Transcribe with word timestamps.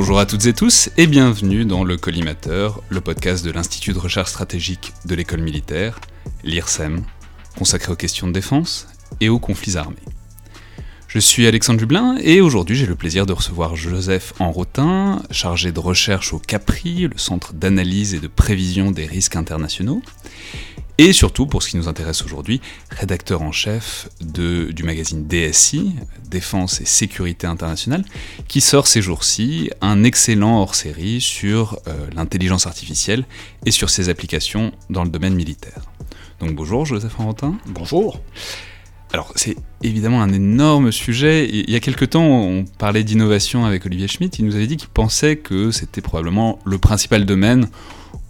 Bonjour 0.00 0.20
à 0.20 0.26
toutes 0.26 0.46
et 0.46 0.52
tous 0.52 0.90
et 0.96 1.08
bienvenue 1.08 1.64
dans 1.64 1.82
le 1.82 1.96
Collimateur, 1.96 2.84
le 2.88 3.00
podcast 3.00 3.44
de 3.44 3.50
l'Institut 3.50 3.94
de 3.94 3.98
recherche 3.98 4.30
stratégique 4.30 4.92
de 5.06 5.16
l'école 5.16 5.40
militaire, 5.40 5.98
l'IRSEM, 6.44 7.02
consacré 7.58 7.90
aux 7.90 7.96
questions 7.96 8.28
de 8.28 8.32
défense 8.32 8.86
et 9.20 9.28
aux 9.28 9.40
conflits 9.40 9.76
armés. 9.76 9.96
Je 11.08 11.18
suis 11.18 11.48
Alexandre 11.48 11.80
Dublin 11.80 12.16
et 12.22 12.40
aujourd'hui 12.40 12.76
j'ai 12.76 12.86
le 12.86 12.94
plaisir 12.94 13.26
de 13.26 13.32
recevoir 13.32 13.74
Joseph 13.74 14.34
Enrotin, 14.38 15.20
chargé 15.32 15.72
de 15.72 15.80
recherche 15.80 16.32
au 16.32 16.38
CAPRI, 16.38 17.08
le 17.08 17.18
centre 17.18 17.52
d'analyse 17.52 18.14
et 18.14 18.20
de 18.20 18.28
prévision 18.28 18.92
des 18.92 19.04
risques 19.04 19.34
internationaux, 19.34 20.02
et 21.00 21.12
surtout, 21.12 21.46
pour 21.46 21.62
ce 21.62 21.68
qui 21.68 21.76
nous 21.76 21.86
intéresse 21.86 22.24
aujourd'hui, 22.24 22.60
rédacteur 22.90 23.42
en 23.42 23.52
chef 23.52 24.08
de, 24.20 24.72
du 24.72 24.82
magazine 24.82 25.26
DSI, 25.28 25.94
Défense 26.28 26.80
et 26.80 26.84
Sécurité 26.84 27.46
Internationale, 27.46 28.04
qui 28.48 28.60
sort 28.60 28.88
ces 28.88 29.00
jours-ci 29.00 29.70
un 29.80 30.02
excellent 30.02 30.60
hors-série 30.60 31.20
sur 31.20 31.78
euh, 31.86 32.08
l'intelligence 32.16 32.66
artificielle 32.66 33.24
et 33.64 33.70
sur 33.70 33.90
ses 33.90 34.08
applications 34.08 34.72
dans 34.90 35.04
le 35.04 35.10
domaine 35.10 35.34
militaire. 35.34 35.82
Donc 36.40 36.56
bonjour 36.56 36.84
Joseph 36.84 37.18
Enrotin. 37.20 37.56
Bonjour. 37.66 38.20
Alors, 39.12 39.32
c'est 39.36 39.56
évidemment 39.82 40.20
un 40.20 40.32
énorme 40.32 40.92
sujet. 40.92 41.48
Il 41.48 41.70
y 41.70 41.76
a 41.76 41.80
quelque 41.80 42.04
temps, 42.04 42.26
on 42.26 42.64
parlait 42.64 43.04
d'innovation 43.04 43.64
avec 43.64 43.86
Olivier 43.86 44.06
Schmitt. 44.06 44.38
Il 44.38 44.44
nous 44.44 44.54
avait 44.54 44.66
dit 44.66 44.76
qu'il 44.76 44.90
pensait 44.90 45.36
que 45.36 45.70
c'était 45.70 46.02
probablement 46.02 46.58
le 46.66 46.76
principal 46.76 47.24
domaine 47.24 47.68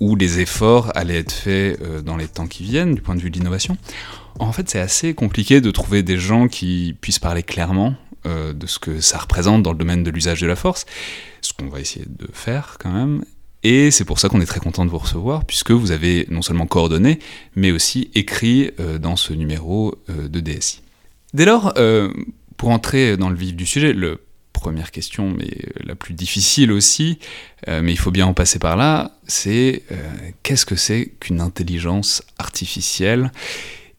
où 0.00 0.16
les 0.16 0.40
efforts 0.40 0.92
allaient 0.94 1.18
être 1.18 1.32
faits 1.32 1.80
euh, 1.82 2.00
dans 2.02 2.16
les 2.16 2.28
temps 2.28 2.46
qui 2.46 2.62
viennent, 2.62 2.94
du 2.94 3.02
point 3.02 3.14
de 3.14 3.20
vue 3.20 3.30
de 3.30 3.38
l'innovation. 3.38 3.76
En 4.38 4.52
fait, 4.52 4.68
c'est 4.70 4.78
assez 4.78 5.14
compliqué 5.14 5.60
de 5.60 5.70
trouver 5.70 6.02
des 6.02 6.18
gens 6.18 6.48
qui 6.48 6.96
puissent 7.00 7.18
parler 7.18 7.42
clairement 7.42 7.94
euh, 8.26 8.52
de 8.52 8.66
ce 8.66 8.78
que 8.78 9.00
ça 9.00 9.18
représente 9.18 9.62
dans 9.62 9.72
le 9.72 9.78
domaine 9.78 10.04
de 10.04 10.10
l'usage 10.10 10.40
de 10.40 10.46
la 10.46 10.56
force, 10.56 10.86
ce 11.40 11.52
qu'on 11.52 11.68
va 11.68 11.80
essayer 11.80 12.06
de 12.08 12.28
faire 12.32 12.76
quand 12.78 12.92
même. 12.92 13.24
Et 13.64 13.90
c'est 13.90 14.04
pour 14.04 14.20
ça 14.20 14.28
qu'on 14.28 14.40
est 14.40 14.46
très 14.46 14.60
content 14.60 14.84
de 14.84 14.90
vous 14.90 14.98
recevoir, 14.98 15.44
puisque 15.44 15.72
vous 15.72 15.90
avez 15.90 16.26
non 16.30 16.42
seulement 16.42 16.66
coordonné, 16.66 17.18
mais 17.56 17.72
aussi 17.72 18.10
écrit 18.14 18.70
euh, 18.78 18.98
dans 18.98 19.16
ce 19.16 19.32
numéro 19.32 19.96
de 20.08 20.40
DSI. 20.40 20.82
Dès 21.34 21.44
lors, 21.44 21.74
pour 22.56 22.70
entrer 22.70 23.18
dans 23.18 23.28
le 23.28 23.36
vif 23.36 23.54
du 23.54 23.66
sujet, 23.66 23.92
la 23.92 24.14
première 24.60 24.90
question, 24.90 25.30
mais 25.30 25.50
la 25.84 25.94
plus 25.94 26.14
difficile 26.14 26.72
aussi, 26.72 27.18
mais 27.66 27.92
il 27.92 27.98
faut 27.98 28.10
bien 28.10 28.26
en 28.26 28.34
passer 28.34 28.58
par 28.58 28.76
là, 28.76 29.12
c'est 29.26 29.82
qu'est-ce 30.42 30.66
que 30.66 30.76
c'est 30.76 31.12
qu'une 31.20 31.40
intelligence 31.40 32.22
artificielle? 32.38 33.32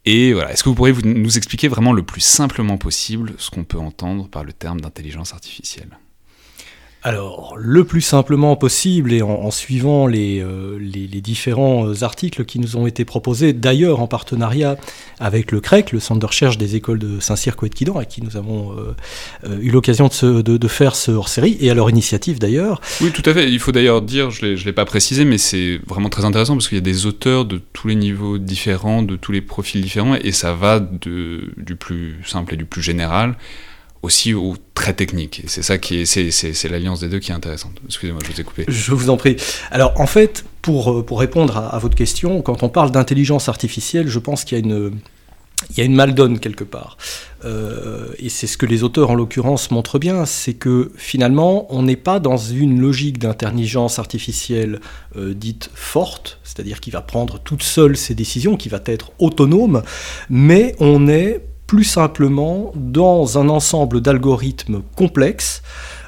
Et 0.06 0.34
voilà, 0.34 0.52
est-ce 0.52 0.64
que 0.64 0.70
vous 0.70 0.76
pourriez 0.76 0.96
nous 1.04 1.38
expliquer 1.38 1.68
vraiment 1.68 1.94
le 1.94 2.04
plus 2.04 2.22
simplement 2.22 2.78
possible 2.78 3.34
ce 3.38 3.50
qu'on 3.50 3.64
peut 3.64 3.80
entendre 3.80 4.28
par 4.28 4.44
le 4.44 4.54
terme 4.54 4.82
d'intelligence 4.82 5.34
artificielle? 5.34 5.98
Alors, 7.02 7.56
le 7.58 7.86
plus 7.86 8.02
simplement 8.02 8.58
possible 8.58 9.14
et 9.14 9.22
en, 9.22 9.52
suivant 9.52 10.06
les, 10.06 10.42
euh, 10.42 10.78
différents 11.22 11.88
euh, 11.88 12.04
articles 12.04 12.44
qui 12.44 12.60
nous 12.60 12.76
ont 12.76 12.88
été 12.88 13.06
proposés, 13.06 13.54
d'ailleurs 13.54 14.02
en 14.02 14.08
partenariat 14.08 14.76
avec 15.18 15.54
le 15.54 15.62
CREC, 15.62 15.94
le 15.94 16.02
Centre 16.02 16.20
de 16.20 16.26
recherche 16.26 16.58
des 16.58 16.76
écoles 16.76 17.00
de 17.00 17.22
Saint-Cyr, 17.22 17.56
Coët-Quidan, 17.56 17.98
à 17.98 18.04
qui 18.04 18.22
nous 18.22 18.36
avons 18.36 18.76
euh, 18.78 19.60
eu 19.62 19.70
l'occasion 19.70 20.10
de, 20.10 20.42
de, 20.42 20.58
de, 20.58 20.68
faire 20.68 20.94
ce 20.96 21.12
hors-série, 21.12 21.58
et 21.62 21.72
à 21.72 21.74
leur 21.74 21.90
initiative 21.90 22.38
d'ailleurs. 22.38 22.82
Oui, 23.00 23.12
tout 23.14 23.24
à 23.26 23.34
fait. 23.34 23.50
Il 23.50 23.60
faut 23.60 23.72
d'ailleurs 23.72 24.02
dire, 24.02 24.30
je 24.30 24.48
ne 24.48 24.56
l'ai 24.56 24.74
pas 24.74 24.86
précisé, 24.86 25.24
mais 25.24 25.38
c'est 25.38 25.80
vraiment 25.88 26.10
très 26.10 26.26
intéressant 26.26 26.56
parce 26.56 26.68
qu'il 26.68 26.78
y 26.78 26.82
a 26.82 26.84
des 26.84 27.06
auteurs 27.06 27.46
de 27.46 27.62
tous 27.72 27.88
les 27.88 27.96
niveaux 27.96 28.38
différents, 28.38 29.04
de 29.04 29.16
tous 29.16 29.32
les 29.32 29.42
profils 29.42 29.82
différents, 29.82 30.16
et 30.16 30.34
ça 30.34 30.54
va 30.54 30.82
de, 30.82 31.54
du 31.56 31.78
plus 31.78 32.18
simple 32.26 32.56
et 32.56 32.58
du 32.58 32.66
plus 32.66 32.82
général 32.82 33.38
aussi 34.02 34.34
au 34.34 34.56
très 34.74 34.94
technique. 34.94 35.44
C'est 35.48 35.62
ça 35.62 35.78
qui 35.78 36.02
est, 36.02 36.06
c'est, 36.06 36.70
l'alliance 36.70 37.02
des 37.02 37.10
deux 37.10 37.20
qui 37.20 37.32
est 37.32 37.36
intéressante. 37.36 37.74
Excusez-moi, 37.86 38.22
je 38.26 38.32
vous 38.32 38.42
ai 38.42 38.44
coupé. 38.44 38.66
Je 38.68 38.94
vous 38.94 39.10
en 39.10 39.18
prie. 39.18 39.36
Alors, 39.72 40.00
en 40.00 40.08
fait, 40.08 40.46
pour, 40.62 40.92
euh, 40.92 41.04
pour 41.04 41.20
répondre 41.20 41.58
à, 41.58 41.78
votre 41.80 41.96
question, 41.96 42.42
quand 42.42 42.64
on 42.64 42.70
parle 42.70 42.92
d'intelligence 42.92 43.50
artificielle, 43.50 44.08
je 44.08 44.20
pense 44.20 44.46
qu'il 44.46 44.58
y 44.58 44.62
a 44.62 44.64
une, 44.64 44.92
il 45.70 45.78
y 45.78 45.82
a 45.82 45.84
une 45.84 45.96
maldonne 45.96 46.40
quelque 46.40 46.64
part. 46.64 46.98
Euh, 47.46 48.08
et 48.20 48.30
c'est 48.30 48.48
ce 48.48 48.58
que 48.58 48.66
les 48.66 48.84
auteurs, 48.84 49.12
en 49.12 49.16
l'occurrence, 49.16 49.72
montrent 49.72 50.00
bien, 50.00 50.26
c'est 50.26 50.54
que 50.54 50.92
finalement, 50.96 51.68
on 51.74 51.84
n'est 51.84 51.96
pas 51.98 52.20
dans 52.20 52.38
une 52.38 52.80
logique 52.80 53.20
d'intelligence 53.20 54.00
artificielle 54.00 54.80
euh, 55.18 55.34
dite 55.34 55.70
forte, 55.74 56.40
c'est-à-dire 56.44 56.80
qui 56.80 56.92
va 56.92 57.02
prendre 57.02 57.40
toute 57.40 57.64
seule 57.64 57.98
ses 57.98 58.16
décisions, 58.16 58.56
qui 58.56 58.70
va 58.70 58.80
être 58.86 59.12
autonome, 59.20 59.84
mais 60.30 60.76
on 60.80 61.08
est 61.08 61.49
plus 61.70 61.84
simplement 61.84 62.72
dans 62.76 63.38
un 63.38 63.48
ensemble 63.48 64.02
d'algorithmes 64.02 64.82
complexes, 64.96 65.62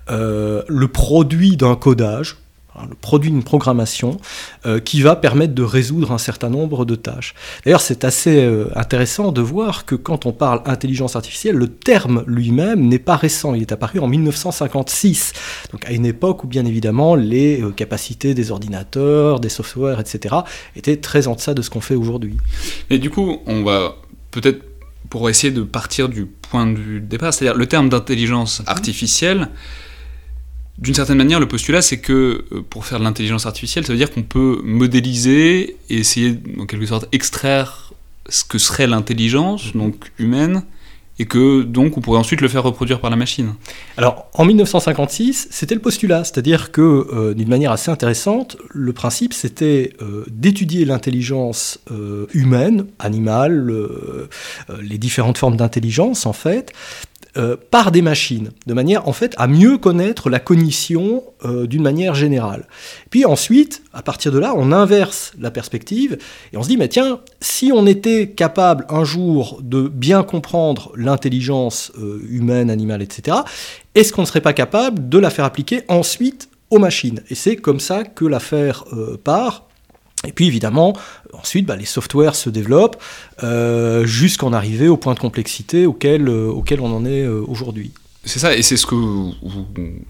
euh, 0.09 0.63
le 0.67 0.87
produit 0.87 1.55
d'un 1.55 1.75
codage, 1.75 2.37
hein, 2.75 2.87
le 2.89 2.95
produit 2.95 3.29
d'une 3.29 3.43
programmation 3.43 4.17
euh, 4.65 4.79
qui 4.79 5.03
va 5.03 5.15
permettre 5.15 5.53
de 5.53 5.61
résoudre 5.61 6.13
un 6.13 6.17
certain 6.17 6.49
nombre 6.49 6.83
de 6.83 6.95
tâches. 6.95 7.35
D'ailleurs, 7.63 7.81
c'est 7.81 8.05
assez 8.05 8.43
euh, 8.43 8.69
intéressant 8.75 9.31
de 9.31 9.39
voir 9.39 9.85
que 9.85 9.93
quand 9.93 10.25
on 10.25 10.31
parle 10.31 10.63
intelligence 10.65 11.15
artificielle, 11.15 11.57
le 11.57 11.67
terme 11.67 12.23
lui-même 12.25 12.87
n'est 12.87 12.97
pas 12.97 13.15
récent. 13.15 13.53
Il 13.53 13.61
est 13.61 13.71
apparu 13.71 13.99
en 13.99 14.07
1956, 14.07 15.33
donc 15.71 15.85
à 15.85 15.91
une 15.91 16.07
époque 16.07 16.43
où 16.43 16.47
bien 16.47 16.65
évidemment 16.65 17.13
les 17.13 17.63
capacités 17.75 18.33
des 18.33 18.49
ordinateurs, 18.49 19.39
des 19.39 19.49
softwares, 19.49 19.99
etc. 19.99 20.37
étaient 20.75 20.97
très 20.97 21.27
en 21.27 21.35
deçà 21.35 21.53
de 21.53 21.61
ce 21.61 21.69
qu'on 21.69 21.81
fait 21.81 21.93
aujourd'hui. 21.93 22.37
Et 22.89 22.97
du 22.97 23.11
coup, 23.11 23.37
on 23.45 23.61
va 23.61 23.97
peut-être 24.31 24.70
pour 25.11 25.29
essayer 25.29 25.51
de 25.51 25.61
partir 25.61 26.07
du 26.07 26.25
point 26.25 26.65
de 26.65 26.77
vue 26.77 27.01
de 27.01 27.05
départ, 27.05 27.33
c'est-à-dire 27.33 27.57
le 27.57 27.65
terme 27.65 27.89
d'intelligence 27.89 28.63
artificielle, 28.65 29.49
d'une 30.77 30.95
certaine 30.95 31.17
manière, 31.17 31.41
le 31.41 31.49
postulat, 31.49 31.81
c'est 31.81 31.99
que 31.99 32.45
euh, 32.53 32.61
pour 32.67 32.85
faire 32.85 32.97
de 32.97 33.03
l'intelligence 33.03 33.45
artificielle, 33.45 33.85
ça 33.85 33.91
veut 33.91 33.97
dire 33.97 34.09
qu'on 34.09 34.23
peut 34.23 34.61
modéliser 34.63 35.75
et 35.89 35.97
essayer, 35.97 36.39
en 36.57 36.65
quelque 36.65 36.85
sorte, 36.85 37.07
extraire 37.11 37.91
ce 38.29 38.45
que 38.45 38.57
serait 38.57 38.87
l'intelligence, 38.87 39.75
mhm. 39.75 39.81
donc 39.81 40.11
humaine, 40.17 40.63
et 41.19 41.25
que 41.25 41.61
donc 41.61 41.97
on 41.97 42.01
pourrait 42.01 42.19
ensuite 42.19 42.41
le 42.41 42.47
faire 42.47 42.63
reproduire 42.63 42.99
par 42.99 43.09
la 43.09 43.15
machine. 43.15 43.53
Alors 43.97 44.29
en 44.33 44.45
1956, 44.45 45.47
c'était 45.51 45.75
le 45.75 45.81
postulat, 45.81 46.23
c'est-à-dire 46.23 46.71
que 46.71 46.81
euh, 46.81 47.33
d'une 47.33 47.49
manière 47.49 47.71
assez 47.71 47.91
intéressante, 47.91 48.57
le 48.69 48.93
principe 48.93 49.33
c'était 49.33 49.93
euh, 50.01 50.25
d'étudier 50.29 50.85
l'intelligence 50.85 51.79
euh, 51.91 52.27
humaine, 52.33 52.85
animale, 52.99 53.71
les 54.81 54.97
différentes 54.97 55.37
formes 55.37 55.57
d'intelligence 55.57 56.25
en 56.25 56.33
fait, 56.33 56.73
euh, 57.37 57.55
par 57.69 57.93
des 57.93 58.01
machines, 58.01 58.49
de 58.67 58.73
manière 58.73 59.07
en 59.07 59.13
fait 59.13 59.33
à 59.37 59.47
mieux 59.47 59.77
connaître 59.77 60.29
la 60.29 60.41
cognition 60.41 61.23
euh, 61.45 61.65
d'une 61.65 61.81
manière 61.81 62.13
générale. 62.13 62.67
Puis 63.09 63.23
ensuite, 63.23 63.83
à 63.93 64.01
partir 64.01 64.33
de 64.33 64.37
là, 64.39 64.53
on 64.53 64.73
inverse 64.73 65.31
la 65.39 65.49
perspective 65.49 66.17
et 66.51 66.57
on 66.57 66.63
se 66.63 66.67
dit, 66.67 66.75
mais 66.75 66.89
tiens, 66.89 67.21
si 67.39 67.71
on 67.73 67.85
était 67.85 68.31
capable 68.31 68.85
un 68.89 69.05
jour 69.05 69.61
de 69.63 69.87
bien 69.87 70.23
comprendre 70.23 70.91
l'intelligence 70.97 71.93
euh, 71.99 72.21
humaine, 72.29 72.69
animale, 72.69 73.01
etc., 73.01 73.37
est-ce 73.95 74.11
qu'on 74.11 74.23
ne 74.23 74.27
serait 74.27 74.41
pas 74.41 74.51
capable 74.51 75.07
de 75.07 75.17
la 75.17 75.29
faire 75.29 75.45
appliquer 75.45 75.83
ensuite 75.87 76.49
aux 76.69 76.79
machines? 76.79 77.21
Et 77.29 77.35
c'est 77.35 77.55
comme 77.55 77.79
ça 77.79 78.03
que 78.03 78.25
l'affaire 78.25 78.83
part. 79.23 79.67
Et 80.27 80.31
puis 80.31 80.45
évidemment, 80.45 80.93
ensuite, 81.33 81.65
bah, 81.65 81.75
les 81.75 81.85
softwares 81.85 82.35
se 82.35 82.49
développent 82.49 83.01
euh, 83.43 84.05
jusqu'en 84.05 84.53
arriver 84.53 84.87
au 84.87 84.97
point 84.97 85.13
de 85.13 85.19
complexité 85.19 85.85
auquel, 85.85 86.27
euh, 86.27 86.47
auquel 86.47 86.81
on 86.81 86.95
en 86.95 87.05
est 87.05 87.23
euh, 87.23 87.43
aujourd'hui. 87.47 87.91
C'est 88.23 88.37
ça, 88.37 88.55
et 88.55 88.61
c'est 88.61 88.77
ce 88.77 88.85
que 88.85 88.93
vous, 88.93 89.33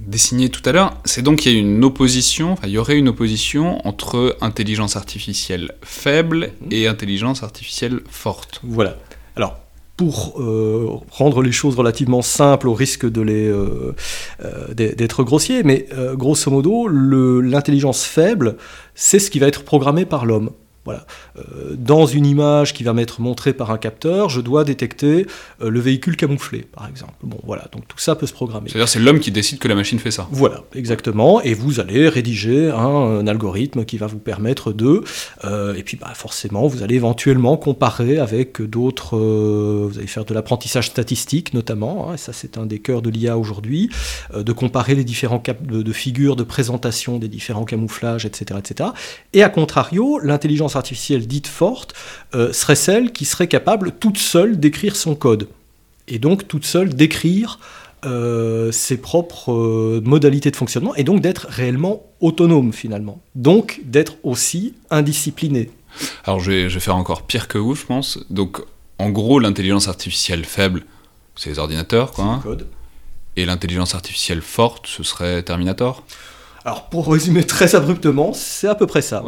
dessiniez 0.05 0.49
tout 0.49 0.61
à 0.65 0.73
l'heure. 0.73 0.97
C'est 1.05 1.21
donc 1.21 1.39
qu'il 1.39 1.53
y 1.53 1.55
a 1.55 1.59
une 1.59 1.81
opposition, 1.85 2.51
enfin, 2.51 2.67
il 2.67 2.73
y 2.73 2.77
aurait 2.77 2.97
une 2.97 3.07
opposition 3.07 3.85
entre 3.87 4.35
intelligence 4.41 4.97
artificielle 4.97 5.71
faible 5.81 6.51
et 6.71 6.87
intelligence 6.87 7.41
artificielle 7.41 8.01
forte. 8.09 8.59
Voilà. 8.63 8.97
Alors, 9.37 9.57
pour 10.01 10.33
euh, 10.39 10.87
rendre 11.11 11.43
les 11.43 11.51
choses 11.51 11.75
relativement 11.75 12.23
simples 12.23 12.67
au 12.67 12.73
risque 12.73 13.07
de 13.07 13.21
les 13.21 13.47
euh, 13.47 13.93
euh, 14.43 14.73
d'être 14.73 15.23
grossier, 15.23 15.61
mais 15.61 15.85
grosso 16.15 16.49
modo, 16.49 16.87
l'intelligence 16.87 18.03
faible, 18.03 18.57
c'est 18.95 19.19
ce 19.19 19.29
qui 19.29 19.37
va 19.37 19.45
être 19.45 19.61
programmé 19.61 20.05
par 20.05 20.25
l'homme. 20.25 20.49
Voilà. 20.83 21.05
Euh, 21.37 21.75
dans 21.77 22.07
une 22.07 22.25
image 22.25 22.73
qui 22.73 22.83
va 22.83 22.93
m'être 22.93 23.21
montrée 23.21 23.53
par 23.53 23.69
un 23.69 23.77
capteur, 23.77 24.29
je 24.29 24.41
dois 24.41 24.63
détecter 24.63 25.27
euh, 25.61 25.69
le 25.69 25.79
véhicule 25.79 26.17
camouflé, 26.17 26.61
par 26.61 26.87
exemple. 26.87 27.13
Bon, 27.21 27.39
voilà. 27.43 27.67
Donc 27.71 27.87
tout 27.87 27.99
ça 27.99 28.15
peut 28.15 28.25
se 28.25 28.33
programmer. 28.33 28.69
C'est-à-dire 28.69 28.89
c'est 28.89 28.99
l'homme 28.99 29.19
qui 29.19 29.31
décide 29.31 29.59
que 29.59 29.67
la 29.67 29.75
machine 29.75 29.99
fait 29.99 30.09
ça. 30.09 30.27
Voilà, 30.31 30.63
exactement. 30.73 31.39
Et 31.41 31.53
vous 31.53 31.79
allez 31.79 32.09
rédiger 32.09 32.71
un, 32.71 33.27
algorithme 33.27 33.85
qui 33.85 33.97
va 33.97 34.07
vous 34.07 34.17
permettre 34.17 34.73
de. 34.73 35.03
Euh, 35.43 35.75
et 35.75 35.83
puis, 35.83 35.97
bah, 35.97 36.11
forcément, 36.15 36.65
vous 36.65 36.81
allez 36.81 36.95
éventuellement 36.95 37.57
comparer 37.57 38.17
avec 38.17 38.61
d'autres. 38.61 39.17
vous 39.17 39.97
allez 39.99 40.07
faire 40.07 40.25
de 40.25 40.33
l'apprentissage 40.33 40.87
statistique, 40.87 41.53
notamment. 41.53 42.09
Hein, 42.09 42.15
et 42.15 42.17
ça, 42.17 42.33
c'est 42.33 42.57
un 42.57 42.65
des 42.65 42.79
cœurs 42.79 43.03
de 43.03 43.11
l'IA 43.11 43.37
aujourd'hui, 43.37 43.89
de 44.35 44.51
comparer 44.51 44.95
les 44.95 45.03
différents 45.03 45.39
cap 45.39 45.61
de, 45.61 45.83
de 45.83 45.93
figures 45.93 46.35
de 46.35 46.43
présentation 46.43 47.19
des 47.19 47.27
différents 47.27 47.65
camouflages, 47.65 48.25
etc., 48.25 48.59
etc. 48.59 48.89
Et 49.33 49.43
à 49.43 49.49
contrario, 49.49 50.19
l'intelligence 50.19 50.70
artificielle 50.75 51.27
dite 51.27 51.47
forte 51.47 51.93
euh, 52.35 52.53
serait 52.53 52.75
celle 52.75 53.11
qui 53.11 53.25
serait 53.25 53.47
capable 53.47 53.91
toute 53.93 54.17
seule 54.17 54.59
d'écrire 54.59 54.95
son 54.95 55.15
code. 55.15 55.47
Et 56.07 56.19
donc 56.19 56.47
toute 56.47 56.65
seule 56.65 56.93
d'écrire 56.93 57.59
ses 58.71 58.97
propres 58.97 60.01
modalités 60.03 60.49
de 60.49 60.55
fonctionnement 60.55 60.95
et 60.95 61.03
donc 61.03 61.21
d'être 61.21 61.45
réellement 61.47 62.01
autonome 62.19 62.73
finalement. 62.73 63.21
Donc 63.35 63.79
d'être 63.85 64.15
aussi 64.23 64.73
indiscipliné. 64.89 65.69
Alors 66.23 66.39
je 66.39 66.51
vais, 66.51 66.69
je 66.69 66.73
vais, 66.73 66.79
faire 66.79 66.95
encore 66.95 67.21
pire 67.21 67.47
que 67.47 67.59
vous, 67.59 67.75
je 67.75 67.85
pense. 67.85 68.17
Donc 68.31 68.63
en 69.01 69.09
gros, 69.09 69.39
l'intelligence 69.39 69.87
artificielle 69.87 70.45
faible, 70.45 70.83
c'est 71.35 71.49
les 71.49 71.59
ordinateurs, 71.59 72.11
quoi. 72.11 72.25
Hein. 72.25 72.57
Et 73.35 73.45
l'intelligence 73.45 73.95
artificielle 73.95 74.41
forte, 74.41 74.85
ce 74.85 75.01
serait 75.01 75.41
Terminator? 75.41 76.03
Alors 76.63 76.89
pour 76.89 77.11
résumer 77.11 77.43
très 77.43 77.73
abruptement, 77.75 78.33
c'est 78.33 78.67
à 78.67 78.75
peu 78.75 78.85
près 78.85 79.01
ça, 79.01 79.23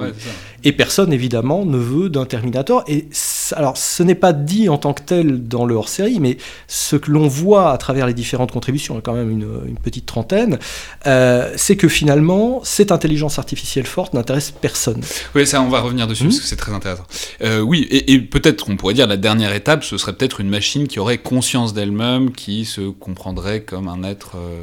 Et 0.63 0.71
personne 0.71 1.11
évidemment 1.11 1.65
ne 1.65 1.77
veut 1.77 2.09
d'un 2.09 2.25
Terminator. 2.25 2.83
Et 2.87 3.07
alors 3.53 3.75
ce 3.75 4.03
n'est 4.03 4.15
pas 4.15 4.33
dit 4.33 4.69
en 4.69 4.77
tant 4.77 4.93
que 4.93 5.01
tel 5.01 5.47
dans 5.47 5.65
le 5.65 5.73
hors-série, 5.73 6.19
mais 6.19 6.37
ce 6.67 6.95
que 6.95 7.09
l'on 7.09 7.27
voit 7.27 7.71
à 7.71 7.77
travers 7.77 8.05
les 8.05 8.13
différentes 8.13 8.51
contributions, 8.51 9.01
quand 9.01 9.13
même 9.13 9.31
une, 9.31 9.43
petite 9.81 10.05
trentaine, 10.05 10.59
euh, 11.07 11.51
c'est 11.57 11.75
que 11.75 11.87
finalement 11.87 12.61
cette 12.63 12.91
intelligence 12.91 13.39
artificielle 13.39 13.85
forte 13.85 14.13
n'intéresse 14.13 14.51
personne. 14.51 15.01
Oui, 15.35 15.47
ça 15.47 15.61
on 15.61 15.69
va 15.69 15.81
revenir 15.81 16.07
dessus 16.07 16.25
parce 16.25 16.37
hmm 16.37 16.39
que 16.39 16.45
c'est 16.45 16.55
très 16.55 16.73
intéressant. 16.73 17.05
Euh, 17.41 17.61
oui, 17.61 17.87
et, 17.89 18.19
peut-être 18.19 18.69
on 18.69 18.77
pourrait 18.77 18.93
dire 18.93 19.07
la 19.07 19.17
dernière 19.17 19.53
étape, 19.53 19.83
ce 19.83 19.97
serait 19.97 20.13
peut-être 20.13 20.39
une 20.39 20.49
machine 20.49 20.87
qui 20.87 20.99
aurait 20.99 21.17
conscience 21.17 21.73
d'elle-même, 21.73 22.31
qui 22.31 22.65
se 22.65 22.89
comprendrait 22.89 23.63
comme 23.63 23.87
un 23.87 24.03
être. 24.03 24.33
Euh, 24.35 24.61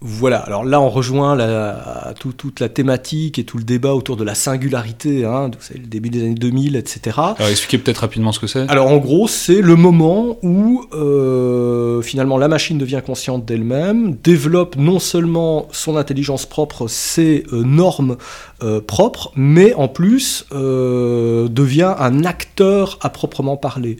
voilà, 0.00 0.38
alors 0.38 0.64
là 0.64 0.80
on 0.80 0.90
rejoint 0.90 1.34
la, 1.34 2.14
toute 2.14 2.60
la 2.60 2.68
thématique 2.68 3.40
et 3.40 3.44
tout 3.44 3.58
le 3.58 3.64
débat 3.64 3.94
autour 3.94 4.16
de 4.16 4.22
la 4.22 4.36
singularité, 4.36 5.24
hein, 5.24 5.50
le 5.74 5.86
début 5.86 6.08
des 6.08 6.20
années 6.20 6.34
2000, 6.34 6.76
etc. 6.76 7.16
Alors 7.16 7.48
expliquez 7.50 7.78
peut-être 7.78 7.98
rapidement 7.98 8.30
ce 8.30 8.38
que 8.38 8.46
c'est. 8.46 8.70
Alors 8.70 8.86
en 8.86 8.98
gros 8.98 9.26
c'est 9.26 9.60
le 9.60 9.74
moment 9.74 10.38
où 10.42 10.84
euh, 10.92 12.00
finalement 12.02 12.38
la 12.38 12.46
machine 12.46 12.78
devient 12.78 13.02
consciente 13.04 13.44
d'elle-même, 13.44 14.16
développe 14.22 14.76
non 14.76 15.00
seulement 15.00 15.66
son 15.72 15.96
intelligence 15.96 16.46
propre, 16.46 16.86
ses 16.86 17.44
euh, 17.52 17.64
normes 17.64 18.18
euh, 18.62 18.80
propres, 18.80 19.32
mais 19.34 19.74
en 19.74 19.88
plus 19.88 20.44
devient 20.52 21.94
un 21.98 22.24
acteur 22.24 22.98
à 23.00 23.10
proprement 23.10 23.56
parler. 23.56 23.98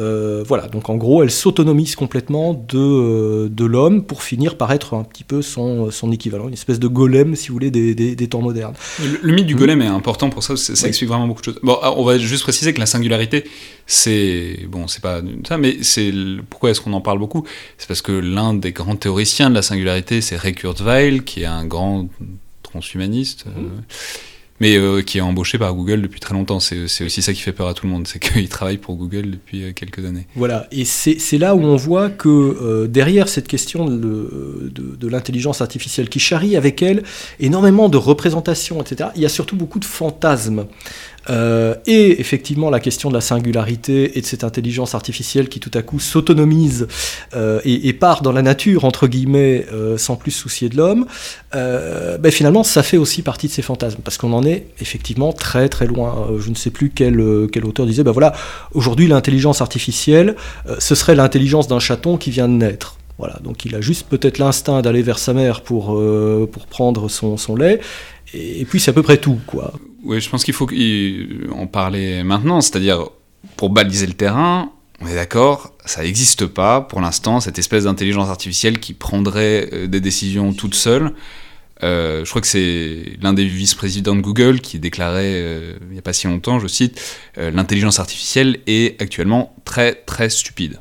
Euh, 0.00 0.42
voilà, 0.46 0.66
donc 0.66 0.90
en 0.90 0.96
gros, 0.96 1.22
elle 1.22 1.30
s'autonomise 1.30 1.94
complètement 1.94 2.52
de, 2.52 2.78
euh, 2.78 3.48
de 3.48 3.64
l'homme 3.64 4.04
pour 4.04 4.24
finir 4.24 4.56
par 4.56 4.72
être 4.72 4.94
un 4.94 5.04
petit 5.04 5.22
peu 5.22 5.40
son, 5.40 5.90
son 5.92 6.10
équivalent, 6.10 6.48
une 6.48 6.54
espèce 6.54 6.80
de 6.80 6.88
golem, 6.88 7.36
si 7.36 7.48
vous 7.48 7.54
voulez, 7.54 7.70
des, 7.70 7.94
des, 7.94 8.28
temps 8.28 8.40
modernes. 8.40 8.74
Le, 9.22 9.32
mythe 9.32 9.46
du 9.46 9.54
hmm. 9.54 9.58
golem 9.58 9.82
est 9.82 9.86
important 9.86 10.30
pour 10.30 10.42
ça, 10.42 10.56
ça 10.56 10.88
explique 10.88 11.08
vraiment 11.08 11.28
beaucoup 11.28 11.42
de 11.42 11.44
choses. 11.44 11.60
Bon, 11.62 11.78
on 11.82 12.04
va 12.04 12.18
juste 12.18 12.42
préciser 12.42 12.74
que 12.74 12.80
la 12.80 12.86
singularité, 12.86 13.44
c'est. 13.86 14.66
Bon, 14.68 14.88
c'est 14.88 15.02
pas 15.02 15.20
ça, 15.46 15.58
mais 15.58 15.76
c'est. 15.82 16.12
Pourquoi 16.50 16.70
est-ce 16.70 16.80
qu'on 16.80 16.92
en 16.92 17.00
parle 17.00 17.20
beaucoup? 17.20 17.44
C'est 17.78 17.86
parce 17.86 18.02
que 18.02 18.12
l'un 18.12 18.54
des 18.54 18.72
grands 18.72 18.96
théoriciens 18.96 19.48
de 19.48 19.54
la 19.54 19.62
singularité, 19.62 20.20
c'est 20.20 20.36
Ray 20.36 20.54
Kurzweil, 20.54 21.22
qui 21.22 21.42
est 21.42 21.46
un 21.46 21.66
grand 21.66 22.08
transhumaniste. 22.62 23.46
Hmm. 23.46 23.50
Euh, 23.50 23.80
mais 24.60 24.76
euh, 24.76 25.02
qui 25.02 25.18
est 25.18 25.20
embauché 25.20 25.58
par 25.58 25.74
Google 25.74 26.02
depuis 26.02 26.20
très 26.20 26.34
longtemps. 26.34 26.60
C'est 26.60 26.84
aussi 26.84 27.22
ça 27.22 27.32
qui 27.32 27.40
fait 27.40 27.52
peur 27.52 27.68
à 27.68 27.74
tout 27.74 27.86
le 27.86 27.92
monde, 27.92 28.06
c'est 28.06 28.18
qu'il 28.18 28.48
travaille 28.50 28.78
pour 28.78 28.96
Google 28.96 29.30
depuis 29.30 29.64
euh, 29.64 29.72
quelques 29.72 30.04
années. 30.04 30.26
Voilà, 30.36 30.66
et 30.70 30.84
c'est 30.84 31.38
là 31.38 31.54
où 31.54 31.62
on 31.62 31.76
voit 31.76 32.10
que 32.10 32.28
euh, 32.28 32.86
derrière 32.86 33.28
cette 33.28 33.48
question 33.48 33.84
de, 33.84 35.08
l'intelligence 35.08 35.60
artificielle 35.60 36.08
qui 36.08 36.18
charrie 36.18 36.56
avec 36.56 36.82
elle 36.82 37.02
énormément 37.38 37.88
de 37.88 37.96
représentations, 37.96 38.80
etc., 38.80 39.10
il 39.16 39.22
y 39.22 39.26
a 39.26 39.28
surtout 39.28 39.56
beaucoup 39.56 39.78
de 39.78 39.84
fantasmes. 39.84 40.66
Euh, 41.30 41.74
et 41.86 42.20
effectivement 42.20 42.70
la 42.70 42.80
question 42.80 43.08
de 43.08 43.14
la 43.14 43.20
singularité 43.20 44.18
et 44.18 44.20
de 44.20 44.26
cette 44.26 44.44
intelligence 44.44 44.94
artificielle 44.94 45.48
qui 45.48 45.60
tout 45.60 45.70
à 45.74 45.82
coup 45.82 45.98
s'autonomise 45.98 46.86
euh, 47.34 47.60
et, 47.64 47.92
part 47.92 48.22
dans 48.22 48.32
la 48.32 48.42
nature, 48.42 48.84
entre 48.84 49.06
guillemets, 49.06 49.66
euh, 49.72 49.96
sans 49.96 50.16
plus 50.16 50.32
soucier 50.32 50.68
de 50.68 50.76
l'homme, 50.76 51.06
ben 51.52 52.30
finalement 52.30 52.64
ça 52.64 52.82
fait 52.82 52.96
aussi 52.96 53.22
partie 53.22 53.46
de 53.46 53.52
ces 53.52 53.62
fantasmes, 53.62 54.00
parce 54.02 54.18
qu'on 54.18 54.32
en 54.32 54.44
est 54.44 54.66
effectivement 54.80 55.32
très 55.32 55.68
très 55.68 55.86
loin. 55.86 56.28
je 56.38 56.50
ne 56.50 56.54
sais 56.54 56.70
plus 56.70 56.90
quel, 56.90 57.22
quel 57.52 57.64
auteur 57.64 57.86
disait, 57.86 58.02
ben 58.02 58.10
voilà, 58.10 58.32
aujourd'hui 58.72 59.06
l'intelligence 59.06 59.60
artificielle, 59.60 60.34
ce 60.78 60.94
serait 60.94 61.14
l'intelligence 61.14 61.68
d'un 61.68 61.78
chaton 61.78 62.16
qui 62.16 62.30
vient 62.30 62.48
de 62.48 62.54
naître. 62.54 62.98
Voilà, 63.18 63.38
donc 63.44 63.64
il 63.64 63.74
a 63.76 63.80
juste 63.80 64.08
peut-être 64.08 64.38
l'instinct 64.38 64.82
d'aller 64.82 65.02
vers 65.02 65.18
sa 65.18 65.32
mère 65.32 65.60
pour, 65.60 65.86
pour 66.50 66.66
prendre 66.66 67.08
son, 67.08 67.36
son 67.36 67.54
lait, 67.54 67.80
et, 68.34 68.64
puis 68.64 68.80
c'est 68.80 68.90
à 68.90 68.94
peu 68.94 69.02
près 69.02 69.18
tout, 69.18 69.38
quoi. 69.46 69.72
Oui, 70.04 70.20
je 70.20 70.28
pense 70.28 70.44
qu'il 70.44 70.54
faut 70.54 70.68
en 71.52 71.66
parler 71.66 72.22
maintenant, 72.22 72.60
c'est-à-dire 72.60 73.08
pour 73.56 73.70
baliser 73.70 74.06
le 74.06 74.12
terrain, 74.12 74.70
on 75.00 75.06
est 75.06 75.14
d'accord, 75.14 75.72
ça 75.84 76.02
n'existe 76.02 76.46
pas 76.46 76.80
pour 76.80 77.00
l'instant, 77.00 77.40
cette 77.40 77.58
espèce 77.58 77.84
d'intelligence 77.84 78.28
artificielle 78.28 78.78
qui 78.78 78.94
prendrait 78.94 79.68
euh, 79.72 79.86
des 79.86 80.00
décisions 80.00 80.52
toute 80.52 80.74
seule. 80.74 81.12
Euh, 81.82 82.24
je 82.24 82.30
crois 82.30 82.40
que 82.40 82.46
c'est 82.46 83.16
l'un 83.20 83.32
des 83.32 83.44
vice-présidents 83.46 84.14
de 84.14 84.20
Google 84.20 84.60
qui 84.60 84.78
déclarait 84.78 85.34
euh, 85.34 85.76
il 85.82 85.92
n'y 85.92 85.98
a 85.98 86.02
pas 86.02 86.12
si 86.12 86.26
longtemps, 86.26 86.58
je 86.58 86.68
cite, 86.68 87.00
l'intelligence 87.36 87.98
artificielle 87.98 88.60
est 88.66 89.00
actuellement 89.02 89.54
très 89.64 89.94
très 89.94 90.30
stupide. 90.30 90.80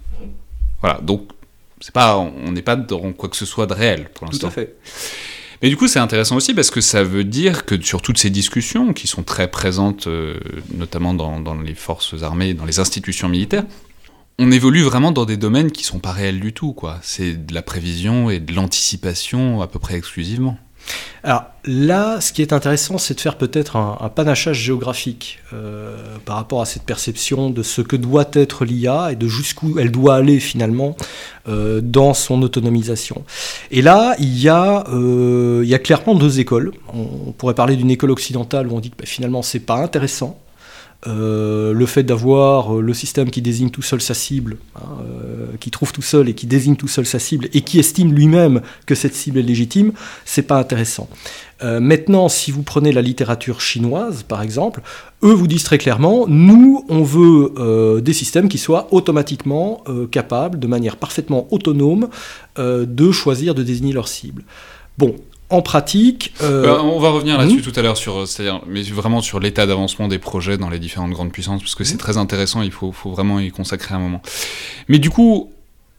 Voilà, 0.82 1.00
donc 1.02 1.30
c'est 1.82 1.94
pas, 1.94 2.18
on 2.18 2.52
n'est 2.52 2.62
pas 2.62 2.76
dans 2.76 3.12
quoi 3.14 3.28
que 3.28 3.36
ce 3.36 3.46
soit 3.46 3.66
de 3.66 3.74
réel 3.74 4.10
pour 4.14 4.28
l'instant. 4.28 4.48
Tout 4.48 4.48
à 4.48 4.52
fait. 4.52 4.76
Mais 5.64 5.70
du 5.70 5.78
coup, 5.78 5.88
c'est 5.88 6.00
intéressant 6.00 6.36
aussi 6.36 6.54
parce 6.54 6.70
que 6.70 6.82
ça 6.82 7.06
veut 7.06 7.24
dire 7.24 7.66
que 7.66 7.82
sur 7.82 8.02
toutes 8.02 8.18
ces 8.18 8.30
discussions 8.30 8.92
qui 8.92 9.08
sont 9.08 9.24
très 9.24 9.50
présentes, 9.50 10.08
euh, 10.08 10.38
notamment 10.76 11.14
dans, 11.14 11.56
les 11.56 11.74
forces 11.74 12.22
armées, 12.22 12.54
dans 12.54 12.66
les 12.66 12.82
institutions 12.82 13.30
militaires, 13.30 13.64
on 14.40 14.52
évolue 14.52 14.82
vraiment 14.82 15.14
dans 15.14 15.24
des 15.24 15.38
domaines 15.38 15.72
qui 15.72 15.86
sont 15.86 16.00
pas 16.00 16.12
réels 16.12 16.42
du 16.42 16.52
tout. 16.52 16.76
C'est 17.02 17.46
de 17.46 17.54
la 17.54 17.62
prévision 17.62 18.30
et 18.30 18.42
de 18.42 18.54
l'anticipation 18.54 19.62
à 19.62 19.68
peu 19.68 19.80
près 19.80 19.96
exclusivement. 19.96 20.58
Alors 21.26 21.46
là, 21.64 22.20
ce 22.20 22.34
qui 22.34 22.42
est 22.42 22.52
intéressant, 22.52 22.98
c'est 22.98 23.14
de 23.14 23.22
faire 23.22 23.38
peut-être 23.38 23.78
un, 23.78 24.10
panachage 24.14 24.60
géographique 24.60 25.40
euh, 25.54 25.96
par 26.26 26.36
rapport 26.36 26.62
à 26.62 26.66
cette 26.66 26.84
perception 26.84 27.50
de 27.50 27.64
ce 27.64 27.82
que 27.82 27.96
doit 27.96 28.30
être 28.34 28.66
l'IA 28.66 29.14
et 29.14 29.16
de 29.16 29.30
jusqu'où 29.30 29.80
elle 29.80 29.90
doit 29.90 30.16
aller 30.16 30.42
finalement 30.42 30.98
euh, 31.48 31.80
dans 31.82 32.14
son 32.14 32.42
autonomisation. 32.42 33.24
Et 33.72 33.82
là, 33.82 34.16
il 34.20 34.38
y, 34.38 34.50
a, 34.50 34.84
euh, 34.90 35.62
il 35.64 35.70
y 35.70 35.74
a 35.74 35.80
clairement 35.80 36.16
deux 36.16 36.42
écoles. 36.42 36.74
On, 36.94 37.32
pourrait 37.32 37.56
parler 37.56 37.78
d'une 37.78 37.90
école 37.90 38.12
occidentale 38.12 38.68
où 38.68 38.76
on 38.76 38.82
dit 38.82 38.90
que 38.92 38.98
bah, 38.98 39.06
finalement 39.06 39.42
c'est 39.42 39.60
pas 39.62 39.78
intéressant 39.78 40.43
euh, 41.06 41.74
le 41.74 41.86
fait 41.86 42.04
d'avoir 42.04 42.78
euh, 42.78 42.82
le 42.82 42.94
système 42.94 43.30
qui 43.30 43.42
désigne 43.42 43.70
tout 43.70 43.82
seul 43.82 44.02
sa 44.02 44.14
cible, 44.14 44.58
hein, 44.76 44.88
euh, 45.02 45.48
qui 45.60 45.70
trouve 45.70 45.92
tout 45.92 46.02
seul 46.02 46.30
et 46.30 46.34
qui 46.34 46.48
désigne 46.48 46.78
tout 46.78 46.88
seul 46.88 47.06
sa 47.06 47.20
cible 47.20 47.50
et 47.54 47.62
qui 47.62 47.78
estime 47.78 48.14
lui-même 48.14 48.62
que 48.86 48.96
cette 48.96 49.14
cible 49.14 49.40
est 49.40 49.44
légitime, 49.44 49.92
c'est 50.24 50.44
pas 50.44 50.58
intéressant. 50.58 51.10
maintenant, 51.62 52.28
si 52.28 52.52
vous 52.52 52.64
prenez 52.64 52.92
la 52.92 53.02
littérature 53.02 53.62
chinoise, 53.62 54.24
par 54.24 54.42
exemple, 54.42 54.82
eux 55.24 55.32
vous 55.32 55.48
disent 55.48 55.64
très 55.64 55.78
clairement, 55.78 56.26
nous, 56.28 56.84
on 56.90 57.04
veut 57.04 58.02
des 58.02 58.12
systèmes 58.12 58.50
qui 58.50 58.58
soient 58.58 58.88
automatiquement 58.92 59.82
capables, 60.12 60.60
de 60.60 60.68
manière 60.68 60.98
parfaitement 60.98 61.48
autonome, 61.52 62.10
de 62.58 63.12
choisir 63.12 63.56
de 63.56 63.64
désigner 63.64 63.94
leur 63.94 64.10
cible. 64.10 64.44
Bon, 64.98 65.16
en 65.50 65.62
pratique. 65.62 66.34
Euh, 66.42 66.64
bah, 66.64 66.84
on 66.84 67.00
va 67.00 67.10
revenir 67.10 67.38
là-dessus 67.38 67.62
tout 67.62 67.74
à 67.76 67.82
l'heure, 67.82 67.98
sur, 67.98 68.28
c'est-à-dire, 68.28 68.62
mais 68.68 68.82
vraiment 68.84 69.22
sur 69.22 69.40
l'état 69.40 69.66
d'avancement 69.66 70.08
des 70.08 70.20
projets 70.20 70.58
dans 70.58 70.70
les 70.70 70.80
différentes 70.80 71.12
grandes 71.12 71.32
puissances, 71.32 71.62
parce 71.62 71.76
que 71.76 71.84
c'est 71.84 71.96
hmm 71.96 72.04
très 72.04 72.18
intéressant, 72.18 72.64
il 72.64 72.72
faut, 72.72 72.92
faut, 72.92 73.12
vraiment 73.12 73.40
y 73.40 73.50
consacrer 73.50 73.96
un 73.96 74.00
moment. 74.00 74.22
Mais 74.90 75.00
du 75.00 75.10
coup, 75.10 75.52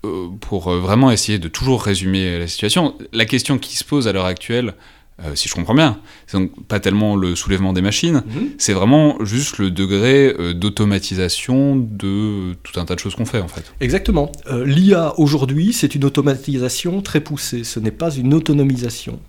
euh, 0.05 0.27
pour 0.41 0.71
euh, 0.71 0.81
vraiment 0.81 1.11
essayer 1.11 1.39
de 1.39 1.49
toujours 1.49 1.83
résumer 1.83 2.39
la 2.39 2.47
situation, 2.47 2.95
la 3.13 3.25
question 3.25 3.57
qui 3.57 3.77
se 3.77 3.85
pose 3.85 4.07
à 4.09 4.13
l'heure 4.13 4.27
actuelle, 4.27 4.75
si 5.35 5.49
je 5.49 5.55
comprends 5.55 5.77
bien, 5.77 6.01
c'est 6.27 6.37
donc 6.37 6.67
pas 6.67 6.81
tellement 6.81 7.15
le 7.15 7.37
soulèvement 7.37 7.73
des 7.73 7.83
machines, 7.83 8.25
hmm 8.27 8.49
c'est 8.59 8.73
vraiment 8.73 9.17
juste 9.25 9.59
le 9.59 9.71
degré 9.71 10.35
d'automatisation 10.55 11.77
de 11.77 12.55
tout 12.65 12.81
un 12.81 12.85
tas 12.85 12.97
de 12.97 13.01
choses 13.01 13.15
qu'on 13.15 13.25
fait 13.25 13.41
en 13.41 13.47
fait. 13.47 13.73
Exactement. 13.81 14.33
L'IA 14.51 15.15
aujourd'hui, 15.21 15.73
c'est 15.73 15.95
une 15.95 16.05
automatisation 16.05 17.01
très 17.01 17.21
poussée, 17.21 17.63
ce 17.63 17.79
n'est 17.79 17.93
pas 17.93 18.13
une 18.13 18.35
autonomisation. 18.35 19.21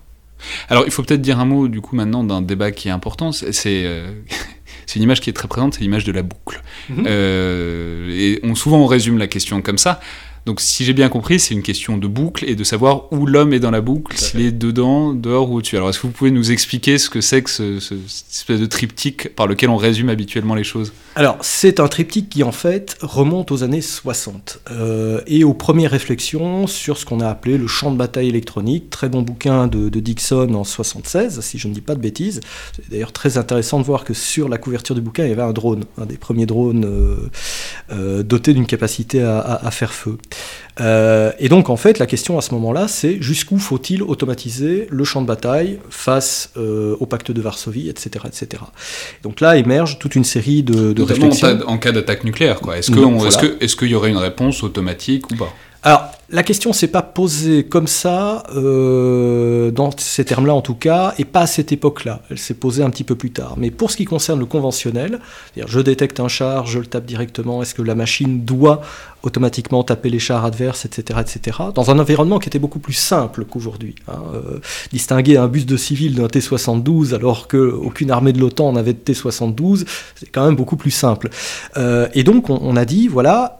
Alors, 0.70 0.84
il 0.86 0.92
faut 0.92 1.04
peut-être 1.04 1.22
dire 1.22 1.40
un 1.40 1.46
mot, 1.46 1.68
du 1.68 1.82
coup, 1.82 1.96
maintenant, 1.96 2.24
d'un 2.24 2.42
débat 2.42 2.72
qui 2.72 2.88
est 2.88 2.92
important. 2.92 3.32
C'est 3.32 3.52
euh, 3.86 4.12
une 4.96 5.02
image 5.02 5.22
qui 5.22 5.30
est 5.30 5.34
très 5.34 5.48
présente, 5.48 5.76
c'est 5.76 5.82
l'image 5.82 6.04
de 6.04 6.12
la 6.12 6.22
boucle. 6.22 6.62
Mhm. 6.90 7.06
Euh, 7.08 8.10
et 8.12 8.40
on, 8.44 8.56
souvent, 8.56 8.78
on 8.78 8.86
résume 8.86 9.18
la 9.18 9.28
question 9.28 9.62
comme 9.62 9.78
ça. 9.78 10.00
Donc 10.46 10.62
si 10.62 10.86
j'ai 10.86 10.94
bien 10.94 11.10
compris, 11.10 11.40
c'est 11.40 11.56
une 11.56 11.64
question 11.64 11.98
de 11.98 12.06
boucle 12.06 12.46
et 12.48 12.56
de 12.56 12.64
savoir 12.64 13.12
où 13.12 13.26
l'homme 13.26 13.52
est 13.52 13.60
dans 13.60 13.72
la 13.72 13.82
boucle, 13.82 14.16
s'il 14.16 14.42
est 14.42 14.52
dedans, 14.52 15.14
dehors 15.14 15.50
ou 15.50 15.58
au-dessus. 15.58 15.76
Alors 15.76 15.90
est-ce 15.90 16.00
que 16.00 16.06
vous 16.06 16.14
pouvez 16.14 16.30
nous 16.30 16.52
expliquer 16.52 17.00
ce 17.00 17.10
que 17.10 17.20
c'est 17.20 17.42
que 17.42 17.50
ce, 17.50 17.80
cette 17.80 18.30
espèce 18.30 18.60
de 18.60 18.68
triptyque 18.68 19.34
par 19.36 19.48
lequel 19.48 19.72
on 19.72 19.78
résume 19.78 20.10
habituellement 20.10 20.54
les 20.54 20.64
choses? 20.64 20.94
Alors 21.16 21.38
c'est 21.42 21.80
un 21.80 21.88
triptyque 21.88 22.30
qui 22.30 22.44
en 22.44 22.52
fait 22.52 22.96
remonte 23.02 23.52
aux 23.52 23.64
années 23.64 23.82
60 23.82 24.60
euh, 24.70 25.22
et 25.26 25.44
aux 25.44 25.56
premières 25.56 25.90
réflexions 25.90 26.68
sur 26.68 27.00
ce 27.00 27.06
qu'on 27.06 27.22
a 27.22 27.28
appelé 27.28 27.58
le 27.58 27.66
champ 27.66 27.92
de 27.92 27.98
bataille 27.98 28.30
électronique, 28.30 28.92
très 28.92 29.10
bon 29.10 29.24
bouquin 29.24 29.66
de, 29.66 29.90
Dixon 30.00 30.54
en 30.54 30.64
76, 30.64 31.40
si 31.42 31.58
je 31.58 31.68
ne 31.68 31.74
dis 31.74 31.82
pas 31.82 31.96
de 31.96 32.02
bêtises. 32.02 32.42
C'est 32.76 32.92
d'ailleurs 32.92 33.14
très 33.14 33.40
intéressant 33.40 33.80
de 33.80 33.86
voir 33.86 34.04
que 34.04 34.14
sur 34.14 34.48
la 34.50 34.60
couverture 34.60 34.94
du 34.94 35.02
bouquin, 35.02 35.24
il 35.24 35.30
y 35.30 35.34
avait 35.34 35.42
un 35.42 35.54
drone, 35.54 35.86
un 35.98 36.06
des 36.06 36.18
premiers 36.18 36.46
drones 36.46 36.86
euh, 36.86 37.32
euh, 37.92 38.22
dotés 38.22 38.54
d'une 38.54 38.68
capacité 38.68 39.24
à 39.24 39.72
faire 39.72 39.94
feu. 39.94 40.18
Euh, 40.82 41.32
et 41.40 41.48
donc 41.48 41.70
en 41.70 41.78
fait 41.78 42.00
la 42.00 42.06
question 42.06 42.38
à 42.38 42.42
ce 42.42 42.54
moment-là 42.56 42.90
c'est 42.90 43.22
jusqu'où 43.22 43.60
faut-il 43.60 44.04
automatiser 44.04 44.88
le 44.90 45.06
champ 45.06 45.22
de 45.22 45.28
bataille 45.28 45.80
face 45.90 46.50
euh, 46.58 46.98
au 47.00 47.06
pacte 47.06 47.32
de 47.32 47.42
Varsovie, 47.42 47.88
etc., 47.88 48.26
etc. 48.28 48.62
Donc 49.24 49.40
là 49.40 49.56
émerge 49.56 50.00
toute 50.00 50.16
une 50.16 50.26
série 50.26 50.64
de, 50.64 50.92
de 50.92 51.02
réflexions. 51.02 51.62
En, 51.66 51.78
cas 51.78 51.94
d'attaque 51.94 52.26
nucléaire, 52.26 52.60
quoi. 52.60 52.78
Est-ce 52.78 52.92
qu'il 52.92 53.88
est 53.88 53.92
y 53.92 53.96
aurait 53.96 54.10
une 54.10 54.18
réponse 54.18 54.64
automatique 54.64 55.32
ou 55.32 55.36
pas? 55.38 55.54
Alors, 55.86 56.10
la 56.32 56.42
question 56.42 56.74
s'est 56.74 56.88
pas 56.88 57.04
posée 57.04 57.64
comme 57.64 57.86
ça, 57.86 58.42
euh, 58.56 59.70
dans 59.70 59.92
ces 59.96 60.26
termes-là 60.26 60.56
en 60.56 60.62
tout 60.62 60.74
cas, 60.74 61.14
et 61.20 61.26
pas 61.26 61.42
à 61.42 61.48
cette 61.48 61.72
époque-là. 61.72 62.24
Elle 62.32 62.40
s'est 62.40 62.56
posée 62.56 62.82
un 62.82 62.90
petit 62.90 63.04
peu 63.04 63.14
plus 63.14 63.30
tard. 63.30 63.54
Mais 63.58 63.70
pour 63.70 63.92
ce 63.92 63.98
qui 63.98 64.06
concerne 64.06 64.40
le 64.40 64.48
conventionnel, 64.48 65.20
c'est-à-dire 65.54 65.72
je 65.72 65.80
détecte 65.80 66.20
un 66.20 66.28
char, 66.28 66.66
je 66.66 66.80
le 66.80 66.88
tape 66.88 67.06
directement, 67.06 67.62
est-ce 67.62 67.76
que 67.76 67.84
la 67.84 67.94
machine 67.94 68.44
doit 68.44 68.82
automatiquement 69.26 69.84
taper 69.84 70.10
les 70.10 70.20
chars 70.20 70.46
adverses, 70.46 70.86
etc., 70.86 71.20
etc., 71.22 71.58
dans 71.74 71.92
un 71.92 72.00
environnement 72.00 72.40
qui 72.40 72.48
était 72.48 72.60
beaucoup 72.60 72.80
plus 72.80 72.94
simple 72.94 73.46
qu'aujourd'hui. 73.46 73.96
Hein, 74.08 74.22
euh, 74.34 74.60
distinguer 74.94 75.38
un 75.38 75.48
bus 75.48 75.66
de 75.66 75.78
civil 75.78 76.16
d'un 76.16 76.28
T-72 76.28 77.14
alors 77.14 77.48
qu'aucune 77.48 78.12
armée 78.12 78.34
de 78.34 78.40
l'OTAN 78.40 78.74
n'avait 78.74 78.94
de 78.94 79.00
T-72, 79.00 79.86
c'est 80.16 80.30
quand 80.32 80.46
même 80.46 80.56
beaucoup 80.56 80.78
plus 80.78 80.92
simple. 80.92 81.30
Euh, 81.78 82.08
et 82.14 82.24
donc 82.24 82.50
on, 82.50 82.76
a 82.76 82.86
dit, 82.86 83.08
voilà, 83.08 83.58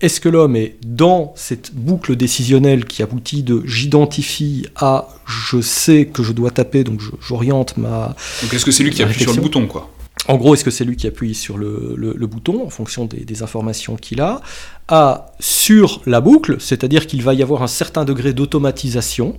est-ce 0.00 0.20
que 0.20 0.28
l'homme 0.28 0.56
est 0.56 0.76
dans 0.84 1.32
cette 1.36 1.74
boucle 1.74 2.16
décisionnelle 2.16 2.84
qui 2.84 3.02
aboutit 3.02 3.42
de 3.42 3.62
j'identifie 3.64 4.66
à 4.76 5.08
je 5.26 5.60
sais 5.60 6.06
que 6.06 6.22
je 6.22 6.32
dois 6.32 6.50
taper, 6.50 6.84
donc 6.84 7.00
j'oriente 7.20 7.76
ma. 7.76 8.14
Donc 8.42 8.52
est-ce 8.52 8.64
que 8.64 8.70
c'est 8.70 8.82
lui 8.82 8.90
qui 8.90 9.02
appuie 9.02 9.22
sur 9.22 9.34
le 9.34 9.40
bouton, 9.40 9.66
quoi? 9.66 9.90
En 10.28 10.36
gros, 10.36 10.54
est-ce 10.54 10.64
que 10.64 10.70
c'est 10.70 10.84
lui 10.84 10.96
qui 10.96 11.06
appuie 11.06 11.34
sur 11.34 11.58
le, 11.58 12.26
bouton 12.26 12.64
en 12.64 12.70
fonction 12.70 13.04
des, 13.04 13.42
informations 13.42 13.96
qu'il 13.96 14.20
a 14.20 14.40
à 14.88 15.32
sur 15.40 16.02
la 16.06 16.20
boucle, 16.20 16.56
c'est-à-dire 16.60 17.06
qu'il 17.06 17.22
va 17.22 17.34
y 17.34 17.42
avoir 17.42 17.62
un 17.62 17.68
certain 17.68 18.04
degré 18.04 18.32
d'automatisation 18.32 19.38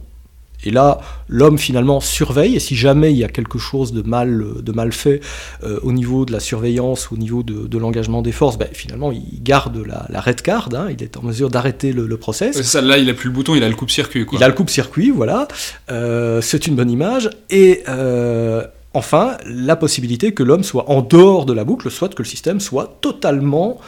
et 0.63 0.71
là, 0.71 0.99
l'homme 1.27 1.57
finalement 1.57 1.99
surveille, 1.99 2.55
et 2.55 2.59
si 2.59 2.75
jamais 2.75 3.11
il 3.11 3.17
y 3.17 3.23
a 3.23 3.27
quelque 3.27 3.59
chose 3.59 3.93
de 3.93 4.01
mal, 4.01 4.43
de 4.61 4.71
mal 4.71 4.91
fait 4.91 5.21
euh, 5.63 5.79
au 5.83 5.91
niveau 5.91 6.25
de 6.25 6.31
la 6.31 6.39
surveillance, 6.39 7.11
au 7.11 7.17
niveau 7.17 7.43
de, 7.43 7.77
l'engagement 7.77 8.21
des 8.21 8.31
forces, 8.31 8.57
ben, 8.57 8.69
finalement 8.71 9.11
il 9.11 9.43
garde 9.43 9.77
la, 9.85 10.21
red 10.21 10.41
card, 10.41 10.69
hein, 10.73 10.87
il 10.89 11.03
est 11.03 11.17
en 11.17 11.21
mesure 11.21 11.49
d'arrêter 11.49 11.91
le, 11.91 12.07
le, 12.07 12.17
process. 12.17 12.61
Ça, 12.61 12.81
là, 12.81 12.97
il 12.97 13.05
n'a 13.05 13.13
plus 13.13 13.29
le 13.29 13.35
bouton, 13.35 13.53
il 13.55 13.63
a 13.63 13.69
le 13.69 13.75
coupe-circuit. 13.75 14.25
Il 14.31 14.43
a 14.43 14.47
le 14.47 14.53
coupe-circuit, 14.53 15.11
voilà. 15.11 15.47
Euh, 15.91 16.41
c'est 16.41 16.67
une 16.67 16.75
bonne 16.75 16.89
image. 16.89 17.29
Et 17.49 17.83
euh, 17.89 18.65
enfin, 18.95 19.37
la 19.45 19.75
possibilité 19.75 20.33
que 20.33 20.43
l'homme 20.43 20.63
soit 20.63 20.89
en 20.89 21.01
dehors 21.01 21.45
de 21.45 21.53
la 21.53 21.63
boucle, 21.63 21.91
soit 21.91 22.09
que 22.09 22.23
le 22.23 22.27
système 22.27 22.59
soit 22.59 22.97
totalement 23.01 23.79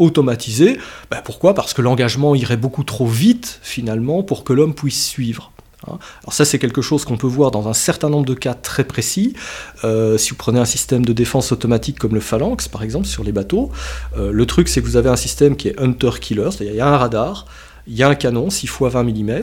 automatisé. 0.00 0.78
Ben, 1.12 1.20
pourquoi? 1.24 1.54
Parce 1.54 1.74
que 1.74 1.80
l'engagement 1.80 2.34
irait 2.34 2.56
beaucoup 2.56 2.82
trop 2.82 3.06
vite, 3.06 3.60
finalement, 3.62 4.24
pour 4.24 4.42
que 4.42 4.52
l'homme 4.52 4.74
puisse 4.74 5.06
suivre. 5.06 5.52
Hein. 5.86 5.98
Alors 6.22 6.32
ça 6.32 6.44
c'est 6.44 6.58
quelque 6.58 6.82
chose 6.82 7.04
qu'on 7.04 7.16
peut 7.16 7.26
voir 7.26 7.50
dans 7.50 7.68
un 7.68 7.72
certain 7.72 8.10
nombre 8.10 8.26
de 8.26 8.34
cas 8.34 8.54
très 8.54 8.84
précis. 8.84 9.34
Euh, 9.84 10.18
si 10.18 10.30
vous 10.30 10.36
prenez 10.36 10.58
un 10.58 10.64
système 10.64 11.04
de 11.04 11.12
défense 11.12 11.52
automatique 11.52 11.98
comme 11.98 12.14
le 12.14 12.20
Phalanx 12.20 12.68
par 12.68 12.82
exemple 12.82 13.06
sur 13.06 13.24
les 13.24 13.32
bateaux, 13.32 13.70
euh, 14.16 14.30
le 14.32 14.46
truc 14.46 14.68
c'est 14.68 14.80
que 14.80 14.86
vous 14.86 14.96
avez 14.96 15.08
un 15.08 15.16
système 15.16 15.56
qui 15.56 15.68
est 15.68 15.80
hunter-killer, 15.80 16.50
c'est-à-dire 16.50 16.74
il 16.74 16.78
y 16.78 16.80
a 16.80 16.88
un 16.88 16.96
radar, 16.96 17.46
il 17.90 17.96
y 17.96 18.02
a 18.02 18.08
un 18.08 18.14
canon 18.14 18.48
6 18.48 18.66
x 18.66 18.80
20 18.80 19.02
mm, 19.02 19.42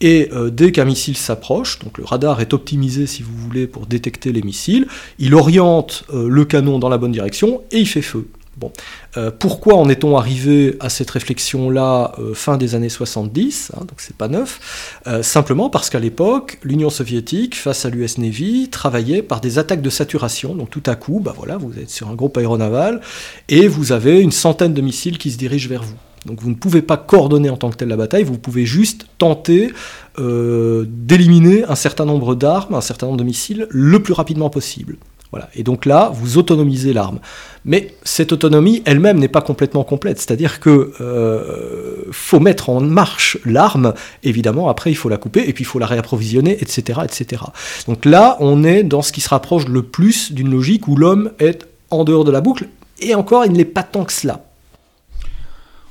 et 0.00 0.28
euh, 0.32 0.50
dès 0.50 0.70
qu'un 0.70 0.84
missile 0.84 1.16
s'approche, 1.16 1.80
donc 1.80 1.98
le 1.98 2.04
radar 2.04 2.40
est 2.40 2.54
optimisé 2.54 3.06
si 3.06 3.22
vous 3.22 3.36
voulez 3.36 3.66
pour 3.66 3.86
détecter 3.86 4.30
les 4.32 4.42
missiles, 4.42 4.86
il 5.18 5.34
oriente 5.34 6.04
le 6.12 6.44
canon 6.44 6.78
dans 6.78 6.88
la 6.88 6.98
bonne 6.98 7.12
direction 7.12 7.62
et 7.72 7.78
il 7.78 7.86
fait 7.86 8.02
feu. 8.02 8.28
Bon. 8.58 8.72
Euh, 9.16 9.30
pourquoi 9.36 9.76
en 9.76 9.88
est-on 9.88 10.16
arrivé 10.16 10.76
à 10.80 10.88
cette 10.88 11.10
réflexion-là 11.10 12.12
euh, 12.18 12.34
fin 12.34 12.56
des 12.56 12.74
années 12.74 12.88
70 12.88 13.70
hein, 13.74 13.80
Donc 13.80 13.98
c'est 13.98 14.16
pas 14.16 14.26
neuf? 14.26 14.98
Euh, 15.06 15.22
simplement 15.22 15.70
parce 15.70 15.90
qu'à 15.90 16.00
l'époque, 16.00 16.58
l'Union 16.64 16.90
soviétique, 16.90 17.54
face 17.54 17.84
à 17.84 17.90
l'US 17.90 18.18
Navy, 18.18 18.68
travaillait 18.68 19.22
par 19.22 19.40
des 19.40 19.60
attaques 19.60 19.82
de 19.82 19.90
saturation. 19.90 20.56
Donc 20.56 20.70
tout 20.70 20.82
à 20.86 20.96
coup, 20.96 21.20
bah 21.20 21.34
voilà, 21.36 21.56
vous 21.56 21.78
êtes 21.78 21.90
sur 21.90 22.08
un 22.08 22.14
groupe 22.14 22.36
aéronaval 22.36 23.00
et 23.48 23.68
vous 23.68 23.92
avez 23.92 24.20
une 24.20 24.32
centaine 24.32 24.74
de 24.74 24.80
missiles 24.80 25.18
qui 25.18 25.30
se 25.30 25.38
dirigent 25.38 25.68
vers 25.68 25.84
vous. 25.84 25.96
Donc 26.26 26.40
vous 26.42 26.50
ne 26.50 26.54
pouvez 26.54 26.82
pas 26.82 26.96
coordonner 26.96 27.50
en 27.50 27.56
tant 27.56 27.70
que 27.70 27.76
tel 27.76 27.88
la 27.88 27.96
bataille, 27.96 28.24
vous 28.24 28.38
pouvez 28.38 28.66
juste 28.66 29.06
tenter 29.18 29.72
d'éliminer 30.18 31.64
un 31.68 31.76
certain 31.76 32.04
nombre 32.04 32.34
d'armes, 32.34 32.74
un 32.74 32.80
certain 32.80 33.06
nombre 33.06 33.18
de 33.18 33.24
missiles 33.24 33.68
le 33.70 34.02
plus 34.02 34.12
rapidement 34.12 34.50
possible. 34.50 34.96
Voilà. 35.30 35.50
Et 35.54 35.62
donc 35.62 35.84
là, 35.84 36.10
vous 36.12 36.38
autonomisez 36.38 36.92
l'arme. 36.92 37.18
Mais 37.64 37.94
cette 38.02 38.32
autonomie 38.32 38.82
elle-même 38.86 39.18
n'est 39.18 39.28
pas 39.28 39.42
complètement 39.42 39.84
complète. 39.84 40.18
C'est-à-dire 40.18 40.58
que 40.58 40.92
euh, 41.00 42.04
faut 42.12 42.40
mettre 42.40 42.70
en 42.70 42.80
marche 42.80 43.36
l'arme, 43.44 43.92
évidemment, 44.22 44.68
après 44.68 44.90
il 44.90 44.94
faut 44.94 45.10
la 45.10 45.18
couper, 45.18 45.46
et 45.46 45.52
puis 45.52 45.64
il 45.64 45.66
faut 45.66 45.78
la 45.78 45.86
réapprovisionner, 45.86 46.56
etc., 46.60 47.00
etc. 47.04 47.42
Donc 47.86 48.04
là, 48.04 48.36
on 48.40 48.64
est 48.64 48.82
dans 48.82 49.02
ce 49.02 49.12
qui 49.12 49.20
se 49.20 49.28
rapproche 49.28 49.66
le 49.66 49.82
plus 49.82 50.32
d'une 50.32 50.50
logique 50.50 50.88
où 50.88 50.96
l'homme 50.96 51.30
est 51.38 51.66
en 51.90 52.04
dehors 52.04 52.24
de 52.24 52.30
la 52.30 52.40
boucle, 52.40 52.68
et 53.00 53.14
encore, 53.14 53.44
il 53.44 53.52
n'est 53.52 53.64
pas 53.64 53.82
tant 53.82 54.04
que 54.04 54.12
cela. 54.12 54.47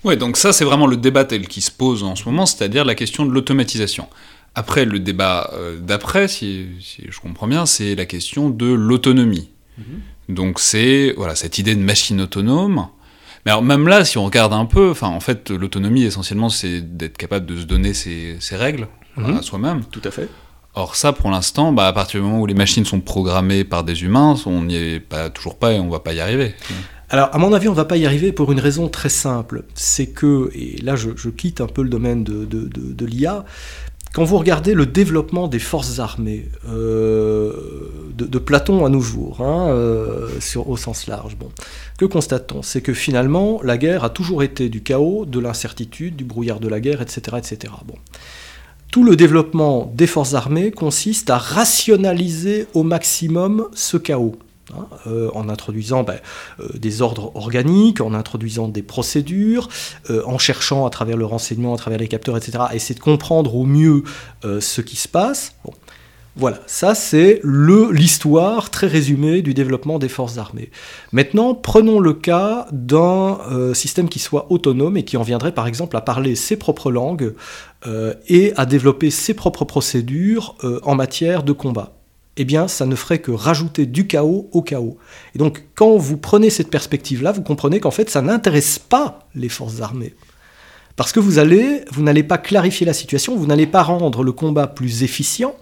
Ouais, 0.04 0.16
donc 0.16 0.38
ça, 0.38 0.54
c'est 0.54 0.66
vraiment 0.66 0.88
le 0.88 0.98
débat 0.98 1.26
tel 1.26 1.48
qui 1.48 1.62
se 1.62 1.72
pose 1.72 2.04
en 2.04 2.16
ce 2.16 2.26
moment, 2.26 2.46
c'est-à-dire 2.46 2.86
la 2.86 2.96
question 2.96 3.26
de 3.26 3.32
l'automatisation. 3.32 4.08
Après, 4.56 4.86
le 4.86 5.00
débat 5.00 5.52
euh, 5.54 5.78
d'après, 5.80 6.28
si, 6.28 6.68
je 7.08 7.20
comprends 7.20 7.48
bien, 7.48 7.66
c'est 7.66 7.96
la 7.96 8.06
question 8.06 8.50
de 8.50 8.66
l'autonomie. 8.66 9.52
Mhm. 9.78 9.86
Donc 10.30 10.60
c'est 10.60 11.14
voilà 11.16 11.36
cette 11.36 11.58
idée 11.58 11.76
de 11.76 11.82
machine 11.82 12.20
autonome. 12.22 12.88
Mais 13.46 13.52
alors 13.52 13.64
même 13.64 13.88
là, 13.88 14.04
si 14.04 14.18
on 14.18 14.26
regarde 14.26 14.54
un 14.54 14.66
peu, 14.66 14.90
enfin 14.90 15.08
en 15.08 15.20
fait, 15.20 15.52
l'autonomie 15.52 16.04
essentiellement, 16.04 16.50
c'est 16.50 16.82
d'être 16.82 17.18
capable 17.18 17.46
de 17.46 17.58
se 17.58 17.64
donner 17.64 17.94
ses, 17.94 18.38
règles 18.52 18.88
mhm. 19.16 19.38
à 19.38 19.42
soi-même. 19.42 19.84
Tout 19.92 20.02
à 20.04 20.12
fait. 20.12 20.28
Or 20.74 20.96
ça, 20.96 21.14
pour 21.14 21.32
l'instant, 21.32 21.72
bah, 21.72 21.88
à 21.88 21.94
partir 21.94 22.20
du 22.20 22.28
moment 22.28 22.42
où 22.42 22.46
les 22.46 22.54
machines 22.54 22.86
sont 22.86 23.00
programmées 23.00 23.64
par 23.64 23.84
des 23.84 24.04
humains, 24.04 24.36
on 24.46 24.64
n'y 24.64 24.76
est 24.76 25.00
pas 25.00 25.30
toujours 25.30 25.58
pas 25.58 25.74
et 25.74 25.80
on 25.80 25.90
va 25.90 26.00
pas 26.00 26.14
y 26.14 26.20
arriver. 26.20 26.56
Alors, 27.10 27.30
à 27.34 27.38
mon 27.38 27.54
avis, 27.54 27.68
on 27.70 27.72
ne 27.72 27.78
va 27.78 27.86
pas 27.86 27.98
y 27.98 28.06
arriver 28.06 28.32
pour 28.32 28.52
une 28.52 28.60
raison 28.60 28.90
très 28.90 29.10
simple. 29.10 29.64
C'est 29.76 30.08
que, 30.08 30.52
et 30.54 30.78
là 30.82 30.96
je, 30.96 31.30
quitte 31.30 31.62
un 31.62 31.68
peu 31.68 31.82
le 31.82 31.90
domaine 31.90 32.24
de, 32.24 32.44
de, 32.44 32.68
de 32.68 33.06
l'IA, 33.06 33.46
quand 34.14 34.24
vous 34.24 34.38
regardez 34.40 34.74
le 34.74 34.88
développement 34.88 35.48
des 35.48 35.60
forces 35.60 36.00
armées, 36.00 36.50
euh, 36.70 37.52
de, 38.16 38.40
Platon 38.40 38.84
à 38.84 38.90
nos 38.90 39.00
jours, 39.00 39.42
hein, 39.42 39.68
euh, 39.70 40.28
sur, 40.40 40.70
au 40.70 40.76
sens 40.76 41.06
large, 41.06 41.36
bon, 41.36 41.50
que 42.00 42.06
constate-t-on? 42.06 42.64
C'est 42.64 42.82
que 42.82 42.96
finalement, 42.96 43.62
la 43.64 43.78
guerre 43.78 44.04
a 44.04 44.10
toujours 44.10 44.42
été 44.42 44.70
du 44.70 44.82
chaos, 44.82 45.26
de 45.26 45.40
l'incertitude, 45.40 46.16
du 46.16 46.24
brouillard 46.24 46.60
de 46.60 46.68
la 46.68 46.80
guerre, 46.80 47.02
etc. 47.02 47.38
etc. 47.38 47.74
Bon. 47.86 47.94
Tout 48.92 49.04
le 49.04 49.16
développement 49.16 49.92
des 49.94 50.08
forces 50.08 50.34
armées 50.34 50.72
consiste 50.72 51.30
à 51.30 51.38
rationaliser 51.38 52.66
au 52.74 52.82
maximum 52.82 53.68
ce 53.74 53.98
chaos. 53.98 54.36
Hein, 54.76 54.86
euh, 55.08 55.30
en 55.34 55.48
introduisant 55.48 56.04
ben, 56.04 56.20
euh, 56.60 56.68
des 56.74 57.02
ordres 57.02 57.32
organiques, 57.36 58.02
en 58.02 58.14
introduisant 58.14 58.68
des 58.68 58.82
procédures, 58.82 59.70
euh, 60.10 60.22
en 60.26 60.38
cherchant 60.38 60.86
à 60.86 60.90
travers 60.90 61.16
le 61.16 61.26
renseignement, 61.26 61.74
à 61.74 61.78
travers 61.78 62.00
les 62.00 62.10
capteurs, 62.10 62.36
etc., 62.36 62.58
à 62.60 62.76
essayer 62.76 62.96
de 62.96 63.00
comprendre 63.00 63.56
au 63.56 63.64
mieux 63.66 64.04
ce 64.44 64.82
qui 64.82 64.98
se 64.98 65.08
passe. 65.08 65.56
Voilà, 66.36 66.60
ça 66.68 66.96
c'est 66.96 67.40
l'histoire 67.44 68.70
très 68.70 68.88
résumée 68.88 69.42
du 69.42 69.54
développement 69.54 70.00
des 70.00 70.10
forces 70.10 70.38
armées. 70.38 70.70
Maintenant, 71.12 71.56
prenons 71.56 72.00
le 72.00 72.14
cas 72.14 72.68
d'un 72.72 73.40
système 73.74 74.10
qui 74.10 74.20
soit 74.20 74.52
autonome 74.52 74.98
et 74.98 75.04
qui 75.04 75.18
en 75.18 75.24
viendrait 75.24 75.54
par 75.54 75.68
exemple 75.68 75.98
à 75.98 76.02
parler 76.02 76.36
ses 76.36 76.58
propres 76.58 76.92
langues 76.92 77.34
et 78.28 78.54
à 78.56 78.66
développer 78.66 79.10
ses 79.10 79.34
propres 79.34 79.66
procédures 79.66 80.56
en 80.84 80.96
matière 80.96 81.42
de 81.44 81.54
combat 81.54 81.97
eh 82.38 82.46
bien, 82.46 82.68
ça 82.68 82.86
ne 82.86 82.96
ferait 82.96 83.20
que 83.20 83.32
rajouter 83.32 83.86
du 83.86 84.08
chaos 84.08 84.50
au 84.52 84.62
chaos. 84.62 84.98
Et 85.36 85.40
donc, 85.40 85.64
quand 85.76 85.98
vous 85.98 86.18
prenez 86.18 86.50
cette 86.50 86.70
perspective-là, 86.70 87.32
vous 87.32 87.42
comprenez 87.42 87.80
qu'en 87.80 87.92
fait, 87.92 88.10
ça 88.10 88.22
n'intéresse 88.22 88.80
pas 88.80 89.28
les 89.36 89.50
forces 89.50 89.82
armées. 89.82 90.14
Parce 90.96 91.12
que 91.12 91.20
vous 91.20 91.40
allez, 91.40 91.82
vous 91.92 92.04
n'allez 92.04 92.24
pas 92.24 92.38
clarifier 92.38 92.86
la 92.86 92.94
situation, 92.94 93.36
vous 93.36 93.48
n'allez 93.48 93.68
pas 93.68 93.84
rendre 93.84 94.24
le 94.24 94.32
combat 94.32 94.68
plus 94.68 95.04
efficient, 95.04 95.56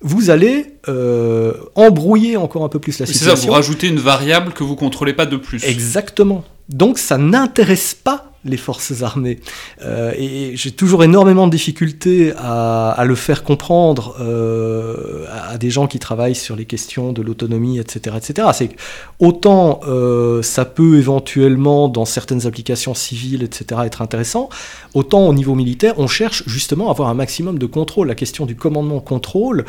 vous 0.00 0.30
allez 0.30 0.74
euh, 0.88 1.54
embrouiller 1.74 2.36
encore 2.36 2.64
un 2.64 2.68
peu 2.68 2.78
plus 2.78 2.98
la 2.98 3.06
situation. 3.06 3.36
C'est 3.36 3.42
ça, 3.42 3.46
vous 3.46 3.52
rajoutez 3.52 3.88
une 3.88 3.98
variable 3.98 4.52
que 4.52 4.64
vous 4.64 4.76
contrôlez 4.76 5.12
pas 5.12 5.26
de 5.26 5.36
plus. 5.36 5.64
Exactement. 5.64 6.44
Donc 6.70 6.98
ça 6.98 7.18
n'intéresse 7.18 7.94
pas 7.94 8.30
les 8.44 8.56
forces 8.56 9.02
armées. 9.02 9.38
Euh, 9.82 10.12
et 10.16 10.52
j'ai 10.54 10.70
toujours 10.70 11.04
énormément 11.04 11.46
de 11.46 11.52
difficultés 11.52 12.32
à, 12.38 13.02
le 13.04 13.14
faire 13.14 13.44
comprendre 13.44 14.16
euh, 14.20 15.26
à 15.30 15.58
des 15.58 15.68
gens 15.68 15.86
qui 15.86 15.98
travaillent 15.98 16.34
sur 16.34 16.56
les 16.56 16.64
questions 16.64 17.12
de 17.12 17.20
l'autonomie, 17.20 17.78
etc. 17.78 18.16
etc. 18.16 18.48
C'est 18.54 18.70
autant 19.18 19.80
euh, 19.86 20.42
ça 20.42 20.64
peut 20.64 20.96
éventuellement, 20.96 21.88
dans 21.88 22.06
certaines 22.06 22.46
applications 22.46 22.94
civiles, 22.94 23.42
etc., 23.42 23.82
être 23.84 24.00
intéressant, 24.00 24.48
autant 24.94 25.26
au 25.26 25.34
niveau 25.34 25.54
militaire, 25.54 25.94
on 25.98 26.06
cherche 26.06 26.42
justement 26.46 26.88
à 26.88 26.92
avoir 26.92 27.10
un 27.10 27.14
maximum 27.14 27.58
de 27.58 27.66
contrôle. 27.66 28.08
La 28.08 28.14
question 28.14 28.46
du 28.46 28.56
commandement-contrôle 28.56 29.66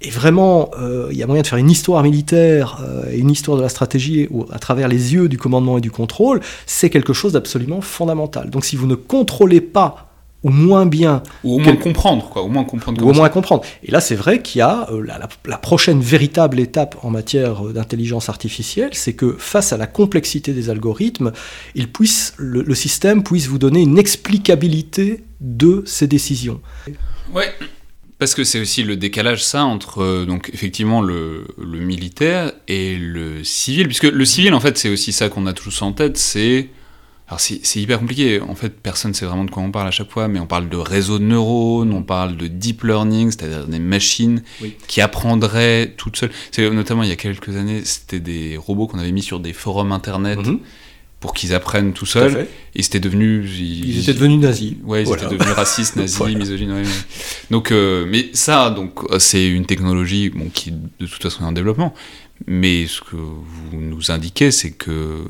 et 0.00 0.10
vraiment, 0.10 0.70
il 1.10 1.16
y 1.16 1.22
a 1.22 1.26
moyen 1.26 1.42
de 1.42 1.46
faire 1.46 1.58
une 1.58 1.70
histoire 1.70 2.02
militaire 2.04 2.84
et 3.10 3.18
une 3.18 3.30
histoire 3.30 3.56
de 3.56 3.62
la 3.62 3.68
stratégie 3.68 4.28
à 4.52 4.58
travers 4.60 4.86
les 4.86 5.14
yeux 5.14 5.28
du 5.28 5.38
commandement 5.38 5.78
et 5.78 5.80
du 5.80 5.90
contrôle, 5.90 6.40
c'est 6.66 6.88
quelque 6.88 7.12
chose 7.12 7.32
d'absolument 7.32 7.80
fondamental. 7.80 8.48
Donc 8.50 8.64
si 8.64 8.76
vous 8.76 8.86
ne 8.86 8.94
contrôlez 8.94 9.60
pas 9.60 10.08
ou 10.44 10.50
moins 10.50 10.86
bien. 10.86 11.22
Ou 11.42 11.56
au 11.56 11.58
moins 11.58 11.76
comprendre, 11.76 12.28
quoi. 12.28 12.42
Au 12.42 12.48
moins 12.48 12.64
comprendre. 12.64 13.04
Ou 13.04 13.10
au 13.10 13.12
moins 13.12 13.28
comprendre. 13.28 13.64
Et 13.82 13.90
là, 13.90 14.00
c'est 14.00 14.14
vrai 14.14 14.40
qu'il 14.40 14.60
y 14.60 14.62
a 14.62 14.88
euh, 14.90 15.04
la, 15.04 15.58
prochaine 15.58 16.00
véritable 16.00 16.60
étape 16.60 16.96
en 17.02 17.10
matière 17.10 17.66
euh, 17.66 17.72
d'intelligence 17.72 18.28
artificielle, 18.28 18.90
c'est 18.92 19.14
que 19.14 19.34
face 19.38 19.72
à 19.72 19.76
la 19.76 19.86
complexité 19.86 20.52
des 20.52 20.70
algorithmes, 20.70 21.32
il 21.74 21.90
puisse, 21.90 22.34
le, 22.36 22.74
système 22.74 23.24
puisse 23.24 23.48
vous 23.48 23.58
donner 23.58 23.80
une 23.80 23.98
explicabilité 23.98 25.24
de 25.40 25.82
ses 25.86 26.06
décisions. 26.06 26.60
Ouais. 27.34 27.52
Parce 28.18 28.34
que 28.34 28.42
c'est 28.42 28.60
aussi 28.60 28.82
le 28.82 28.96
décalage, 28.96 29.44
ça, 29.44 29.64
entre 29.64 30.02
euh, 30.02 30.24
donc 30.24 30.50
effectivement 30.52 31.00
le, 31.00 31.46
le, 31.56 31.78
militaire 31.78 32.52
et 32.66 32.96
le 32.96 33.44
civil, 33.44 33.86
puisque 33.86 34.04
le 34.04 34.24
civil, 34.24 34.54
en 34.54 34.60
fait, 34.60 34.76
c'est 34.76 34.88
aussi 34.88 35.12
ça 35.12 35.28
qu'on 35.28 35.46
a 35.46 35.52
tous 35.52 35.82
en 35.82 35.92
tête, 35.92 36.16
c'est 36.16 36.68
alors 37.28 37.40
c'est 37.40 37.76
hyper 37.76 37.98
compliqué, 37.98 38.40
en 38.40 38.54
fait 38.54 38.70
personne 38.80 39.10
ne 39.10 39.14
sait 39.14 39.26
vraiment 39.26 39.44
de 39.44 39.50
quoi 39.50 39.62
on 39.62 39.70
parle 39.70 39.86
à 39.86 39.90
chaque 39.90 40.10
fois, 40.10 40.28
mais 40.28 40.40
on 40.40 40.46
parle 40.46 40.70
de 40.70 40.78
réseaux 40.78 41.18
de 41.18 41.24
neurones, 41.24 41.92
on 41.92 42.02
parle 42.02 42.38
de 42.38 42.46
deep 42.46 42.84
learning, 42.84 43.30
c'est-à-dire 43.30 43.66
des 43.66 43.78
machines 43.78 44.42
qui 44.86 45.02
apprendraient 45.02 45.92
toutes 45.98 46.16
seules. 46.16 46.72
Notamment 46.72 47.02
il 47.02 47.10
y 47.10 47.12
a 47.12 47.16
quelques 47.16 47.54
années, 47.54 47.82
c'était 47.84 48.20
des 48.20 48.56
robots 48.56 48.86
qu'on 48.86 48.98
avait 48.98 49.12
mis 49.12 49.22
sur 49.22 49.40
des 49.40 49.52
forums 49.52 49.92
internet 49.92 50.38
mhm. 50.38 50.60
Pour 51.20 51.34
qu'ils 51.34 51.54
apprennent 51.54 51.92
tout 51.92 52.06
seuls, 52.06 52.46
et 52.74 52.82
c'était 52.82 53.00
devenu... 53.00 53.44
Ils, 53.44 54.00
étaient 54.00 54.14
devenus 54.14 54.40
nazis. 54.40 54.74
Ouais, 54.84 55.02
ils 55.02 55.12
étaient 55.12 55.24
devenus 55.24 55.54
racistes, 55.54 55.96
nazis, 55.96 56.20
misogynes. 56.20 56.84
Donc, 57.50 57.72
euh, 57.72 58.06
mais 58.08 58.30
ça, 58.34 58.70
donc 58.70 59.00
c'est 59.18 59.48
une 59.48 59.66
technologie 59.66 60.30
bon, 60.30 60.48
qui 60.48 60.70
de 60.70 61.06
toute 61.06 61.22
façon 61.22 61.44
est 61.44 61.48
en 61.48 61.52
développement, 61.52 61.92
mais 62.46 62.86
ce 62.86 63.00
que 63.00 63.16
vous 63.16 63.80
nous 63.80 64.10
indiquez, 64.10 64.52
c'est 64.52 64.70
que 64.70 65.24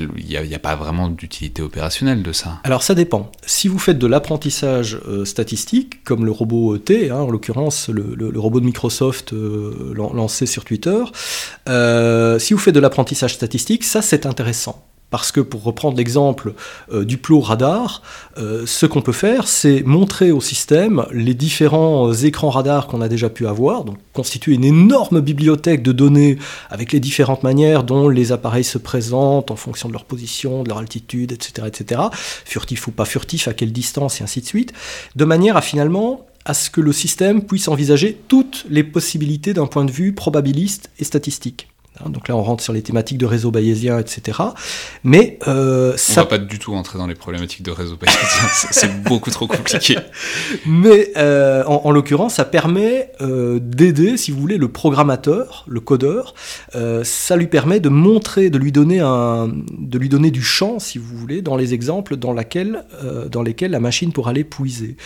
il 0.00 0.48
n'y 0.48 0.54
a, 0.54 0.58
pas 0.58 0.76
vraiment 0.76 1.08
d'utilité 1.08 1.62
opérationnelle 1.62 2.22
de 2.22 2.32
ça. 2.32 2.60
Alors 2.64 2.82
ça 2.82 2.94
dépend. 2.94 3.30
Si 3.46 3.68
vous 3.68 3.78
faites 3.78 3.98
de 3.98 4.06
l'apprentissage 4.06 4.98
euh, 5.06 5.24
statistique, 5.24 6.02
comme 6.04 6.24
le 6.24 6.30
robot 6.30 6.78
T, 6.78 7.10
hein, 7.10 7.18
en 7.18 7.30
l'occurrence 7.30 7.88
le, 7.88 8.38
robot 8.38 8.60
de 8.60 8.66
Microsoft 8.66 9.32
euh, 9.32 9.94
lancé 9.94 10.46
sur 10.46 10.64
Twitter, 10.64 11.02
euh, 11.68 12.38
si 12.38 12.54
vous 12.54 12.60
faites 12.60 12.74
de 12.74 12.80
l'apprentissage 12.80 13.34
statistique, 13.34 13.84
ça 13.84 14.02
c'est 14.02 14.26
intéressant. 14.26 14.84
Parce 15.14 15.30
que 15.30 15.40
pour 15.40 15.62
reprendre 15.62 15.96
l'exemple 15.96 16.54
euh, 16.92 17.04
du 17.04 17.18
plot 17.18 17.38
radar, 17.38 18.02
euh, 18.36 18.66
ce 18.66 18.84
qu'on 18.84 19.00
peut 19.00 19.12
faire, 19.12 19.46
c'est 19.46 19.84
montrer 19.84 20.32
au 20.32 20.40
système 20.40 21.06
les 21.12 21.34
différents 21.34 22.08
euh, 22.08 22.14
écrans 22.14 22.50
radar 22.50 22.88
qu'on 22.88 23.00
a 23.00 23.08
déjà 23.08 23.30
pu 23.30 23.46
avoir, 23.46 23.84
donc 23.84 23.96
constituer 24.12 24.54
une 24.54 24.64
énorme 24.64 25.20
bibliothèque 25.20 25.84
de 25.84 25.92
données 25.92 26.36
avec 26.68 26.90
les 26.90 26.98
différentes 26.98 27.44
manières 27.44 27.84
dont 27.84 28.08
les 28.08 28.32
appareils 28.32 28.64
se 28.64 28.76
présentent 28.76 29.52
en 29.52 29.56
fonction 29.56 29.86
de 29.86 29.92
leur 29.92 30.04
position, 30.04 30.64
de 30.64 30.68
leur 30.68 30.78
altitude, 30.78 31.30
etc., 31.30 31.68
etc., 31.68 32.00
furtif 32.44 32.88
ou 32.88 32.90
pas 32.90 33.04
furtif, 33.04 33.46
à 33.46 33.54
quelle 33.54 33.70
distance, 33.70 34.20
et 34.20 34.24
ainsi 34.24 34.40
de 34.40 34.46
suite, 34.46 34.72
de 35.14 35.24
manière 35.24 35.56
à 35.56 35.62
finalement 35.62 36.26
à 36.44 36.54
ce 36.54 36.70
que 36.70 36.80
le 36.80 36.92
système 36.92 37.44
puisse 37.44 37.68
envisager 37.68 38.18
toutes 38.26 38.66
les 38.68 38.82
possibilités 38.82 39.54
d'un 39.54 39.68
point 39.68 39.84
de 39.84 39.92
vue 39.92 40.12
probabiliste 40.12 40.90
et 40.98 41.04
statistique. 41.04 41.68
Hein, 42.00 42.10
donc 42.10 42.26
là, 42.26 42.36
on 42.36 42.42
rentre 42.42 42.62
sur 42.62 42.72
les 42.72 42.82
thématiques 42.82 43.18
de 43.18 43.26
réseau 43.26 43.52
bayésien, 43.52 44.00
etc. 44.00 44.38
Mais 45.04 45.38
euh, 45.46 45.96
ça... 45.96 46.22
on 46.22 46.24
va 46.24 46.28
pas 46.28 46.38
du 46.38 46.58
tout 46.58 46.72
rentrer 46.72 46.98
dans 46.98 47.06
les 47.06 47.14
problématiques 47.14 47.62
de 47.62 47.70
réseau 47.70 47.96
bayésien, 47.96 48.48
c'est 48.72 49.02
beaucoup 49.04 49.30
trop 49.30 49.46
compliqué. 49.46 49.96
Mais 50.66 51.12
euh, 51.16 51.62
en, 51.66 51.92
l'occurrence, 51.92 52.34
ça 52.34 52.44
permet 52.44 53.12
euh, 53.20 53.60
d'aider, 53.60 54.16
si 54.16 54.32
vous 54.32 54.40
voulez, 54.40 54.58
le 54.58 54.68
programmateur, 54.68 55.64
le 55.68 55.80
codeur. 55.80 56.34
Ça 57.04 57.36
lui 57.36 57.46
permet 57.46 57.78
de 57.78 57.88
montrer, 57.88 58.50
de 58.50 58.58
lui 58.58 58.72
donner 58.72 59.00
un, 59.00 59.48
de 59.48 59.98
lui 59.98 60.08
donner 60.08 60.30
du 60.30 60.42
champ, 60.42 60.78
si 60.78 60.98
vous 60.98 61.16
voulez, 61.16 61.42
dans 61.42 61.56
les 61.56 61.74
exemples 61.74 62.16
dans, 62.16 62.32
laquelle, 62.32 62.84
dans 63.30 63.42
lesquels 63.42 63.70
la 63.70 63.80
machine 63.80 64.12
pourra 64.12 64.30
aller 64.30 64.44
puiser. 64.44 64.96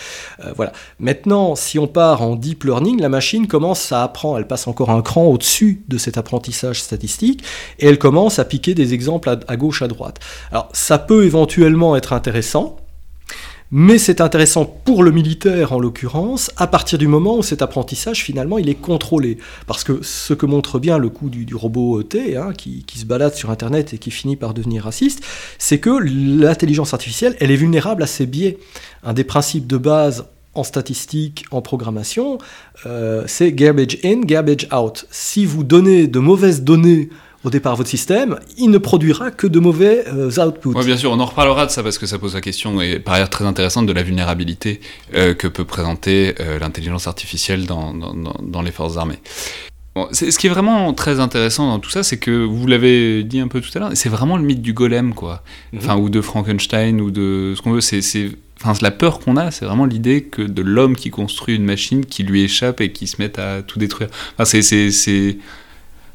Voilà. 0.55 0.71
Maintenant, 0.99 1.55
si 1.55 1.77
on 1.77 1.87
part 1.87 2.21
en 2.21 2.35
deep 2.35 2.63
learning, 2.63 2.99
la 2.99 3.09
machine 3.09 3.47
commence 3.47 3.91
à 3.91 4.03
apprendre, 4.03 4.37
elle 4.39 4.47
passe 4.47 4.67
encore 4.67 4.89
un 4.89 5.01
cran 5.01 5.25
au-dessus 5.25 5.83
de 5.87 5.97
cet 5.97 6.17
apprentissage 6.17 6.78
statistiques, 6.81 7.43
et 7.79 7.87
elle 7.87 7.97
commence 7.97 8.39
à 8.39 8.45
piquer 8.45 8.73
des 8.73 8.93
exemples 8.93 9.29
à, 9.47 9.57
gauche, 9.57 9.81
à 9.81 9.87
droite. 9.87 10.19
Alors 10.51 10.69
ça 10.73 10.97
peut 10.97 11.25
éventuellement 11.25 11.95
être 11.95 12.13
intéressant, 12.13 12.77
mais 13.71 13.99
c'est 13.99 14.19
intéressant 14.19 14.65
pour 14.65 15.03
le 15.03 15.11
militaire 15.11 15.73
en 15.73 15.79
l'occurrence, 15.79 16.49
à 16.57 16.65
partir 16.65 16.97
du 16.97 17.07
moment 17.07 17.37
où 17.37 17.43
cet 17.43 17.61
apprentissage 17.61 18.23
finalement 18.23 18.57
il 18.57 18.67
est 18.67 18.81
contrôlé. 18.81 19.37
Parce 19.67 19.83
que 19.83 19.99
ce 20.01 20.33
que 20.33 20.47
montre 20.47 20.79
bien 20.79 20.97
le 20.97 21.09
coup 21.09 21.29
du, 21.29 21.53
robot 21.53 22.01
T, 22.01 22.35
hein, 22.35 22.51
qui, 22.57 22.83
qui, 22.87 22.97
se 22.97 23.05
balade 23.05 23.35
sur 23.35 23.51
Internet 23.51 23.93
et 23.93 23.99
qui 23.99 24.09
finit 24.09 24.35
par 24.35 24.55
devenir 24.55 24.85
raciste, 24.85 25.23
c'est 25.59 25.79
que 25.79 25.91
l'intelligence 25.91 26.95
artificielle, 26.95 27.35
elle 27.39 27.51
est 27.51 27.55
vulnérable 27.55 28.01
à 28.01 28.07
ses 28.07 28.25
biais. 28.25 28.57
Un 29.03 29.13
des 29.13 29.23
principes 29.23 29.67
de 29.67 29.77
base 29.77 30.25
en 30.55 30.63
statistique, 30.63 31.45
en 31.51 31.61
programmation, 31.61 32.37
euh, 32.85 33.23
c'est 33.27 33.51
garbage 33.51 33.97
in, 34.03 34.21
garbage 34.21 34.67
out. 34.73 35.05
Si 35.11 35.45
vous 35.45 35.63
donnez 35.63 36.07
de 36.07 36.19
mauvaises 36.19 36.63
données 36.63 37.09
au 37.45 37.49
départ 37.49 37.73
à 37.73 37.75
votre 37.75 37.89
système, 37.89 38.39
il 38.57 38.69
ne 38.69 38.77
produira 38.77 39.31
que 39.31 39.47
de 39.47 39.59
mauvais 39.59 40.03
euh, 40.07 40.45
outputs. 40.45 40.69
Oui, 40.75 40.85
bien 40.85 40.97
sûr, 40.97 41.11
on 41.11 41.19
en 41.19 41.25
reparlera 41.25 41.65
de 41.65 41.71
ça 41.71 41.83
parce 41.83 41.97
que 41.97 42.05
ça 42.05 42.19
pose 42.19 42.33
la 42.33 42.41
question, 42.41 42.81
et 42.81 42.99
par 42.99 43.13
ailleurs 43.13 43.29
très 43.29 43.45
intéressante, 43.45 43.85
de 43.85 43.93
la 43.93 44.03
vulnérabilité 44.03 44.81
euh, 45.13 45.33
que 45.33 45.47
peut 45.47 45.63
présenter 45.63 46.35
l'intelligence 46.59 47.07
artificielle 47.07 47.65
dans, 47.65 47.93
dans, 47.93 48.61
les 48.61 48.71
forces 48.71 48.97
armées. 48.97 49.19
ce 50.11 50.37
qui 50.37 50.47
est 50.47 50.49
vraiment 50.49 50.93
très 50.93 51.21
intéressant 51.21 51.67
dans 51.67 51.79
tout 51.79 51.89
ça, 51.89 52.03
c'est 52.03 52.17
que 52.17 52.43
vous 52.43 52.67
l'avez 52.67 53.23
dit 53.23 53.39
un 53.39 53.47
peu 53.47 53.61
tout 53.61 53.69
à 53.75 53.79
l'heure, 53.79 53.91
c'est 53.93 54.09
vraiment 54.09 54.35
le 54.35 54.43
mythe 54.43 54.61
du 54.61 54.73
golem, 54.73 55.13
quoi. 55.13 55.43
Mhm. 55.71 55.79
Enfin, 55.79 55.95
ou 55.95 56.09
de 56.09 56.19
Frankenstein, 56.19 56.99
ou 56.99 57.11
de 57.11 57.53
ce 57.55 57.61
qu'on 57.61 57.71
veut. 57.71 57.81
C'est 57.81 58.01
Enfin, 58.61 58.77
la 58.81 58.91
peur 58.91 59.19
qu'on 59.19 59.37
a, 59.37 59.51
c'est 59.51 59.65
vraiment 59.65 59.85
l'idée 59.85 60.23
que 60.23 60.41
de 60.41 60.61
l'homme 60.61 60.95
qui 60.95 61.11
construit 61.11 61.55
une 61.55 61.63
machine 61.63 62.05
qui 62.05 62.23
lui 62.23 62.43
échappe 62.43 62.81
et 62.81 62.91
qui 62.91 63.07
se 63.07 63.15
met 63.19 63.39
à 63.39 63.61
tout 63.61 63.79
détruire. 63.79 64.09
Enfin, 64.37 64.45
c'est, 64.45 65.37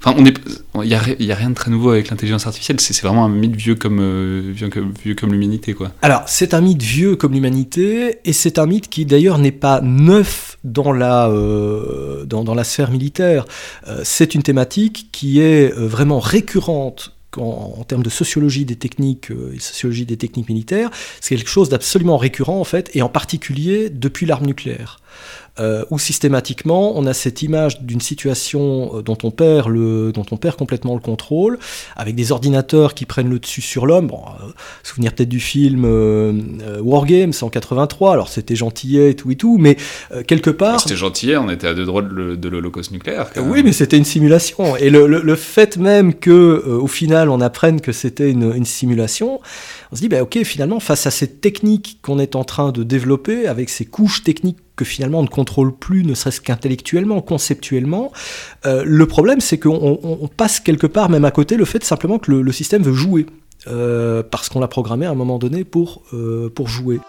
Enfin, 0.07 0.17
on 0.19 0.27
est, 0.27 0.35
il 0.83 0.91
y 0.91 0.95
a, 0.95 0.99
a, 0.99 1.35
rien 1.35 1.49
de 1.49 1.55
très 1.55 1.71
nouveau 1.71 1.89
avec 1.89 2.11
l'intelligence 2.11 2.47
artificielle. 2.47 2.79
C'est, 2.79 3.01
vraiment 3.03 3.25
un 3.25 3.31
mythe 3.31 3.57
vieux 3.57 3.75
comme, 3.75 4.01
euh, 4.01 4.53
vieux, 4.55 4.69
vieux 5.03 5.15
comme 5.15 5.33
l'humanité, 5.33 5.73
quoi. 5.73 5.93
Alors, 6.03 6.25
c'est 6.27 6.53
un 6.53 6.61
mythe 6.61 6.83
vieux 6.83 7.17
comme 7.17 7.33
l'humanité, 7.33 8.19
et 8.27 8.35
c'est 8.35 8.59
un 8.59 8.67
mythe 8.67 8.91
qui 8.91 9.07
d'ailleurs 9.07 9.39
n'est 9.39 9.51
pas 9.51 9.81
neuf 9.81 10.59
dans 10.63 10.93
la, 10.93 11.29
euh, 11.29 12.27
dans, 12.27 12.55
la 12.55 12.65
sphère 12.65 12.91
militaire. 12.91 13.47
Euh, 13.89 14.03
c'est 14.05 14.35
une 14.35 14.43
thématique 14.43 15.09
qui 15.11 15.41
est 15.41 15.73
vraiment 15.73 16.21
récurrente 16.21 17.14
en, 17.39 17.85
termes 17.85 18.03
de 18.03 18.11
sociologie 18.11 18.65
des 18.65 18.77
techniques 18.77 19.31
euh, 19.31 19.55
et 19.55 19.59
sociologie 19.59 20.07
des 20.07 20.17
techniques 20.17 20.49
militaires, 20.49 20.91
c'est 21.21 21.37
quelque 21.37 21.51
chose 21.51 21.69
d'absolument 21.69 22.17
récurrent 22.17 22.61
en 22.61 22.65
fait, 22.65 22.91
et 22.95 23.03
en 23.03 23.09
particulier 23.09 23.91
depuis 23.91 24.27
l'arme 24.27 24.47
nucléaire. 24.47 25.01
Euh, 25.61 25.85
où 25.91 26.01
systématiquement 26.01 26.99
on 26.99 27.07
a 27.07 27.15
cette 27.15 27.43
image 27.43 27.81
d'une 27.83 28.01
situation 28.01 28.99
euh, 28.99 29.03
dont 29.03 29.17
on, 29.23 29.31
perd 29.31 29.69
le, 29.69 30.11
dont 30.11 30.27
on 30.33 30.37
perd 30.37 30.57
complètement 30.57 30.95
le 30.95 31.01
contrôle, 31.01 31.61
avec 31.95 32.17
des 32.17 32.33
ordinateurs 32.33 32.93
qui 32.93 33.07
prennent 33.07 33.31
le 33.31 33.39
dessus 33.39 33.61
sur 33.61 33.87
l'homme. 33.87 34.09
Bon, 34.09 34.21
euh, 34.41 34.49
souvenir 34.83 35.13
peut-être 35.13 35.29
du 35.29 35.39
film 35.39 35.85
Wargames 36.81 37.35
en 37.41 37.51
83, 37.51 38.13
alors 38.13 38.29
c'était 38.31 38.57
gentillet 38.57 39.11
et 39.13 39.15
tout 39.15 39.31
et 39.31 39.37
tout, 39.37 39.57
mais 39.59 39.77
quelque 40.27 40.51
part... 40.51 40.81
C'était 40.81 40.97
gentillet, 40.97 41.37
on 41.37 41.49
était 41.49 41.69
à 41.69 41.75
deux 41.75 41.85
droits 41.85 42.03
de 42.03 42.49
l'holocauste 42.49 42.91
nucléaire. 42.91 43.31
oui, 43.37 43.63
mais 43.63 43.73
c'était 43.73 43.97
une 43.97 44.05
simulation. 44.05 44.77
Et 44.77 44.91
le, 44.91 45.07
le, 45.07 45.37
fait 45.37 45.77
même 45.77 46.15
que 46.15 46.65
au 46.67 46.89
final 46.89 47.29
on 47.29 47.41
apprenne 47.41 47.81
que 47.81 47.93
c'était 47.93 48.31
une, 48.31 48.53
une 48.57 48.65
simulation, 48.65 49.41
on 49.93 49.97
se 49.97 50.01
dit, 50.01 50.09
bah, 50.09 50.23
ok, 50.23 50.43
finalement, 50.43 50.81
face 50.81 51.07
à 51.07 51.13
cette 51.13 51.41
technique 51.41 52.01
qu'on 52.03 52.19
est 52.19 52.35
en 52.35 52.43
train 52.43 52.73
de 52.73 52.83
développer, 52.83 53.47
avec 53.47 53.71
ces 53.71 53.85
couches 53.85 54.25
techniques 54.25 54.59
que 54.77 54.85
finalement 54.85 55.21
on 55.21 55.23
ne 55.23 55.29
contrôle 55.29 55.75
plus, 55.75 56.05
ne 56.05 56.15
serait-ce 56.15 56.41
qu'intellectuellement, 56.41 57.21
conceptuellement, 57.21 58.13
euh, 58.67 58.83
le 58.85 59.07
problème 59.07 59.41
c'est 59.41 59.59
qu'on 59.59 60.31
passe 60.37 60.61
quelque 60.61 60.87
part 60.87 61.11
même 61.11 61.25
à 61.25 61.31
côté 61.31 61.57
le 61.57 61.65
fait 61.65 61.85
simplement 61.85 62.19
que 62.19 62.33
le, 62.33 62.53
système 62.53 62.83
veut 62.83 62.93
jouer, 62.93 63.27
euh, 63.67 64.23
parce 64.29 64.49
qu'on 64.49 64.61
l'a 64.61 64.69
programmé 64.69 65.07
à 65.07 65.11
un 65.11 65.15
moment 65.15 65.39
donné 65.39 65.65
pour, 65.65 66.03
euh, 66.13 66.49
pour 66.49 66.69
jouer. 66.69 67.01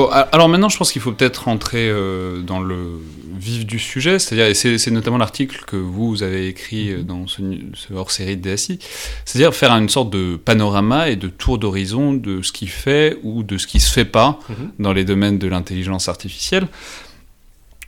Bon, 0.00 0.08
alors 0.08 0.48
maintenant, 0.48 0.70
je 0.70 0.78
pense 0.78 0.92
qu'il 0.92 1.02
faut 1.02 1.12
peut-être 1.12 1.44
rentrer 1.44 1.90
euh, 1.90 2.40
dans 2.40 2.60
le 2.60 3.02
vif 3.38 3.66
du 3.66 3.78
sujet, 3.78 4.18
c'est-à-dire, 4.18 4.46
et 4.46 4.54
c'est 4.54 4.90
notamment 4.90 5.18
l'article 5.18 5.62
que 5.66 5.76
vous 5.76 6.22
avez 6.22 6.46
écrit 6.46 6.90
euh, 6.90 7.02
dans 7.02 7.26
ce, 7.26 7.42
hors-série 7.94 8.38
de 8.38 8.50
DSI, 8.50 8.78
c'est-à-dire 9.26 9.54
faire 9.54 9.72
une 9.72 9.90
sorte 9.90 10.08
de 10.08 10.36
panorama 10.42 11.10
et 11.10 11.16
de 11.16 11.28
tour 11.28 11.58
d'horizon 11.58 12.14
de 12.14 12.40
ce 12.40 12.50
qui 12.50 12.66
fait 12.66 13.18
ou 13.24 13.42
de 13.42 13.58
ce 13.58 13.66
qui 13.66 13.78
se 13.78 13.92
fait 13.92 14.06
pas 14.06 14.38
mhm. 14.48 14.70
dans 14.78 14.94
les 14.94 15.04
domaines 15.04 15.38
de 15.38 15.48
l'intelligence 15.48 16.08
artificielle. 16.08 16.66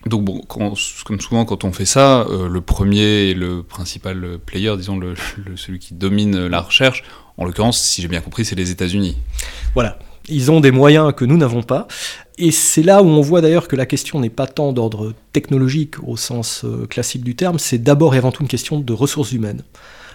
Donc 0.04 0.22
bon, 0.22 0.42
comme 0.42 1.20
souvent 1.20 1.46
quand 1.46 1.64
on 1.64 1.72
fait 1.72 1.86
ça, 1.86 2.26
euh, 2.28 2.46
le 2.46 2.60
premier 2.60 3.30
et 3.30 3.34
le 3.34 3.62
principal 3.62 4.38
player, 4.44 4.76
disons 4.76 4.98
le, 4.98 5.14
celui 5.56 5.78
qui 5.78 5.94
domine 5.94 6.46
la 6.46 6.60
recherche, 6.60 7.04
en 7.38 7.46
l'occurrence, 7.46 7.80
si 7.80 8.02
j'ai 8.02 8.08
bien 8.08 8.20
compris, 8.20 8.44
c'est 8.44 8.54
les 8.54 8.70
États-Unis. 8.70 9.16
Voilà, 9.72 9.98
ils 10.28 10.50
ont 10.50 10.60
des 10.60 10.70
moyens 10.70 11.12
que 11.14 11.24
nous 11.24 11.36
n'avons 11.36 11.62
pas. 11.62 11.86
Et 12.38 12.50
c'est 12.50 12.82
là 12.82 13.02
où 13.02 13.06
on 13.06 13.20
voit 13.20 13.40
d'ailleurs 13.40 13.68
que 13.68 13.76
la 13.76 13.86
question 13.86 14.20
n'est 14.20 14.30
pas 14.30 14.46
tant 14.46 14.72
d'ordre 14.72 15.12
technologique 15.32 16.02
au 16.06 16.16
sens 16.16 16.64
euh, 16.64 16.86
classique 16.86 17.24
du 17.24 17.34
terme, 17.34 17.58
c'est 17.58 17.78
d'abord 17.78 18.14
et 18.14 18.18
avant 18.18 18.32
tout 18.32 18.42
une 18.42 18.48
question 18.48 18.80
de 18.80 18.92
ressources 18.92 19.32
humaines. 19.32 19.62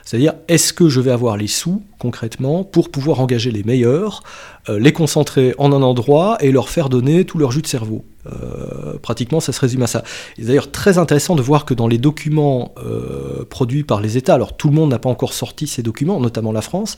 C'est-à-dire, 0.03 0.35
est-ce 0.47 0.71
que 0.71 0.87
je 0.87 1.01
vais 1.01 1.11
avoir 1.11 1.35
les 1.35 1.47
sous, 1.47 1.83
concrètement, 1.99 2.63
pour 2.63 2.91
pouvoir 2.91 3.19
engager 3.19 3.51
les 3.51 3.63
meilleurs, 3.63 4.23
euh, 4.69 4.79
les 4.79 4.93
concentrer 4.93 5.53
en 5.57 5.73
un 5.73 5.81
endroit 5.81 6.37
et 6.39 6.53
leur 6.53 6.69
faire 6.69 6.87
donner 6.87 7.25
tout 7.25 7.37
leur 7.37 7.51
jus 7.51 7.61
de 7.61 7.67
cerveau? 7.67 8.05
Euh, 8.31 8.97
pratiquement, 9.01 9.39
ça 9.39 9.51
se 9.51 9.59
résume 9.59 9.83
à 9.83 9.87
ça. 9.87 10.03
C'est 10.37 10.45
d'ailleurs 10.45 10.71
très 10.71 10.97
intéressant 10.97 11.35
de 11.35 11.41
voir 11.41 11.65
que 11.65 11.73
dans 11.73 11.87
les 11.87 11.97
documents 11.97 12.73
euh, 12.77 13.45
produits 13.49 13.83
par 13.83 14.01
les 14.01 14.17
États, 14.17 14.33
alors 14.33 14.55
tout 14.55 14.69
le 14.69 14.75
monde 14.75 14.91
n'a 14.91 14.99
pas 14.99 15.09
encore 15.09 15.33
sorti 15.33 15.67
ces 15.67 15.83
documents, 15.83 16.19
notamment 16.19 16.51
la 16.51 16.61
France, 16.61 16.97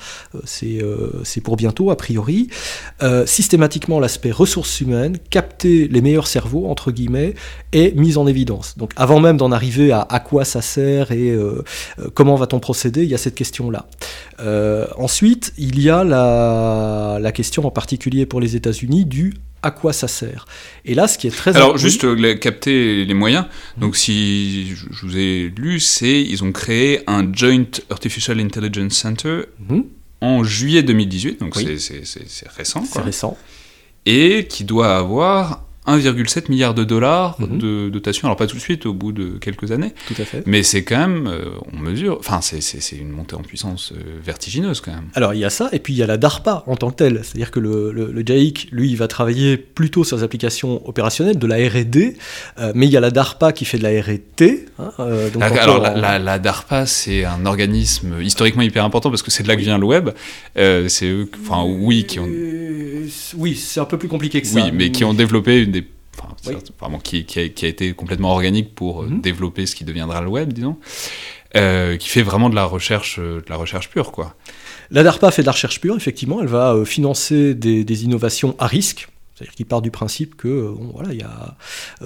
euh, 0.64 1.10
c'est 1.24 1.42
pour 1.42 1.56
bientôt 1.56 1.92
a 1.92 1.98
priori, 1.98 2.50
systématiquement 3.26 4.00
l'aspect 4.00 4.32
ressources 4.32 4.82
humaines, 4.82 5.18
capter 5.30 5.88
les 5.88 6.02
meilleurs 6.02 6.28
cerveaux, 6.28 6.68
entre 6.68 6.92
guillemets, 6.92 7.34
est 7.72 7.96
mis 7.96 8.18
en 8.18 8.28
évidence. 8.28 8.78
Donc 8.78 8.92
avant 8.96 9.20
même 9.20 9.38
d'en 9.38 9.52
arriver 9.52 9.92
à 9.92 10.02
à 10.10 10.20
quoi 10.20 10.46
ça 10.46 10.62
sert 10.62 11.12
et 11.12 11.38
comment 12.14 12.36
va-t-on 12.36 12.60
procéder, 12.60 13.04
il 13.04 13.10
y 13.10 13.16
a 13.16 13.18
cette 13.18 13.36
question-là. 13.36 13.88
ensuite, 14.98 15.54
il 15.58 15.80
y 15.82 15.90
a 15.90 16.04
la, 16.04 17.20
la 17.22 17.32
question 17.32 17.66
en 17.66 17.72
particulier 17.72 18.26
pour 18.26 18.42
les 18.42 18.56
États-Unis 18.56 19.06
du 19.06 19.34
à 19.62 19.72
quoi 19.72 19.94
ça 19.94 20.08
sert. 20.08 20.46
Et 20.86 20.96
là, 20.96 21.08
ce 21.08 21.18
qui 21.18 21.28
est 21.28 21.36
très 21.36 21.56
alors 21.56 21.78
juste 21.78 22.04
euh, 22.04 22.36
capter 22.36 23.06
les 23.06 23.14
moyens. 23.14 23.46
Donc 23.78 23.96
si 23.96 24.76
je, 24.76 25.06
vous 25.06 25.18
ai 25.18 25.54
lu, 25.56 25.80
c'est 25.80 26.22
ils 26.22 26.44
ont 26.44 26.52
créé 26.52 27.02
un 27.08 27.32
Joint 27.32 27.66
Artificial 27.90 28.40
Intelligence 28.40 28.94
Center 28.94 29.42
mmh. 29.68 29.80
en 30.22 30.44
juillet 30.44 30.84
2018. 30.84 31.40
Donc 31.40 31.56
c'est 31.56 32.50
récent. 32.56 32.84
C'est 32.86 33.02
récent. 33.02 33.38
Et 34.06 34.48
qui 34.50 34.64
doit 34.64 34.98
avoir 34.98 35.66
1,7 35.88 36.50
milliard 36.50 36.74
de 36.74 36.84
dollars 36.84 37.40
mhm. 37.40 37.58
de 37.58 37.90
dotation. 37.90 38.28
Alors 38.28 38.38
pas 38.38 38.48
tout 38.48 38.56
de 38.56 38.62
suite, 38.62 38.86
au 38.86 38.94
bout 38.94 39.12
de 39.12 39.38
quelques 39.40 39.72
années. 39.72 39.94
Tout 40.08 40.22
à 40.22 40.26
fait. 40.26 40.44
Mais 40.46 40.64
c'est 40.64 40.84
quand 40.84 40.98
même, 40.98 41.28
euh, 41.28 41.50
on 41.74 41.78
mesure, 41.78 42.18
enfin 42.20 42.42
c'est 42.42 42.98
une 42.98 43.10
montée 43.10 43.36
en 43.36 43.42
puissance 43.42 43.94
euh, 43.94 44.20
vertigineuse 44.24 44.82
quand 44.82 44.92
même. 44.92 45.10
Alors 45.16 45.34
il 45.34 45.40
y 45.40 45.46
a 45.46 45.50
ça, 45.50 45.70
et 45.72 45.80
puis 45.80 45.94
il 45.94 45.98
y 45.98 46.04
a 46.04 46.08
la 46.08 46.18
DARPA 46.18 46.64
en 46.68 46.76
tant 46.76 46.92
que 46.92 46.96
telle. 46.96 47.22
C'est-à-dire 47.24 47.52
que 47.52 47.60
le, 47.60 47.92
le, 47.92 48.24
JAIC, 48.26 48.70
lui, 48.72 48.90
il 48.90 48.98
va 48.98 49.08
travailler 49.08 49.58
plutôt 49.58 50.04
sur 50.04 50.18
les 50.18 50.24
applications 50.24 50.88
opérationnelles, 50.88 51.40
de 51.40 51.48
la 51.48 51.56
R&D, 51.56 52.18
euh, 52.60 52.72
mais 52.76 52.86
il 52.86 52.92
y 52.92 52.98
a 52.98 53.00
la 53.00 53.12
DARPA 53.12 53.54
qui 53.54 53.66
fait 53.66 53.78
de 53.78 53.84
la 53.84 54.02
R&T. 54.02 54.66
Hein, 54.78 54.92
alors 55.60 55.80
la, 55.80 56.40
DARPA, 56.40 56.86
c'est 56.86 57.26
un 57.26 57.46
organisme 57.46 58.22
historiquement 58.22 58.62
hyper 58.62 58.84
important 58.84 59.10
parce 59.10 59.24
que 59.24 59.32
c'est 59.32 59.44
de 59.44 59.48
là 59.48 59.56
que 59.56 59.62
vient 59.62 59.78
le 59.78 59.86
web. 59.86 60.10
c'est 60.56 61.06
eux, 61.06 61.30
enfin 61.42 61.64
oui, 61.66 62.06
qui 62.06 62.20
ont... 62.20 62.28
Oui, 63.38 63.56
c'est 63.56 63.80
un 63.80 63.86
peu 63.86 63.98
plus 63.98 64.08
compliqué 64.08 64.42
que 64.42 64.48
ça. 64.48 64.64
Oui, 64.64 64.72
mais 64.74 64.92
qui 64.92 65.04
ont 65.04 65.14
développé 65.14 65.64
une 65.64 65.72
des 65.72 65.79
qui, 67.04 67.26
qui, 67.26 67.40
a, 67.40 67.68
été 67.68 67.94
complètement 67.94 68.32
organique 68.32 68.76
pour 68.76 69.04
euh, 69.04 69.08
mhm. 69.08 69.22
développer 69.22 69.66
ce 69.66 69.76
qui 69.76 69.84
deviendra 69.84 70.22
le 70.22 70.28
web, 70.28 70.54
disons, 70.54 70.78
euh, 71.56 71.98
qui 71.98 72.10
fait 72.10 72.22
vraiment 72.22 72.50
de 72.50 72.56
la 72.56 72.66
recherche, 72.66 73.20
euh, 73.20 73.42
de 73.42 73.50
la 73.50 73.56
recherche 73.56 73.90
pure, 73.90 74.12
quoi. 74.12 74.36
La 74.92 75.04
DARPA 75.04 75.32
fait 75.32 75.44
de 75.44 75.46
la 75.46 75.52
recherche 75.52 75.80
pure, 75.80 75.96
effectivement. 75.96 76.42
Elle 76.42 76.48
va 76.48 76.84
financer 76.84 77.54
des, 77.54 77.84
des 77.84 78.04
innovations 78.04 78.56
à 78.58 78.66
risque. 78.66 79.08
C'est-à-dire 79.40 79.56
qu'il 79.56 79.66
part 79.66 79.82
du 79.82 79.90
principe 79.90 80.36
que 80.36 80.74
voilà, 80.94 81.14
il 81.14 81.20
y 81.20 81.24
a 81.24 81.56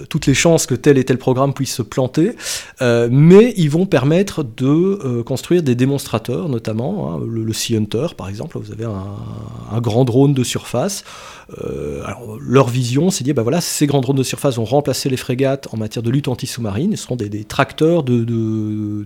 toutes 0.07 0.27
les 0.27 0.35
chances 0.35 0.67
que 0.67 0.75
tel 0.75 0.99
et 0.99 1.03
tel 1.03 1.17
programme 1.17 1.53
puisse 1.53 1.73
se 1.73 1.81
planter, 1.81 2.35
mais 2.81 3.53
ils 3.57 3.69
vont 3.69 3.87
permettre 3.87 4.43
de 4.43 5.21
construire 5.23 5.63
des 5.63 5.73
démonstrateurs, 5.73 6.47
notamment 6.47 7.13
hein, 7.13 7.21
le, 7.27 7.53
Sea 7.53 7.75
Hunter, 7.77 8.07
par 8.15 8.29
exemple. 8.29 8.59
Vous 8.59 8.71
avez 8.71 8.85
un, 8.85 9.81
grand 9.81 10.05
drone 10.05 10.33
de 10.33 10.43
surface 10.43 11.03
euh, 11.61 12.03
leur 12.39 12.69
vision, 12.69 13.09
c'est 13.09 13.23
de 13.23 13.25
dire, 13.25 13.35
bah 13.35 13.43
voilà, 13.43 13.61
ces 13.61 13.85
grands 13.85 14.01
drones 14.01 14.17
de 14.17 14.23
surface 14.23 14.55
vont 14.55 14.65
remplacer 14.65 15.09
les 15.09 15.17
frégates 15.17 15.67
en 15.73 15.77
matière 15.77 16.03
de 16.03 16.09
lutte 16.09 16.27
anti-sous-marine. 16.27 16.95
Ce 16.95 17.03
seront 17.03 17.15
des, 17.15 17.43
tracteurs 17.43 18.03
de, 18.03 19.05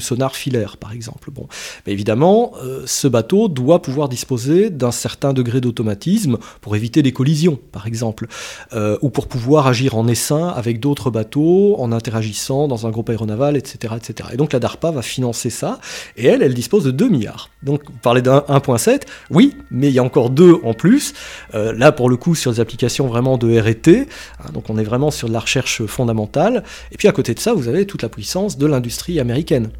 sonar 0.00 0.34
filaire, 0.34 0.76
par 0.76 0.92
exemple. 0.92 1.30
Bon, 1.30 1.46
mais 1.86 1.92
évidemment, 1.92 2.52
euh, 2.62 2.82
ce 2.86 3.08
bateau 3.08 3.48
doit 3.48 3.82
pouvoir 3.82 4.08
disposer 4.08 4.70
d'un 4.70 4.90
certain 4.90 5.32
degré 5.32 5.60
d'automatisme 5.60 6.38
pour 6.60 6.76
éviter 6.76 7.02
les 7.02 7.12
collisions, 7.12 7.58
par 7.70 7.86
exemple, 7.86 8.26
euh, 8.72 8.98
ou 9.02 9.10
pour 9.10 9.28
pouvoir 9.28 9.66
agir 9.66 9.96
en 9.96 10.08
essaim 10.08 10.48
avec 10.48 10.80
d'autres 10.80 11.10
bateaux, 11.10 11.76
en 11.78 11.92
interagissant 11.92 12.68
dans 12.68 12.86
un 12.86 12.90
groupe 12.90 13.10
aéronaval, 13.10 13.56
etc., 13.56 13.94
etc. 13.96 14.30
Et 14.32 14.36
donc 14.36 14.52
la 14.52 14.58
DARPA 14.58 14.90
va 14.90 15.02
financer 15.02 15.50
ça, 15.50 15.80
et 16.16 16.26
elle, 16.26 16.42
elle 16.42 16.54
dispose 16.54 16.84
de 16.84 16.90
2 16.90 17.08
milliards. 17.08 17.50
Donc, 17.62 17.82
vous 17.86 17.98
parlez 18.00 18.22
d'un 18.22 18.44
1.7, 18.48 19.02
oui, 19.30 19.54
mais 19.70 19.88
il 19.88 19.92
y 19.92 19.98
a 19.98 20.02
encore 20.02 20.30
deux 20.30 20.58
en 20.62 20.72
plus. 20.72 21.14
Là, 21.52 21.90
pour 21.90 22.08
le 22.08 22.16
coup, 22.16 22.34
sur 22.34 22.52
des 22.52 22.60
applications 22.60 23.08
vraiment 23.08 23.38
de 23.38 23.58
RT, 23.58 24.08
hein, 24.38 24.50
donc 24.52 24.70
on 24.70 24.78
est 24.78 24.84
vraiment 24.84 25.10
sur 25.10 25.28
de 25.28 25.32
la 25.32 25.40
recherche 25.40 25.84
fondamentale. 25.86 26.62
Et 26.92 26.96
puis 26.96 27.08
à 27.08 27.12
côté 27.12 27.34
de 27.34 27.40
ça, 27.40 27.52
vous 27.52 27.68
avez 27.68 27.86
toute 27.86 28.02
la 28.02 28.08
puissance 28.08 28.58
de 28.58 28.66
l'industrie 28.66 29.18
américaine. 29.20 29.70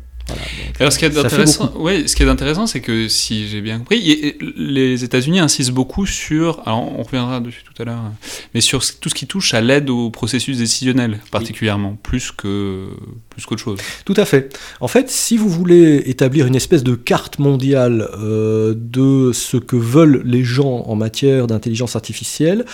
Alors, 0.78 0.92
ce 0.92 0.98
qui 0.98 1.04
est 1.04 1.16
intéressant, 1.16 1.72
ouais, 1.76 2.06
ce 2.06 2.16
qui 2.16 2.22
est 2.22 2.28
intéressant, 2.28 2.66
c'est 2.66 2.80
que 2.80 3.08
si 3.08 3.48
j'ai 3.48 3.60
bien 3.60 3.78
compris, 3.78 4.34
les 4.56 5.04
États-Unis 5.04 5.40
insistent 5.40 5.72
beaucoup 5.72 6.06
sur, 6.06 6.60
alors 6.66 6.98
on 6.98 7.02
reviendra 7.02 7.40
dessus 7.40 7.62
tout 7.64 7.80
à 7.80 7.84
l'heure, 7.84 8.02
mais 8.54 8.60
sur 8.60 8.82
tout 8.98 9.08
ce 9.08 9.14
qui 9.14 9.26
touche 9.26 9.54
à 9.54 9.60
l'aide 9.60 9.88
au 9.90 10.10
processus 10.10 10.58
décisionnel, 10.58 11.20
particulièrement, 11.30 11.96
plus 12.02 12.32
que 12.32 12.88
Tout 14.04 14.14
à 14.16 14.24
fait. 14.24 14.56
En 14.80 14.88
fait, 14.88 15.10
si 15.10 15.36
vous 15.36 15.48
voulez 15.48 16.02
établir 16.06 16.46
une 16.46 16.54
espèce 16.54 16.82
de 16.82 16.94
carte 16.94 17.38
mondiale 17.38 18.08
euh, 18.18 18.74
de 18.76 19.32
ce 19.32 19.56
que 19.56 19.76
veulent 19.76 20.22
les 20.24 20.44
gens 20.44 20.84
en 20.86 20.96
matière 20.96 21.46
d'intelligence 21.46 21.96
artificielle, 21.96 22.64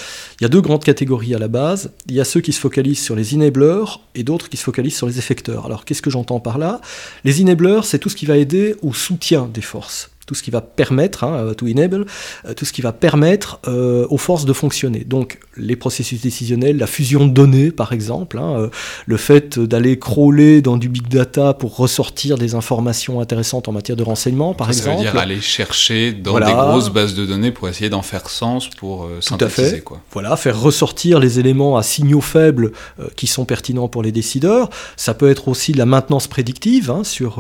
il 0.41 0.45
y 0.45 0.47
a 0.47 0.49
deux 0.49 0.61
grandes 0.61 0.85
catégories 0.85 1.35
à 1.35 1.39
la 1.39 1.49
base. 1.49 1.91
Il 2.09 2.15
y 2.15 2.21
a 2.21 2.25
ceux 2.25 2.41
qui 2.41 2.53
se 2.53 2.61
focalisent 2.61 3.03
sur 3.03 3.17
les 3.17 3.35
enablers 3.35 4.01
et 4.15 4.23
d'autres 4.23 4.49
qui 4.49 4.57
se 4.57 4.65
focalisent 4.65 4.97
sur 4.97 5.07
les 5.07 5.19
effecteurs. 5.19 5.67
Alors, 5.67 5.85
qu'est-ce 5.85 6.03
que 6.03 6.11
j'entends 6.11 6.41
par 6.41 6.59
là? 6.59 6.81
Les 7.25 7.41
enablers, 7.43 7.85
c'est 7.85 7.99
tout 7.99 8.09
ce 8.09 8.17
qui 8.17 8.27
va 8.27 8.37
aider 8.37 8.77
au 8.83 8.93
soutien 8.93 9.49
des 9.53 9.63
forces 9.63 10.11
tout 10.33 10.37
ce 10.39 10.43
qui 10.43 10.51
va 10.51 10.63
permettre, 10.63 11.25
hein, 11.25 11.35
euh, 11.35 11.53
to 11.53 11.67
enable, 11.67 12.07
euh, 12.47 12.55
tout 12.55 12.65
ce 12.65 12.73
qui 12.73 12.81
va 12.81 12.93
permettre 12.93 13.61
euh, 13.69 14.07
aux 14.09 14.17
forces 14.17 14.47
de 14.47 14.55
fonctionner. 14.55 15.01
Donc 15.01 15.41
les 15.59 15.77
processus 15.77 16.23
décisionnels, 16.23 16.79
la 16.79 16.87
fusion 16.87 17.27
de 17.27 17.33
données 17.33 17.71
par 17.71 17.93
exemple, 17.93 18.39
hein, 18.39 18.71
le 19.05 19.17
fait 19.19 19.59
d'aller 19.59 19.99
crawler 19.99 20.63
dans 20.63 20.79
du 20.79 20.89
big 20.89 21.07
data 21.09 21.53
pour 21.53 21.77
ressortir 21.77 22.39
des 22.39 22.55
informations 22.55 23.21
intéressantes 23.21 23.69
en 23.69 23.73
matière 23.73 23.95
de 23.95 24.03
renseignement 24.03 24.55
par 24.55 24.69
exemple. 24.69 24.89
Ça 24.89 25.05
veut 25.05 25.11
dire 25.11 25.21
aller 25.21 25.43
chercher 25.43 26.15
dans 26.15 26.39
des 26.39 26.51
grosses 26.51 26.89
bases 26.89 27.15
de 27.15 27.27
données 27.27 27.53
pour 27.53 27.69
essayer 27.69 27.91
d'en 27.91 28.01
faire 28.01 28.31
sens, 28.31 28.69
pour 28.71 29.07
synthétiser. 29.21 29.83
Quoi. 29.83 30.01
Voilà, 30.13 30.35
faire 30.37 30.59
ressortir 30.59 31.21
les 31.21 31.39
éléments 31.39 31.77
à 31.77 31.83
signaux 31.83 32.23
faibles 32.23 32.73
qui 33.17 33.27
sont 33.27 33.45
pertinents 33.45 33.89
pour 33.89 34.03
les 34.03 34.13
décideurs. 34.13 34.71
Ça 34.97 35.13
peut 35.13 35.29
être 35.29 35.49
aussi 35.49 35.73
de 35.73 35.79
la 35.79 35.87
maintenance 35.87 36.27
prédictive 36.27 36.91
hein, 36.91 37.05
sur, 37.05 37.35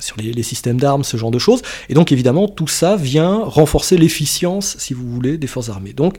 sur 0.00 0.16
les, 0.18 0.34
les 0.34 0.42
systèmes 0.42 0.78
d'armes, 0.78 1.02
ce 1.02 1.16
genre 1.16 1.30
de 1.30 1.38
choses. 1.38 1.45
Et 1.88 1.94
donc 1.94 2.12
évidemment, 2.12 2.48
tout 2.48 2.68
ça 2.68 2.96
vient 2.96 3.38
renforcer 3.44 3.96
l'efficience, 3.96 4.76
si 4.78 4.94
vous 4.94 5.08
voulez, 5.10 5.38
des 5.38 5.46
forces 5.46 5.68
armées. 5.68 5.92
Donc 5.92 6.16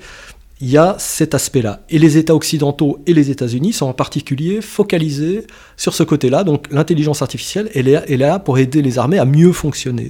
il 0.60 0.70
y 0.70 0.78
a 0.78 0.96
cet 0.98 1.36
aspect-là. 1.36 1.82
Et 1.90 2.00
les 2.00 2.18
États 2.18 2.34
occidentaux 2.34 3.00
et 3.06 3.14
les 3.14 3.30
États-Unis 3.30 3.74
sont 3.74 3.86
en 3.86 3.94
particulier 3.94 4.62
focalisés 4.62 5.46
sur 5.76 5.94
ce 5.94 6.04
côté-là. 6.04 6.44
Donc 6.44 6.66
l'intelligence 6.72 7.22
artificielle, 7.22 7.70
elle 7.76 7.88
est, 7.88 8.18
là 8.18 8.40
pour 8.40 8.58
aider 8.58 8.82
les 8.82 8.98
armées 8.98 9.20
à 9.20 9.26
mieux 9.26 9.52
fonctionner. 9.52 10.10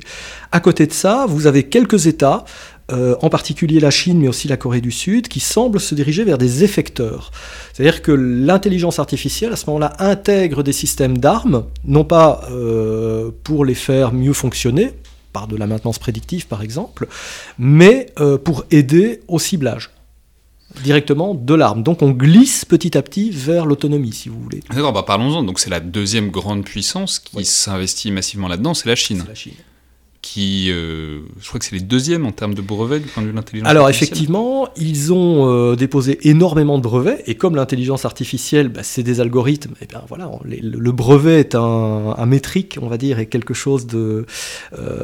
À 0.51 0.59
côté 0.59 0.87
de 0.87 0.93
ça, 0.93 1.25
vous 1.27 1.47
avez 1.47 1.63
quelques 1.63 2.07
États, 2.07 2.45
euh, 2.93 3.15
en 3.21 3.29
particulier 3.29 3.81
la 3.81 3.91
Chine, 3.91 4.19
mais 4.19 4.29
aussi 4.29 4.47
la 4.47 4.55
Corée 4.55 4.79
du 4.79 4.91
Sud, 4.91 5.27
qui 5.27 5.41
semblent 5.41 5.81
se 5.81 5.93
diriger 5.95 6.23
vers 6.23 6.37
des 6.37 6.63
effecteurs. 6.63 7.31
C'est-à-dire 7.73 8.01
que 8.01 8.13
l'intelligence 8.13 8.99
artificielle, 8.99 9.51
à 9.51 9.57
ce 9.57 9.65
moment-là, 9.67 9.97
intègre 9.99 10.63
des 10.63 10.71
systèmes 10.71 11.17
d'armes, 11.17 11.65
non 11.83 12.05
pas 12.05 12.47
euh, 12.51 13.31
pour 13.43 13.65
les 13.65 13.75
faire 13.75 14.13
mieux 14.13 14.31
fonctionner, 14.31 14.93
par 15.33 15.47
de 15.47 15.55
la 15.55 15.67
maintenance 15.67 15.99
prédictive 15.99 16.47
par 16.47 16.61
exemple, 16.61 17.07
mais 17.57 18.07
euh, 18.19 18.37
pour 18.37 18.65
aider 18.71 19.21
au 19.27 19.39
ciblage 19.39 19.91
directement 20.83 21.33
de 21.33 21.53
l'arme. 21.53 21.83
Donc 21.83 22.01
on 22.01 22.11
glisse 22.11 22.65
petit 22.65 22.97
à 22.97 23.01
petit 23.01 23.31
vers 23.31 23.65
l'autonomie, 23.65 24.13
si 24.13 24.29
vous 24.29 24.39
voulez. 24.39 24.61
D'accord, 24.69 24.93
bah 24.93 25.03
parlons-en. 25.03 25.43
Donc 25.43 25.59
c'est 25.59 25.69
la 25.69 25.79
deuxième 25.79 26.29
grande 26.29 26.63
puissance 26.63 27.19
qui 27.19 27.45
s'investit 27.45 28.11
massivement 28.11 28.47
là-dedans, 28.47 28.73
c'est 28.73 28.87
la 28.87 28.95
Chine. 28.95 29.23
la 29.27 29.35
Chine 29.35 29.53
qui, 30.27 30.69
euh, 30.71 31.21
je 31.39 31.47
crois 31.47 31.57
que 31.57 31.65
c'est 31.65 31.75
les 31.75 31.81
deuxièmes 31.81 32.25
en 32.25 32.33
termes 32.33 32.53
de 32.53 32.61
brevets 32.61 33.01
du 33.01 33.07
point 33.07 33.23
de 33.23 33.27
vue 33.27 33.31
de 33.31 33.37
l'intelligence 33.37 33.69
Alors 33.69 33.89
effectivement, 33.89 34.67
ils 34.75 35.13
ont 35.13 35.49
euh, 35.49 35.75
déposé 35.77 36.19
énormément 36.27 36.77
de 36.77 36.83
brevets, 36.83 37.23
et 37.27 37.35
comme 37.35 37.55
l'intelligence 37.55 38.03
artificielle, 38.03 38.67
bah, 38.67 38.81
c'est 38.83 39.03
des 39.03 39.21
algorithmes, 39.21 39.75
et 39.81 39.85
bien 39.85 40.01
voilà, 40.09 40.29
le, 40.43 40.91
brevet 40.91 41.39
est 41.39 41.55
un, 41.55 42.25
métrique, 42.25 42.77
on 42.81 42.87
va 42.87 42.97
dire, 42.97 43.19
et 43.19 43.27
quelque 43.27 43.53
chose 43.53 43.87
euh, 43.93 44.25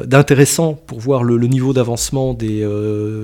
d'intéressant 0.04 0.74
pour 0.74 1.00
voir 1.00 1.22
le, 1.22 1.38
niveau 1.46 1.72
d'avancement 1.72 2.34
des, 2.34 2.66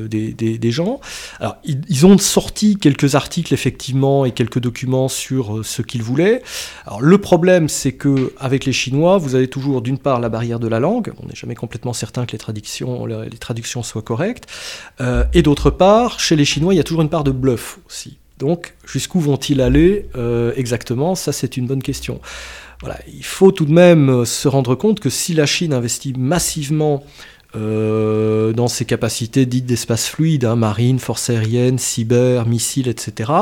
des, 0.08 0.32
des, 0.32 0.70
gens. 0.70 1.00
Alors 1.38 1.56
ils, 1.64 1.80
ils, 1.88 2.06
ont 2.06 2.16
sorti 2.16 2.76
quelques 2.76 3.14
articles 3.14 3.52
effectivement 3.52 4.24
et 4.24 4.30
quelques 4.30 4.60
documents 4.60 5.08
sur 5.08 5.64
ce 5.64 5.82
qu'ils 5.82 6.02
voulaient. 6.02 6.42
Alors 6.86 7.02
le 7.02 7.18
problème, 7.18 7.68
c'est 7.68 7.92
que 7.92 8.32
avec 8.38 8.64
les 8.64 8.72
Chinois, 8.72 9.18
vous 9.18 9.34
avez 9.34 9.48
toujours 9.48 9.82
d'une 9.82 9.98
part 9.98 10.20
la 10.20 10.28
barrière 10.28 10.60
de 10.60 10.68
la 10.68 10.80
langue, 10.80 11.12
on 11.22 11.26
n'est 11.26 11.34
jamais 11.34 11.54
complètement 11.54 11.89
certain 11.92 12.26
que 12.26 12.33
les 12.33 12.38
traductions, 12.38 13.07
les 13.07 13.38
traductions 13.38 13.83
soient 13.83 14.03
correctes. 14.03 14.46
Euh, 15.00 15.24
et 15.35 15.42
d'autre 15.42 15.70
part, 15.70 16.20
chez 16.20 16.37
les 16.37 16.44
Chinois, 16.44 16.74
il 16.74 16.76
y 16.76 16.81
a 16.81 16.85
toujours 16.85 17.03
une 17.03 17.09
part 17.09 17.24
de 17.24 17.31
bluff 17.31 17.79
aussi. 17.87 18.18
Donc, 18.38 18.74
jusqu'où 18.87 19.20
vont-ils 19.20 19.61
aller 19.61 20.07
euh, 20.16 20.53
exactement? 20.57 21.14
Ça, 21.14 21.33
c'est 21.33 21.57
une 21.57 21.66
bonne 21.66 21.83
question. 21.83 22.20
Il 23.12 23.24
faut 23.24 23.53
tout 23.53 23.66
de 23.66 23.72
même 23.72 24.24
se 24.24 24.48
rendre 24.48 24.74
compte 24.74 25.00
que 25.00 25.11
si 25.11 25.35
la 25.35 25.44
Chine 25.44 25.74
investit 25.74 26.14
massivement 26.16 27.05
euh, 27.56 28.52
dans 28.52 28.68
ses 28.68 28.84
capacités 28.84 29.46
dites 29.46 29.66
d'espace 29.66 30.08
fluide, 30.08 30.44
hein, 30.44 30.56
marine, 30.56 30.98
force 30.98 31.30
aérienne, 31.30 31.78
cyber, 31.78 32.46
missiles, 32.46 32.88
etc. 32.88 33.32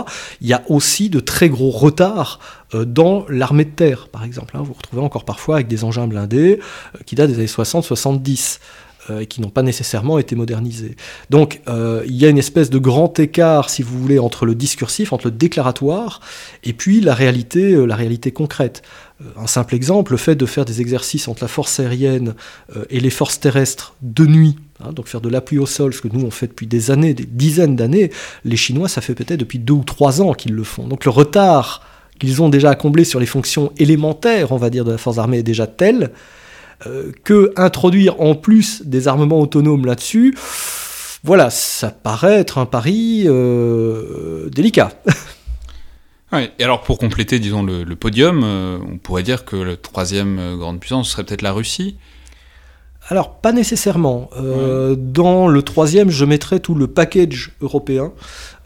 Il 0.40 0.48
y 0.48 0.52
a 0.52 0.62
aussi 0.68 1.10
de 1.10 1.20
très 1.20 1.48
gros 1.48 1.70
retards 1.70 2.40
dans 2.74 3.24
l'armée 3.30 3.64
de 3.64 3.70
terre, 3.70 4.08
par 4.08 4.24
exemple. 4.24 4.56
Hein. 4.56 4.60
Vous 4.60 4.66
vous 4.66 4.74
retrouvez 4.74 5.02
encore 5.02 5.24
parfois 5.24 5.56
avec 5.56 5.68
des 5.68 5.84
engins 5.84 6.06
blindés 6.06 6.60
qui 7.06 7.14
datent 7.14 7.30
des 7.30 7.36
années 7.36 7.46
60-70 7.46 8.58
et 9.20 9.26
qui 9.26 9.40
n'ont 9.40 9.50
pas 9.50 9.62
nécessairement 9.62 10.18
été 10.18 10.36
modernisés. 10.36 10.96
Donc 11.30 11.60
il 11.66 12.16
y 12.16 12.26
a 12.26 12.28
une 12.28 12.38
espèce 12.38 12.70
de 12.70 12.78
grand 12.78 13.18
écart, 13.18 13.70
si 13.70 13.82
vous 13.82 13.98
voulez, 13.98 14.18
entre 14.18 14.46
le 14.46 14.54
discursif, 14.54 15.12
entre 15.12 15.26
le 15.26 15.32
déclaratoire, 15.32 16.20
et 16.64 16.72
puis 16.72 17.00
la 17.00 17.14
réalité, 17.14 17.74
la 17.86 17.96
réalité 17.96 18.32
concrète. 18.32 18.82
Un 19.36 19.48
simple 19.48 19.74
exemple, 19.74 20.12
le 20.12 20.16
fait 20.16 20.36
de 20.36 20.46
faire 20.46 20.64
des 20.64 20.80
exercices 20.80 21.26
entre 21.26 21.42
la 21.42 21.48
force 21.48 21.80
aérienne 21.80 22.34
euh, 22.76 22.84
et 22.88 23.00
les 23.00 23.10
forces 23.10 23.40
terrestres 23.40 23.96
de 24.00 24.24
nuit, 24.24 24.54
hein, 24.80 24.92
donc 24.92 25.08
faire 25.08 25.20
de 25.20 25.28
l'appui 25.28 25.58
au 25.58 25.66
sol, 25.66 25.92
ce 25.92 26.00
que 26.00 26.06
nous 26.06 26.24
on 26.24 26.30
fait 26.30 26.46
depuis 26.46 26.68
des 26.68 26.92
années, 26.92 27.14
des 27.14 27.26
dizaines 27.26 27.74
d'années, 27.74 28.12
les 28.44 28.56
Chinois 28.56 28.86
ça 28.86 29.00
fait 29.00 29.16
peut-être 29.16 29.40
depuis 29.40 29.58
deux 29.58 29.74
ou 29.74 29.82
trois 29.82 30.22
ans 30.22 30.34
qu'ils 30.34 30.54
le 30.54 30.62
font. 30.62 30.86
Donc 30.86 31.04
le 31.04 31.10
retard 31.10 31.84
qu'ils 32.20 32.42
ont 32.42 32.48
déjà 32.48 32.70
à 32.70 32.74
combler 32.76 33.02
sur 33.02 33.18
les 33.18 33.26
fonctions 33.26 33.72
élémentaires, 33.76 34.52
on 34.52 34.56
va 34.56 34.70
dire, 34.70 34.84
de 34.84 34.92
la 34.92 34.98
force 34.98 35.18
armée 35.18 35.38
est 35.38 35.42
déjà 35.42 35.66
tel 35.66 36.12
euh, 36.86 37.12
que 37.24 37.52
introduire 37.56 38.20
en 38.20 38.34
plus 38.34 38.82
des 38.84 39.08
armements 39.08 39.40
autonomes 39.40 39.84
là-dessus, 39.84 40.36
voilà, 41.24 41.50
ça 41.50 41.90
paraît 41.90 42.36
être 42.38 42.58
un 42.58 42.66
pari 42.66 43.24
euh, 43.26 44.48
délicat. 44.50 44.92
et 46.32 46.62
alors 46.62 46.82
pour 46.82 46.98
compléter, 46.98 47.38
disons, 47.40 47.62
le, 47.62 47.84
podium, 47.96 48.42
euh, 48.44 48.78
on 48.86 48.98
pourrait 48.98 49.24
dire 49.24 49.44
que 49.44 49.56
la 49.56 49.76
troisième 49.76 50.56
grande 50.56 50.78
puissance 50.78 51.10
serait 51.10 51.24
peut-être 51.24 51.42
la 51.42 51.52
Russie 51.52 51.96
alors, 53.10 53.36
pas 53.36 53.52
nécessairement. 53.52 54.28
Euh, 54.36 54.94
dans 54.98 55.48
le 55.48 55.62
troisième, 55.62 56.10
je 56.10 56.24
mettrais 56.26 56.60
tout 56.60 56.74
le 56.74 56.86
package 56.86 57.52
européen, 57.62 58.12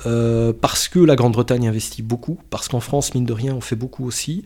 euh, 0.07 0.53
parce 0.59 0.89
que 0.89 0.99
la 0.99 1.17
Grande-Bretagne 1.17 1.69
investit 1.69 2.03
beaucoup, 2.03 2.39
parce 2.51 2.69
qu'en 2.69 2.81
France, 2.81 3.15
mine 3.15 3.25
de 3.25 3.33
rien, 3.33 3.55
on 3.55 3.61
fait 3.61 3.77
beaucoup 3.77 4.07
aussi. 4.07 4.43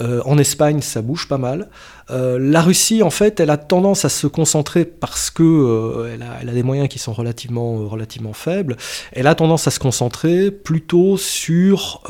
Euh, 0.00 0.22
en 0.24 0.38
Espagne, 0.38 0.80
ça 0.80 1.02
bouge 1.02 1.28
pas 1.28 1.38
mal. 1.38 1.68
la 2.10 2.62
Russie, 2.62 3.02
en 3.02 3.10
fait, 3.10 3.40
elle 3.40 3.50
a 3.50 3.56
tendance 3.56 4.04
à 4.04 4.08
se 4.08 4.26
concentrer 4.26 4.84
parce 4.84 5.30
que 5.30 6.10
elle 6.12 6.48
a, 6.48 6.52
des 6.52 6.62
moyens 6.62 6.88
qui 6.88 6.98
sont 6.98 7.12
relativement, 7.12 7.88
relativement 7.88 8.34
faibles. 8.34 8.76
Elle 9.12 9.26
a 9.26 9.34
tendance 9.34 9.66
à 9.66 9.70
se 9.70 9.78
concentrer 9.78 10.50
plutôt 10.50 11.16
sur 11.16 12.02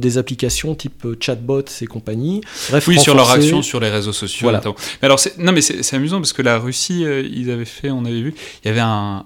des 0.00 0.18
applications 0.18 0.74
type 0.74 1.06
chatbots 1.20 1.62
et 1.80 1.86
compagnie. 1.86 2.40
Bref, 2.70 2.86
oui, 2.88 2.98
sur 2.98 3.14
leur 3.14 3.30
action 3.30 3.62
sur 3.62 3.80
les 3.80 3.90
réseaux 3.90 4.12
sociaux. 4.12 4.44
Voilà. 4.44 4.60
Mais 5.00 5.06
alors, 5.06 5.20
non, 5.38 5.52
mais 5.52 5.60
c'est 5.60 5.96
amusant 5.96 6.20
parce 6.20 6.32
que 6.32 6.42
la 6.42 6.58
Russie, 6.58 7.04
euh, 7.04 7.22
ils 7.30 7.50
avaient 7.50 7.64
fait, 7.64 7.90
on 7.90 8.04
avait 8.04 8.20
vu, 8.20 8.34
il 8.64 8.68
y 8.68 8.70
avait 8.70 8.80
un. 8.80 9.24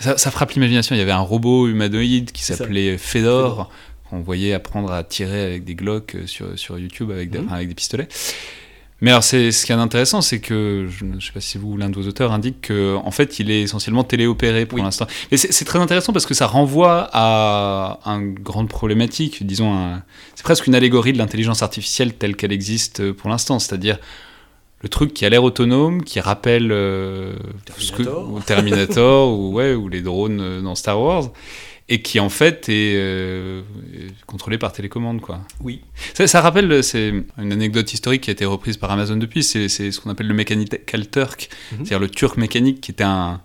Ça, 0.00 0.30
frappe 0.30 0.52
l'imagination, 0.52 0.94
il 0.94 0.98
y 0.98 1.02
avait 1.02 1.10
un 1.12 1.20
robot 1.20 1.68
humanoïde 1.68 2.32
qui 2.32 2.42
s'appelait 2.42 2.96
Fedor, 2.96 3.70
qu'on 4.08 4.20
voyait 4.20 4.54
apprendre 4.54 4.90
à 4.92 5.04
tirer 5.04 5.44
avec 5.44 5.64
des 5.64 5.74
Glocks 5.74 6.14
euh, 6.14 6.26
sur, 6.26 6.58
sur 6.58 6.78
YouTube 6.78 7.10
avec 7.10 7.30
des, 7.30 7.38
mhm. 7.38 7.52
avec 7.52 7.68
des 7.68 7.74
pistolets. 7.74 8.08
Mais 9.02 9.10
alors, 9.10 9.24
c'est, 9.24 9.50
ce 9.50 9.64
qui 9.64 9.72
est 9.72 9.74
intéressant, 9.74 10.20
c'est 10.20 10.40
que, 10.40 10.86
je 10.90 11.04
ne 11.04 11.20
sais 11.20 11.32
pas 11.32 11.40
si 11.40 11.56
vous 11.56 11.72
ou 11.72 11.76
l'un 11.76 11.88
de 11.88 11.94
vos 11.94 12.06
auteurs 12.06 12.32
indique 12.32 12.68
qu'en 12.68 13.06
en 13.06 13.10
fait, 13.10 13.38
il 13.38 13.50
est 13.50 13.62
essentiellement 13.62 14.04
téléopéré 14.04 14.66
pour 14.66 14.78
l'instant. 14.78 15.06
Mais 15.30 15.38
c'est, 15.38 15.64
très 15.64 15.78
intéressant 15.78 16.12
parce 16.12 16.26
que 16.26 16.34
ça 16.34 16.46
renvoie 16.46 17.08
à 17.12 17.98
une 18.04 18.34
grande 18.34 18.68
problématique, 18.68 19.46
disons, 19.46 19.98
c'est 20.34 20.44
presque 20.44 20.66
une 20.66 20.74
allégorie 20.74 21.14
de 21.14 21.18
l'intelligence 21.18 21.62
artificielle 21.62 22.12
telle 22.12 22.36
qu'elle 22.36 22.52
existe 22.52 23.10
pour 23.12 23.30
l'instant, 23.30 23.58
c'est-à-dire 23.58 23.98
le 24.82 24.88
truc 24.88 25.12
qui 25.12 25.24
a 25.24 25.28
l'air 25.28 25.44
autonome, 25.44 26.02
qui 26.02 26.20
rappelle 26.20 26.70
euh, 26.72 27.34
Terminator, 27.66 28.44
Terminator 28.44 29.38
ou, 29.38 29.52
ouais, 29.52 29.74
ou 29.74 29.88
les 29.88 30.00
drones 30.00 30.40
euh, 30.40 30.60
dans 30.62 30.74
Star 30.74 31.00
Wars, 31.00 31.30
et 31.88 32.02
qui 32.02 32.18
en 32.20 32.30
fait 32.30 32.68
est 32.68 32.94
euh, 32.96 33.62
contrôlé 34.26 34.56
par 34.56 34.72
télécommande. 34.72 35.20
Quoi. 35.20 35.40
Oui. 35.60 35.80
Ça, 36.14 36.40
rappelle, 36.40 36.82
c'est 36.82 37.12
une 37.36 37.52
anecdote 37.52 37.92
historique 37.92 38.22
qui 38.22 38.30
a 38.30 38.32
été 38.32 38.44
reprise 38.44 38.76
par 38.76 38.90
Amazon 38.90 39.16
depuis, 39.16 39.42
c'est 39.42 39.68
ce 39.68 40.00
qu'on 40.00 40.10
appelle 40.10 40.28
le 40.28 40.34
Mechanical 40.34 41.10
Turk, 41.10 41.50
mhm. 41.72 41.78
c'est-à-dire 41.78 41.98
le 41.98 42.08
turc 42.08 42.36
mécanique 42.38 42.80
qui 42.80 42.92
était 42.92 43.04
un, 43.04 43.40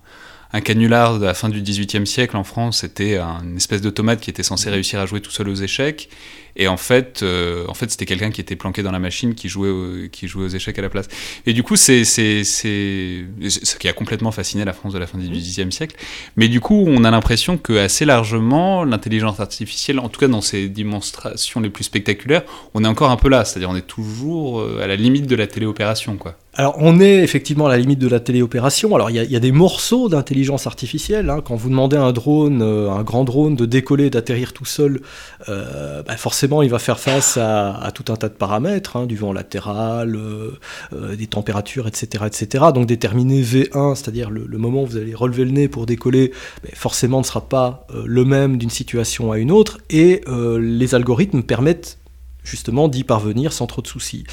un 0.54 0.62
canular 0.62 1.20
de 1.20 1.26
la 1.26 1.34
fin 1.34 1.50
du 1.50 1.62
XVIIIe 1.62 2.08
siècle 2.08 2.38
en 2.38 2.44
France, 2.44 2.80
c'était 2.80 3.18
une 3.18 3.58
espèce 3.58 3.82
d'automate 3.82 4.22
qui 4.22 4.30
était 4.30 4.44
censé 4.44 4.68
mhm. 4.68 4.76
réussir 4.76 5.00
à 5.00 5.06
jouer 5.06 5.22
tout 5.22 5.32
seul 5.32 5.50
aux 5.50 5.56
échecs 5.56 6.10
et 6.58 6.68
en 6.68 6.78
fait, 6.78 7.22
euh, 7.22 7.66
en 7.68 7.74
fait 7.74 7.92
c'était 7.92 8.06
quelqu'un 8.06 8.32
qui 8.32 8.40
était 8.40 8.56
planqué 8.56 8.82
dans 8.82 8.92
la 8.92 9.00
machine 9.00 9.36
qui 9.36 9.50
jouait, 9.50 10.10
qui 10.10 10.28
jouait 10.28 10.46
aux 10.46 10.50
échecs 10.50 10.80
à 10.80 10.82
la 10.82 10.90
place. 10.90 11.08
Et 11.46 11.54
du 11.54 11.64
coup, 11.64 11.76
c'est 11.76 12.06
ce 12.06 13.76
qui 13.78 13.88
a 13.88 13.94
complètement 13.94 14.32
fasciné 14.32 14.64
la 14.64 14.74
France 14.74 14.94
de 14.94 15.00
la 15.00 15.08
fin 15.08 15.18
du 15.18 15.28
XVIIIe 15.28 15.72
siècle. 15.72 15.98
Mais 16.38 16.48
du 16.48 16.62
coup, 16.62 16.86
on 16.88 17.04
a 17.04 17.12
l'impression 17.12 17.58
que 17.58 17.74
assez 17.74 18.06
largement, 18.06 18.86
l'intelligence 18.86 19.40
artificielle, 19.40 20.00
en 20.00 20.10
tout 20.10 20.20
cas 20.20 20.28
dans 20.28 20.42
ses 20.42 20.70
démonstrations 20.70 21.60
les 21.60 21.70
plus 21.70 21.84
spectaculaires, 21.84 22.44
on 22.74 22.84
est 22.84 22.88
encore 22.88 23.12
un 23.12 23.18
peu 23.18 23.30
là. 23.30 23.44
C'est-à-dire, 23.44 23.70
on 23.70 23.76
est 23.76 23.88
toujours 23.88 24.62
euh, 24.62 24.82
à 24.82 24.88
la 24.88 24.96
limite 24.96 25.28
de 25.28 25.36
la 25.36 25.48
téléopération, 25.48 26.16
quoi. 26.16 26.38
Alors 26.58 26.76
on 26.80 27.02
est 27.02 27.18
effectivement 27.18 27.66
à 27.66 27.70
la 27.70 27.78
limite 27.78 28.00
de 28.00 28.08
la 28.08 28.22
téléopération. 28.22 28.96
Alors 28.96 29.10
il 29.10 29.16
y, 29.18 29.36
a 29.36 29.40
des 29.40 29.52
morceaux 29.52 30.08
d'intelligence 30.08 30.68
artificielle. 30.68 31.30
Hein. 31.30 31.42
Quand 31.44 31.56
vous 31.56 31.70
demandez 31.70 31.98
à 31.98 32.04
un 32.04 32.14
drone, 32.14 32.62
euh, 32.62 32.90
un 32.90 33.04
grand 33.04 33.26
drone, 33.26 33.58
de 33.58 33.66
décoller, 33.66 34.10
d'atterrir 34.10 34.54
tout 34.54 34.64
seul, 34.64 35.02
euh, 35.50 36.02
bah, 36.04 36.16
forcément 36.16 36.62
il 36.62 36.70
va 36.70 36.80
faire 36.80 36.98
face 36.98 37.36
à, 37.36 37.92
tout 37.94 38.06
un 38.12 38.16
tas 38.16 38.30
de 38.30 38.34
paramètres, 38.34 38.96
hein, 38.96 39.06
du 39.06 39.18
vent 39.18 39.34
latéral, 39.34 40.16
euh, 40.16 41.16
des 41.18 41.28
températures, 41.28 41.88
etc., 41.88 42.24
etc. 42.26 42.66
Donc 42.74 42.86
déterminer 42.86 43.42
V1, 43.42 43.96
c'est-à-dire 43.96 44.30
le, 44.30 44.58
moment 44.58 44.84
où 44.84 44.86
vous 44.86 44.98
allez 44.98 45.14
relever 45.14 45.44
le 45.44 45.52
nez 45.52 45.68
pour 45.68 45.86
décoller, 45.86 46.32
forcément 46.74 47.20
ne 47.20 47.26
sera 47.26 47.42
pas 47.42 47.86
le 48.06 48.24
même 48.24 48.58
d'une 48.58 48.70
situation 48.70 49.32
à 49.34 49.38
une 49.38 49.52
autre. 49.52 49.80
Et 49.90 50.22
les 50.28 50.96
algorithmes 50.96 51.44
permettent 51.44 51.98
justement 52.46 52.88
d'y 52.88 53.04
parvenir 53.04 53.52
sans 53.52 53.68
trop 53.68 53.82
de 53.82 53.88
soucis. 53.88 54.24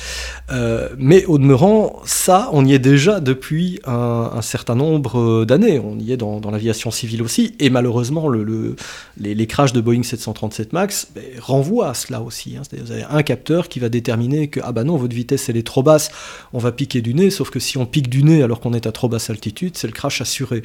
Euh, 0.50 0.90
mais 0.98 1.24
au 1.24 1.38
demeurant, 1.38 2.00
ça, 2.04 2.50
on 2.52 2.64
y 2.64 2.74
est 2.74 2.78
déjà 2.78 3.20
depuis 3.20 3.80
un, 3.84 4.42
certain 4.42 4.74
nombre 4.74 5.44
d'années. 5.44 5.78
On 5.78 5.98
y 5.98 6.12
est 6.12 6.16
dans, 6.16 6.40
l'aviation 6.50 6.90
civile 6.90 7.22
aussi, 7.22 7.54
et 7.58 7.70
malheureusement, 7.70 8.28
le, 8.28 8.76
les, 9.18 9.46
crashs 9.46 9.72
de 9.72 9.80
Boeing 9.80 10.02
737 10.02 10.72
MAX 10.72 11.08
ben, 11.14 11.22
renvoient 11.40 11.88
à 11.88 11.94
cela 11.94 12.20
aussi. 12.20 12.56
Hein. 12.56 12.62
Vous 12.72 12.92
avez 12.92 13.04
un 13.08 13.22
capteur 13.22 13.68
qui 13.68 13.80
va 13.80 13.88
déterminer 13.88 14.48
que, 14.48 14.60
ah 14.62 14.72
bah 14.72 14.84
non, 14.84 14.96
votre 14.96 15.14
vitesse 15.14 15.48
elle 15.48 15.56
est 15.56 15.66
trop 15.66 15.82
basse, 15.82 16.10
on 16.52 16.58
va 16.58 16.72
piquer 16.72 17.00
du 17.00 17.14
nez, 17.14 17.30
sauf 17.30 17.50
que 17.50 17.58
si 17.58 17.78
on 17.78 17.86
pique 17.86 18.08
du 18.08 18.22
nez 18.22 18.42
alors 18.42 18.60
qu'on 18.60 18.74
est 18.74 18.86
à 18.86 18.92
trop 18.92 19.08
basse 19.08 19.30
altitude, 19.30 19.76
c'est 19.76 19.86
le 19.86 19.92
crash 19.92 20.20
assuré. 20.20 20.62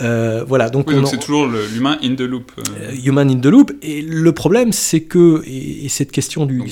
Euh, 0.00 0.44
voilà, 0.46 0.70
donc, 0.70 0.90
c'est 1.06 1.18
toujours 1.18 1.46
l'humain 1.46 1.98
in 2.02 2.14
the 2.14 2.22
loop. 2.22 2.50
Euh. 2.58 2.92
human 2.92 3.30
in 3.30 3.38
the 3.38 3.46
loop, 3.46 3.72
et 3.82 4.02
le 4.02 4.32
problème 4.32 4.72
c'est 4.72 5.02
que, 5.02 5.42
et, 5.46 5.88
cette 5.88 6.12
question 6.12 6.46
du 6.46 6.62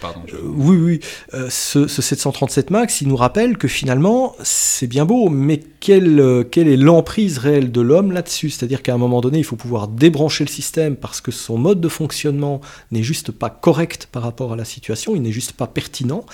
pardon. 0.00 0.20
Euh, 0.32 0.38
oui, 0.44 0.76
oui. 0.76 1.00
Euh, 1.34 1.48
ce, 1.50 1.86
737 1.86 2.70
MAX, 2.70 3.00
il 3.00 3.08
nous 3.08 3.16
rappelle 3.16 3.56
que 3.58 3.68
finalement, 3.68 4.34
c'est 4.42 4.86
bien 4.86 5.04
beau, 5.04 5.28
mais 5.28 5.60
quelle, 5.80 6.20
euh, 6.20 6.44
quelle 6.44 6.68
est 6.68 6.76
l'emprise 6.76 7.38
réelle 7.38 7.72
de 7.72 7.80
l'homme 7.80 8.12
là-dessus? 8.12 8.50
C'est-à-dire 8.50 8.82
qu'à 8.82 8.94
un 8.94 8.98
moment 8.98 9.20
donné, 9.20 9.38
il 9.38 9.44
faut 9.44 9.56
pouvoir 9.56 9.88
débrancher 9.88 10.44
le 10.44 10.50
système 10.50 10.96
parce 10.96 11.20
que 11.20 11.30
son 11.30 11.58
mode 11.58 11.80
de 11.80 11.88
fonctionnement 11.88 12.60
n'est 12.90 13.02
juste 13.02 13.32
pas 13.32 13.50
correct 13.50 14.08
par 14.10 14.22
rapport 14.22 14.52
à 14.52 14.56
la 14.56 14.64
situation, 14.64 15.14
il 15.14 15.22
n'est 15.22 15.32
juste 15.32 15.52
pas 15.52 15.66
pertinent. 15.66 16.24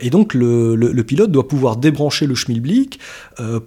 et 0.00 0.10
donc, 0.10 0.34
le, 0.34 1.02
pilote 1.02 1.30
doit 1.30 1.48
pouvoir 1.48 1.76
débrancher 1.76 2.26
le 2.26 2.34
schmilblick 2.34 2.98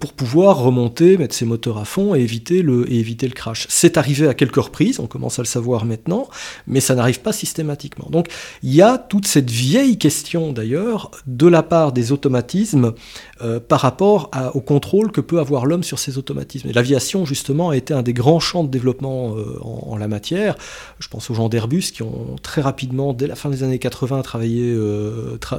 pour 0.00 0.12
pouvoir 0.12 0.58
remonter, 0.58 1.16
mettre 1.16 1.34
ses 1.34 1.44
moteurs 1.44 1.78
à 1.78 1.84
fond 1.84 2.14
et 2.14 2.20
éviter 2.20 2.62
le, 2.62 2.90
et 2.90 2.98
éviter 2.98 3.26
le 3.26 3.34
crash. 3.34 3.66
C'est 3.68 3.96
arrivé 3.96 4.28
à 4.28 4.34
quelques 4.34 4.56
reprises, 4.56 5.00
on 5.00 5.06
commence 5.06 5.38
à 5.38 5.42
le 5.42 5.46
savoir 5.46 5.84
maintenant, 5.84 6.28
mais 6.66 6.80
ça 6.80 6.94
n'arrive 6.94 7.20
pas 7.20 7.32
systématiquement. 7.32 8.08
Donc, 8.10 8.28
il 8.62 8.74
y 8.74 8.82
a 8.82 8.87
toute 8.96 9.26
cette 9.26 9.50
vieille 9.50 9.98
question 9.98 10.52
d'ailleurs 10.52 11.10
de 11.26 11.46
la 11.46 11.62
part 11.62 11.92
des 11.92 12.12
automatismes 12.12 12.94
euh, 13.42 13.60
par 13.60 13.80
rapport 13.80 14.30
au 14.54 14.60
contrôle 14.60 15.12
que 15.12 15.20
peut 15.20 15.40
avoir 15.40 15.66
l'homme 15.66 15.82
sur 15.82 15.98
ces 15.98 16.16
automatismes. 16.16 16.70
L'aviation 16.72 17.26
justement 17.26 17.70
a 17.70 17.76
été 17.76 17.92
un 17.92 18.02
des 18.02 18.14
grands 18.14 18.40
champs 18.40 18.64
de 18.64 18.70
développement 18.70 19.36
euh, 19.36 19.58
en, 19.60 19.96
la 19.98 20.08
matière. 20.08 20.56
Je 21.00 21.08
pense 21.08 21.28
aux 21.30 21.34
gens 21.34 21.48
d'Airbus 21.48 21.90
qui 21.92 22.02
ont 22.02 22.36
très 22.42 22.62
rapidement, 22.62 23.12
dès 23.12 23.26
la 23.26 23.34
fin 23.34 23.50
des 23.50 23.62
années 23.62 23.78
80, 23.78 24.22
travaillé, 24.22 24.76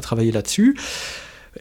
travaillé 0.02 0.32
là-dessus 0.32 0.78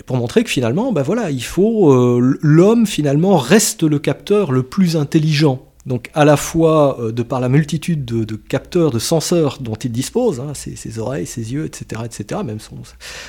pour 0.07 0.16
montrer 0.16 0.44
que 0.44 0.50
finalement, 0.50 0.92
ben 0.92 1.02
voilà, 1.02 1.31
il 1.31 1.42
faut 1.42 2.20
l'homme 2.20 2.87
finalement 2.87 3.37
reste 3.37 3.83
le 3.83 3.98
capteur 3.98 4.52
le 4.52 4.62
plus 4.62 4.96
intelligent 4.96 5.67
donc 5.88 6.11
à 6.14 6.24
la 6.24 6.37
fois 6.37 7.01
euh, 7.01 7.12
de 7.12 7.22
par 7.22 7.40
la 7.40 7.48
multitude 7.48 8.05
de, 8.05 8.37
capteurs, 8.37 8.90
de 8.90 8.98
senseurs 8.98 9.59
dont 9.61 9.74
il 9.74 9.90
dispose, 9.90 10.38
hein, 10.38 10.53
ses, 10.55 10.98
oreilles, 10.98 11.27
ses 11.27 11.53
yeux, 11.53 11.64
etc., 11.64 12.03
etc., 12.05 12.42
même 12.44 12.61
son, 12.61 12.77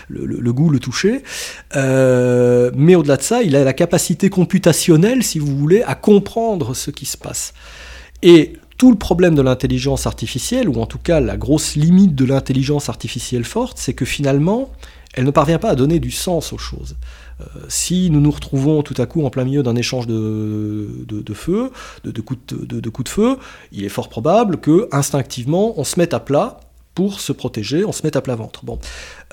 le, 0.09 0.53
goût, 0.53 0.69
le 0.69 0.79
toucher, 0.79 1.23
euh, 1.75 2.69
mais 2.75 2.95
au-delà 2.95 3.17
de 3.17 3.21
ça, 3.21 3.41
il 3.41 3.55
a 3.55 3.63
la 3.63 3.73
capacité 3.73 4.29
computationnelle, 4.29 5.23
si 5.23 5.39
vous 5.39 5.55
voulez, 5.55 5.81
à 5.83 5.95
comprendre 5.95 6.75
ce 6.75 6.91
qui 6.91 7.05
se 7.05 7.17
passe. 7.17 7.53
Et 8.21 8.53
tout 8.77 8.91
le 8.91 8.97
problème 8.97 9.35
de 9.35 9.41
l'intelligence 9.41 10.05
artificielle, 10.05 10.67
ou 10.67 10.81
en 10.81 10.85
tout 10.85 10.99
cas 10.99 11.21
la 11.21 11.37
grosse 11.37 11.75
limite 11.75 12.13
de 12.13 12.25
l'intelligence 12.25 12.89
artificielle 12.89 13.45
forte, 13.45 13.77
c'est 13.77 13.93
que 13.93 14.05
finalement, 14.05 14.69
elle 15.13 15.23
ne 15.23 15.31
parvient 15.31 15.59
pas 15.59 15.69
à 15.69 15.75
donner 15.75 15.99
du 15.99 16.11
sens 16.11 16.53
aux 16.53 16.57
choses. 16.57 16.97
Euh, 17.41 17.45
si 17.67 18.09
nous 18.09 18.19
nous 18.19 18.31
retrouvons 18.31 18.83
tout 18.83 18.95
à 18.97 19.05
coup 19.05 19.23
en 19.23 19.29
plein 19.29 19.45
milieu 19.45 19.63
d'un 19.63 19.75
échange 19.75 20.07
de, 20.07 20.87
feu, 21.33 21.71
de, 22.03 22.21
coups 22.21 22.39
de, 22.49 23.09
feu, 23.09 23.37
il 23.71 23.85
est 23.85 23.89
fort 23.89 24.09
probable 24.09 24.57
que 24.57 24.87
instinctivement 24.91 25.73
on 25.77 25.83
se 25.83 25.99
mette 25.99 26.13
à 26.13 26.19
plat 26.19 26.59
pour 26.95 27.21
se 27.21 27.31
protéger, 27.31 27.85
on 27.85 27.91
se 27.91 28.01
mette 28.03 28.15
à 28.15 28.21
plat 28.21 28.35
ventre. 28.35 28.65
Bon, 28.65 28.77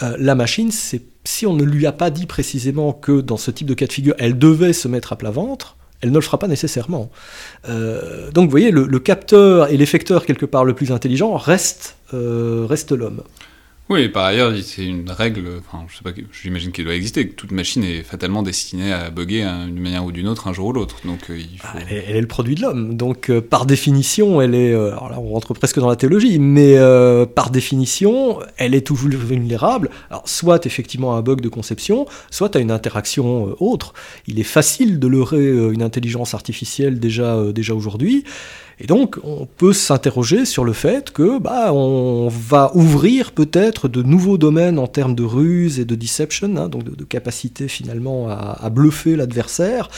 euh, 0.02 0.16
la 0.20 0.34
machine, 0.34 0.70
si 0.70 1.46
on 1.46 1.54
ne 1.54 1.64
lui 1.64 1.86
a 1.86 1.92
pas 1.92 2.10
dit 2.10 2.26
précisément 2.26 2.92
que 2.92 3.20
dans 3.20 3.36
ce 3.36 3.50
type 3.50 3.66
de 3.66 3.74
cas 3.74 3.86
de 3.86 3.92
figure, 3.92 4.14
elle 4.18 4.38
devait 4.38 4.72
se 4.72 4.86
mettre 4.86 5.12
à 5.12 5.16
plat 5.16 5.30
ventre, 5.30 5.76
elle 6.00 6.10
ne 6.10 6.14
le 6.14 6.20
fera 6.20 6.38
pas 6.38 6.46
nécessairement. 6.46 7.10
Euh, 7.68 8.30
donc 8.30 8.44
vous 8.44 8.50
voyez, 8.50 8.70
le, 8.70 8.98
capteur 9.00 9.70
et 9.72 9.76
l'effecteur 9.76 10.26
quelque 10.26 10.46
part 10.46 10.64
le 10.64 10.74
plus 10.74 10.92
intelligent 10.92 11.36
reste, 11.36 11.96
reste 12.12 12.92
l'homme. 12.92 13.22
Oui, 13.88 14.08
par 14.08 14.24
ailleurs, 14.24 14.52
c'est 14.64 14.84
une 14.84 15.08
règle, 15.08 15.60
enfin, 15.60 15.84
je 15.88 15.96
sais 15.96 16.02
pas, 16.02 16.10
j'imagine 16.32 16.72
qu'elle 16.72 16.86
doit 16.86 16.96
exister, 16.96 17.28
que 17.28 17.34
toute 17.34 17.52
machine 17.52 17.84
est 17.84 18.02
fatalement 18.02 18.42
destinée 18.42 18.92
à 18.92 19.10
bugger 19.10 19.48
d'une 19.66 19.80
manière 19.80 20.04
ou 20.04 20.10
d'une 20.10 20.26
autre 20.26 20.48
un 20.48 20.52
jour 20.52 20.66
ou 20.66 20.72
l'autre. 20.72 20.96
Donc, 21.04 21.30
euh, 21.30 21.38
il 21.38 21.58
faut... 21.60 21.68
Ah, 21.72 21.78
elle, 21.88 22.16
est, 22.16 22.20
le 22.20 22.26
produit 22.26 22.56
de 22.56 22.62
l'homme. 22.62 22.96
Donc, 22.96 23.30
euh, 23.30 23.40
par 23.40 23.64
définition, 23.64 24.40
elle 24.40 24.56
est. 24.56 24.72
Euh, 24.72 24.90
alors 24.90 25.08
là, 25.10 25.20
on 25.20 25.28
rentre 25.28 25.54
presque 25.54 25.78
dans 25.78 25.88
la 25.88 25.94
théologie, 25.94 26.40
mais 26.40 26.76
par 27.36 27.50
définition, 27.50 28.40
elle 28.56 28.74
est 28.74 28.84
toujours 28.84 29.08
vulnérable. 29.10 29.90
Alors, 30.10 30.28
soit 30.28 30.66
effectivement 30.66 31.14
à 31.14 31.18
un 31.18 31.22
bug 31.22 31.40
de 31.40 31.48
conception, 31.48 32.06
soit 32.30 32.56
à 32.56 32.58
une 32.58 32.72
interaction 32.72 33.54
autre. 33.60 33.94
Il 34.26 34.40
est 34.40 34.44
facile 34.44 34.98
de 34.98 35.06
leurrer 35.06 35.46
une 35.72 35.82
intelligence 35.82 36.34
artificielle 36.34 36.98
déjà, 36.98 37.40
déjà 37.52 37.74
aujourd'hui. 37.74 38.24
Et 38.78 38.86
donc, 38.86 39.16
on 39.22 39.46
peut 39.46 39.72
s'interroger 39.72 40.44
sur 40.44 40.62
le 40.62 40.74
fait 40.74 41.10
que 41.10 41.38
bah, 41.38 41.72
on 41.72 42.28
va 42.28 42.72
ouvrir 42.74 43.32
peut-être 43.32 43.88
de 43.88 44.02
nouveaux 44.02 44.36
domaines 44.36 44.78
en 44.78 44.86
termes 44.86 45.14
de 45.14 45.22
ruse 45.22 45.80
et 45.80 45.86
de 45.86 45.94
deception, 45.94 46.54
hein, 46.56 46.68
donc 46.68 46.84
de, 46.84 47.04
capacité 47.04 47.68
finalement 47.68 48.28
à, 48.28 48.68
bluffer 48.68 49.16
l'adversaire, 49.16 49.88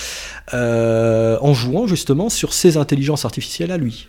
euh, 0.55 1.39
en 1.41 1.55
jouant 1.55 1.89
justement 1.89 2.29
sur 2.29 2.53
ces 2.53 2.77
intelligences 2.77 3.25
artificielles 3.25 3.73
à 3.73 3.79
lui. 3.79 4.09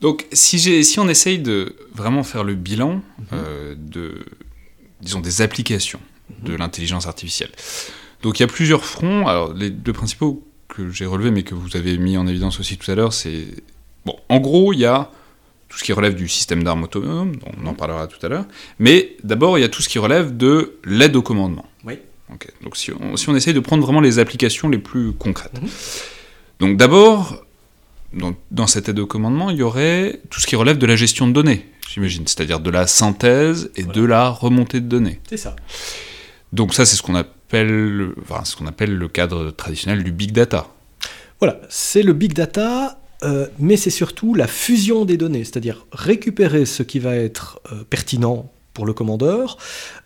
Donc, 0.00 0.26
si, 0.32 0.84
si 0.84 1.00
on 1.00 1.08
essaye 1.08 1.40
de 1.40 1.74
vraiment 1.94 2.22
faire 2.22 2.44
le 2.44 2.54
bilan 2.54 2.94
mhm. 2.94 3.02
euh, 3.32 3.74
de, 3.76 4.24
disons, 5.00 5.20
des 5.20 5.42
applications 5.42 6.00
de 6.44 6.52
mhm. 6.52 6.58
l'intelligence 6.58 7.08
artificielle. 7.08 7.50
Donc, 8.22 8.38
il 8.38 8.42
y 8.42 8.44
a 8.44 8.48
plusieurs 8.48 8.84
fronts. 8.84 9.26
Alors, 9.26 9.52
les 9.52 9.70
deux 9.70 9.92
principaux 9.92 10.44
que 10.72 10.90
j'ai 10.90 11.06
relevé, 11.06 11.30
mais 11.30 11.42
que 11.42 11.54
vous 11.54 11.76
avez 11.76 11.98
mis 11.98 12.16
en 12.16 12.26
évidence 12.26 12.58
aussi 12.58 12.76
tout 12.76 12.90
à 12.90 12.94
l'heure, 12.94 13.12
c'est... 13.12 13.46
Bon, 14.06 14.16
en 14.28 14.40
gros, 14.40 14.72
il 14.72 14.80
y 14.80 14.86
a 14.86 15.10
tout 15.68 15.78
ce 15.78 15.84
qui 15.84 15.92
relève 15.92 16.14
du 16.14 16.28
système 16.28 16.62
d'armes 16.62 16.84
autonome, 16.84 17.32
on 17.46 17.66
en 17.66 17.74
parlera 17.74 18.06
tout 18.06 18.24
à 18.24 18.28
l'heure, 18.28 18.44
mais 18.78 19.16
d'abord, 19.22 19.58
il 19.58 19.62
y 19.62 19.64
a 19.64 19.68
tout 19.68 19.82
ce 19.82 19.88
qui 19.88 19.98
relève 19.98 20.36
de 20.36 20.78
l'aide 20.84 21.16
au 21.16 21.22
commandement. 21.22 21.66
Oui. 21.84 21.98
Donc 22.62 22.76
si 22.76 22.92
on, 22.92 23.16
si 23.16 23.28
on, 23.28 23.36
essaye 23.36 23.52
de 23.52 23.60
prendre 23.60 23.82
vraiment 23.82 24.00
les 24.00 24.18
applications 24.18 24.70
les 24.70 24.78
plus 24.78 25.12
concrètes. 25.12 25.60
Mhm. 25.60 25.68
Donc 26.60 26.76
d'abord, 26.78 27.44
dans, 28.14 28.34
dans, 28.50 28.66
cette 28.66 28.88
aide 28.88 28.98
au 28.98 29.06
commandement, 29.06 29.50
il 29.50 29.58
y 29.58 29.62
aurait 29.62 30.20
tout 30.30 30.40
ce 30.40 30.46
qui 30.46 30.56
relève 30.56 30.78
de 30.78 30.86
la 30.86 30.96
gestion 30.96 31.26
de 31.26 31.32
données, 31.32 31.66
j'imagine, 31.90 32.26
c'est-à-dire 32.26 32.60
de 32.60 32.70
la 32.70 32.86
synthèse 32.86 33.70
et 33.76 33.82
de 33.82 34.02
la 34.02 34.28
remontée 34.28 34.80
de 34.80 34.86
données. 34.86 35.20
C'est 35.28 35.36
ça. 35.36 35.56
Donc 36.52 36.74
ça, 36.74 36.84
c'est 36.84 36.96
ce 36.96 37.02
qu'on 37.02 37.16
a 37.16 37.24
ce 37.52 38.56
qu'on 38.56 38.66
appelle 38.66 38.96
le 38.96 39.08
cadre 39.08 39.50
traditionnel 39.50 40.02
du 40.02 40.12
big 40.12 40.32
data. 40.32 40.66
Voilà, 41.40 41.60
c'est 41.68 42.02
le 42.02 42.12
big 42.12 42.34
data, 42.34 43.00
euh, 43.22 43.46
mais 43.58 43.76
c'est 43.76 43.90
surtout 43.90 44.34
la 44.34 44.46
fusion 44.46 45.04
des 45.04 45.16
données, 45.16 45.44
c'est-à-dire 45.44 45.86
récupérer 45.92 46.64
ce 46.64 46.82
qui 46.82 46.98
va 46.98 47.16
être 47.16 47.60
euh, 47.72 47.84
pertinent 47.88 48.50
pour 48.74 48.86
le 48.86 48.92
commandeur, 48.92 49.58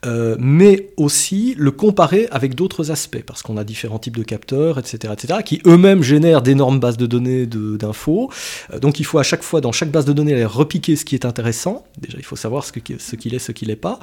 euh, 0.04 0.36
mais 0.38 0.90
aussi 0.96 1.54
le 1.56 1.70
comparer 1.70 2.28
avec 2.30 2.54
d'autres 2.54 2.90
aspects, 2.90 3.22
parce 3.24 3.42
qu'on 3.42 3.56
a 3.56 3.64
différents 3.64 3.98
types 3.98 4.16
de 4.16 4.22
capteurs, 4.22 4.78
etc., 4.78 5.12
etc., 5.12 5.40
qui 5.44 5.60
eux-mêmes 5.66 6.02
génèrent 6.02 6.42
d'énormes 6.42 6.80
bases 6.80 6.96
de 6.96 7.06
données 7.06 7.46
d'infos. 7.46 8.30
Euh, 8.72 8.78
donc 8.78 9.00
il 9.00 9.04
faut 9.04 9.18
à 9.18 9.22
chaque 9.22 9.42
fois, 9.42 9.60
dans 9.60 9.72
chaque 9.72 9.90
base 9.90 10.04
de 10.04 10.12
données, 10.12 10.34
aller 10.34 10.44
repiquer 10.44 10.96
ce 10.96 11.04
qui 11.04 11.14
est 11.14 11.24
intéressant. 11.24 11.84
Déjà, 11.98 12.18
il 12.18 12.24
faut 12.24 12.36
savoir 12.36 12.64
ce 12.64 12.72
qu'il 12.72 13.34
est, 13.34 13.38
ce 13.38 13.52
qu'il 13.52 13.68
n'est 13.68 13.76
pas. 13.76 13.98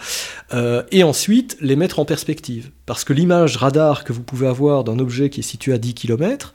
Euh, 0.53 0.83
et 0.91 1.03
ensuite, 1.03 1.57
les 1.61 1.75
mettre 1.75 1.99
en 1.99 2.05
perspective. 2.05 2.71
Parce 2.85 3.03
que 3.03 3.13
l'image 3.13 3.57
radar 3.57 4.03
que 4.03 4.13
vous 4.13 4.23
pouvez 4.23 4.47
avoir 4.47 4.83
d'un 4.83 4.99
objet 4.99 5.29
qui 5.29 5.41
est 5.41 5.43
situé 5.43 5.73
à 5.73 5.77
10 5.77 5.93
km, 5.93 6.53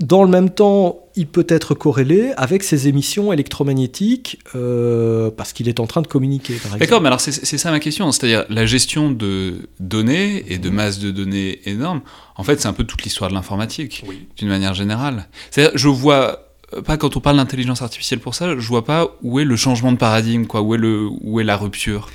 dans 0.00 0.22
le 0.22 0.30
même 0.30 0.50
temps, 0.50 1.00
il 1.16 1.26
peut 1.26 1.46
être 1.48 1.74
corrélé 1.74 2.32
avec 2.36 2.62
ses 2.62 2.88
émissions 2.88 3.32
électromagnétiques 3.32 4.38
euh, 4.54 5.30
parce 5.30 5.52
qu'il 5.52 5.68
est 5.68 5.80
en 5.80 5.86
train 5.86 6.00
de 6.00 6.06
communiquer. 6.06 6.54
D'accord, 6.78 7.00
mais 7.02 7.08
alors 7.08 7.20
c'est 7.20 7.32
ça 7.32 7.70
ma 7.70 7.78
question, 7.78 8.10
c'est-à-dire 8.10 8.44
la 8.48 8.64
gestion 8.64 9.10
de 9.10 9.68
données 9.80 10.44
et 10.48 10.58
de 10.58 10.70
masses 10.70 10.98
de 10.98 11.10
données 11.10 11.60
énormes. 11.68 12.00
En 12.36 12.42
fait, 12.42 12.60
c'est 12.60 12.68
un 12.68 12.72
peu 12.72 12.84
toute 12.84 13.02
l'histoire 13.02 13.28
de 13.30 13.34
l'informatique, 13.34 14.04
d'une 14.38 14.48
manière 14.48 14.74
générale. 14.74 15.28
C'est-à-dire, 15.50 15.76
je 15.76 15.88
vois 15.88 16.48
pas 16.86 16.96
quand 16.96 17.16
on 17.18 17.20
parle 17.20 17.36
d'intelligence 17.36 17.82
artificielle 17.82 18.20
pour 18.20 18.34
ça, 18.34 18.58
je 18.58 18.66
vois 18.66 18.84
pas 18.84 19.08
où 19.22 19.38
est 19.38 19.44
le 19.44 19.56
changement 19.56 19.92
de 19.92 19.98
paradigme, 19.98 20.46
quoi, 20.46 20.62
où 20.62 20.74
est 20.74 20.78
le, 20.78 21.08
où 21.20 21.38
est 21.38 21.44
la 21.44 21.58
rupture. 21.58 22.08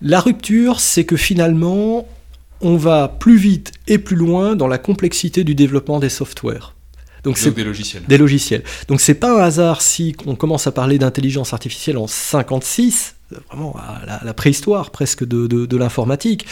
La 0.00 0.18
rupture, 0.18 0.80
c'est 0.80 1.04
que 1.04 1.16
finalement, 1.16 2.08
on 2.60 2.76
va 2.76 3.06
plus 3.06 3.36
vite 3.36 3.72
et 3.86 3.98
plus 3.98 4.16
loin 4.16 4.56
dans 4.56 4.66
la 4.66 4.78
complexité 4.78 5.44
du 5.44 5.54
développement 5.54 6.00
des 6.00 6.08
softwares. 6.08 6.74
Donc 7.24 7.38
c'est 7.38 7.52
des 7.52 7.64
logiciels. 7.64 8.02
Des 8.08 8.18
logiciels. 8.18 8.62
Donc 8.88 9.00
c'est 9.00 9.14
pas 9.14 9.38
un 9.38 9.42
hasard 9.42 9.80
si 9.80 10.16
on 10.26 10.34
commence 10.34 10.66
à 10.66 10.72
parler 10.72 10.98
d'intelligence 10.98 11.52
artificielle 11.52 11.96
en 11.96 12.06
56, 12.06 13.14
vraiment 13.48 13.76
à 13.76 14.24
la, 14.24 14.34
préhistoire 14.34 14.90
presque 14.90 15.24
de, 15.24 15.46
de, 15.46 15.76
l'informatique, 15.76 16.46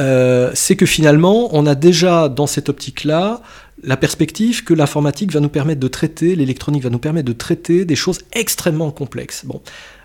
euh, 0.00 0.50
c'est 0.54 0.76
que 0.76 0.86
finalement 0.86 1.50
on 1.52 1.66
a 1.66 1.74
déjà 1.74 2.28
dans 2.28 2.46
cette 2.46 2.68
optique-là 2.68 3.42
la 3.82 3.96
perspective 3.96 4.64
que 4.64 4.72
l'informatique 4.72 5.32
va 5.32 5.40
nous 5.40 5.48
permettre 5.48 5.80
de 5.80 5.88
traiter, 5.88 6.36
l'électronique 6.36 6.82
va 6.82 6.90
nous 6.90 6.98
permettre 6.98 7.26
de 7.26 7.32
traiter 7.32 7.84
des 7.84 7.96
choses 7.96 8.20
extrêmement 8.32 8.90
complexes. 8.90 9.44
Bon, 9.44 9.60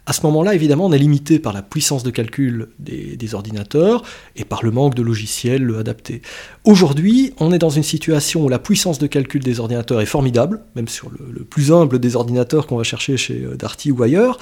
à 0.10 0.14
ce 0.14 0.24
moment-là, 0.24 0.56
évidemment, 0.56 0.88
on 0.88 0.92
est 0.92 0.98
limité 0.98 1.38
par 1.38 1.54
la 1.54 1.62
puissance 1.62 2.02
de 2.02 2.10
calcul 2.10 2.70
des, 2.80 3.36
ordinateurs 3.36 4.02
et 4.36 4.44
par 4.44 4.66
le 4.66 4.72
manque 4.72 4.96
de 4.96 5.04
logiciels 5.04 5.72
adaptés. 5.80 6.24
Aujourd'hui, 6.64 7.32
on 7.38 7.54
est 7.54 7.60
dans 7.60 7.70
une 7.70 7.84
situation 7.84 8.44
où 8.44 8.50
la 8.50 8.58
puissance 8.58 8.98
de 8.98 9.06
calcul 9.06 9.44
des 9.44 9.60
ordinateurs 9.60 10.02
est 10.02 10.08
formidable, 10.08 10.62
même 10.76 10.88
sur 10.88 11.12
le, 11.12 11.44
plus 11.44 11.72
humble 11.72 12.00
des 12.00 12.16
ordinateurs 12.16 12.66
qu'on 12.66 12.78
va 12.78 12.84
chercher 12.84 13.18
chez 13.18 13.44
euh, 13.44 13.56
Darty 13.56 13.92
ou 13.92 14.02
ailleurs, 14.02 14.40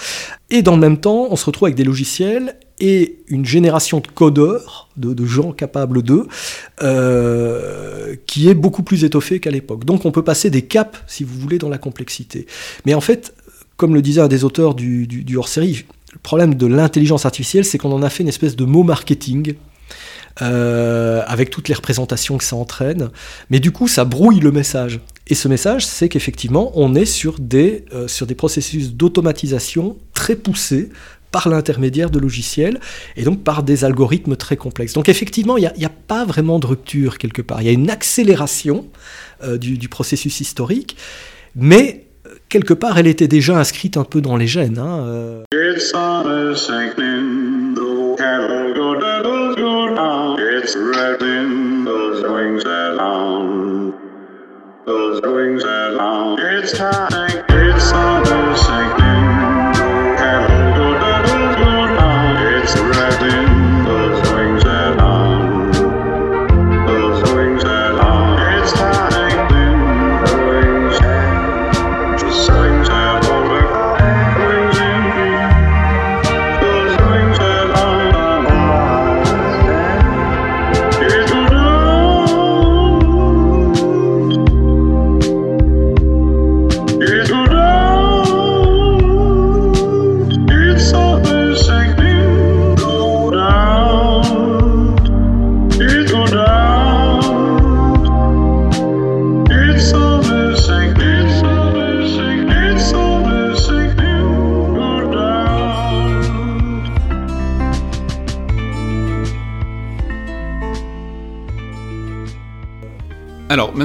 et 0.49 0.61
dans 0.61 0.74
le 0.74 0.80
même 0.80 1.01
temps, 1.01 1.28
on 1.30 1.36
se 1.36 1.43
retrouve 1.43 1.65
avec 1.65 1.76
des 1.76 1.84
logiciels 1.84 2.55
et 2.80 3.20
une 3.28 3.45
génération 3.45 3.99
de 3.99 4.07
codeurs, 4.07 4.88
de, 4.95 5.26
gens 5.26 5.51
capables 5.51 6.01
d'eux, 6.03 6.28
euh, 6.82 8.15
qui 8.26 8.47
est 8.47 8.53
beaucoup 8.53 8.84
plus 8.84 9.03
étoffée 9.03 9.39
qu'à 9.41 9.51
l'époque. 9.51 9.84
Donc 9.84 10.05
on 10.05 10.11
peut 10.11 10.24
passer 10.24 10.49
des 10.49 10.61
caps, 10.61 10.97
si 11.07 11.24
vous 11.26 11.38
voulez, 11.38 11.57
dans 11.57 11.70
la 11.70 11.78
complexité. 11.80 12.45
Mais 12.86 12.93
en 12.93 13.01
fait, 13.01 13.34
comme 13.78 13.93
le 13.93 14.01
disait 14.01 14.21
un 14.21 14.28
des 14.28 14.43
auteurs 14.43 14.75
du, 14.75 15.07
hors-série, 15.38 15.86
le 16.13 16.19
problème 16.19 16.55
de 16.55 16.65
l'intelligence 16.65 17.25
artificielle, 17.25 17.63
c'est 17.63 17.78
qu'on 17.78 17.91
en 17.91 18.01
a 18.01 18.09
fait 18.09 18.23
une 18.23 18.30
espèce 18.30 18.55
de 18.55 18.65
mot 18.65 18.84
marketing. 18.84 19.55
Euh, 20.43 21.23
avec 21.25 21.49
toutes 21.49 21.67
les 21.67 21.73
représentations 21.73 22.38
que 22.38 22.43
ça 22.43 22.55
entraîne, 22.55 23.09
mais 23.49 23.59
du 23.59 23.71
coup 23.71 23.88
ça 23.88 24.05
brouille 24.05 24.39
le 24.39 24.51
message. 24.51 24.99
Et 25.25 25.34
ce 25.34 25.47
message, 25.47 25.84
c'est 25.84 26.09
qu'effectivement, 26.09 26.71
on 26.75 26.93
est 26.93 27.05
sur 27.05 27.39
des, 27.39 27.86
euh, 27.91 28.07
sur 28.07 28.28
des 28.28 28.36
processus 28.36 28.93
d'automatisation 28.93 29.97
très 30.13 30.36
poussés 30.36 30.89
par 31.32 31.49
l'intermédiaire 31.49 32.11
de 32.11 32.19
logiciels 32.19 32.80
et 33.15 33.23
donc 33.23 33.43
par 33.43 33.63
des 33.63 33.84
algorithmes 33.84 34.36
très 34.36 34.57
complexes. 34.57 34.93
Donc 34.93 35.09
effectivement, 35.09 35.57
il 35.57 35.71
n'y 35.75 35.86
a, 35.86 35.89
pas 35.89 36.23
vraiment 36.23 36.59
de 36.59 36.67
rupture 36.67 37.17
quelque 37.17 37.41
part. 37.41 37.63
Il 37.63 37.65
y 37.65 37.69
a 37.69 37.73
une 37.73 37.89
accélération 37.89 38.86
euh, 39.43 39.57
du, 39.57 39.80
du, 39.80 39.89
processus 39.89 40.39
historique, 40.39 40.97
mais 41.55 42.07
quelque 42.49 42.73
part, 42.73 42.97
elle 42.97 43.07
était 43.07 43.27
déjà 43.27 43.57
inscrite 43.57 43.97
un 43.97 44.03
peu 44.03 44.21
dans 44.21 44.37
les 44.37 44.47
gènes. 44.47 44.79
Hein, 44.79 45.03
euh. 45.05 45.43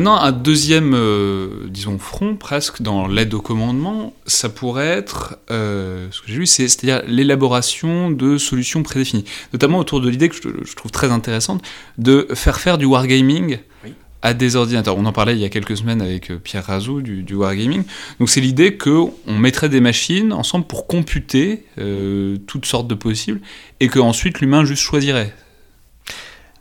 Maintenant, 0.02 0.20
un 0.20 0.32
deuxième, 0.32 0.94
euh, 0.94 1.66
disons, 1.68 1.98
front 1.98 2.34
presque 2.34 2.82
dans 2.82 3.06
l'aide 3.06 3.34
au 3.34 3.40
commandement, 3.40 4.12
ça 4.26 4.48
pourrait 4.48 4.88
être, 4.88 5.38
euh, 5.50 6.08
ce 6.10 6.20
que 6.20 6.26
j'ai 6.28 6.38
lu, 6.38 6.46
c'est- 6.46 6.66
c'est-à-dire 6.68 7.02
l'élaboration 7.06 8.10
de 8.10 8.36
solutions 8.36 8.82
prédéfinies, 8.82 9.24
notamment 9.52 9.78
autour 9.78 10.00
de 10.00 10.08
l'idée 10.08 10.28
que 10.28 10.34
je, 10.36 10.48
je 10.64 10.74
trouve 10.74 10.90
très 10.90 11.10
intéressante 11.12 11.62
de 11.98 12.26
faire 12.34 12.58
faire 12.58 12.78
du 12.78 12.84
wargaming 12.84 13.58
Oui. 13.84 13.92
à 14.22 14.34
des 14.34 14.56
ordinateurs. 14.56 14.96
On 14.98 15.06
en 15.06 15.12
parlait 15.12 15.34
il 15.34 15.40
y 15.40 15.44
a 15.44 15.48
quelques 15.48 15.76
semaines 15.76 16.02
avec 16.02 16.30
euh, 16.32 16.36
Pierre 16.42 16.64
Razou 16.66 17.00
du, 17.00 17.22
du 17.22 17.34
wargaming. 17.34 17.84
Donc 18.18 18.28
c'est 18.28 18.40
l'idée 18.40 18.76
qu'on 18.76 19.12
mettrait 19.28 19.68
des 19.68 19.80
machines 19.80 20.32
ensemble 20.32 20.66
pour 20.66 20.88
computer 20.88 21.64
euh, 21.78 22.38
toutes 22.48 22.66
sortes 22.66 22.88
de 22.88 22.94
possibles 22.96 23.40
et 23.78 23.86
que 23.88 24.00
ensuite 24.00 24.40
l'humain 24.40 24.64
juste 24.64 24.82
choisirait. 24.82 25.32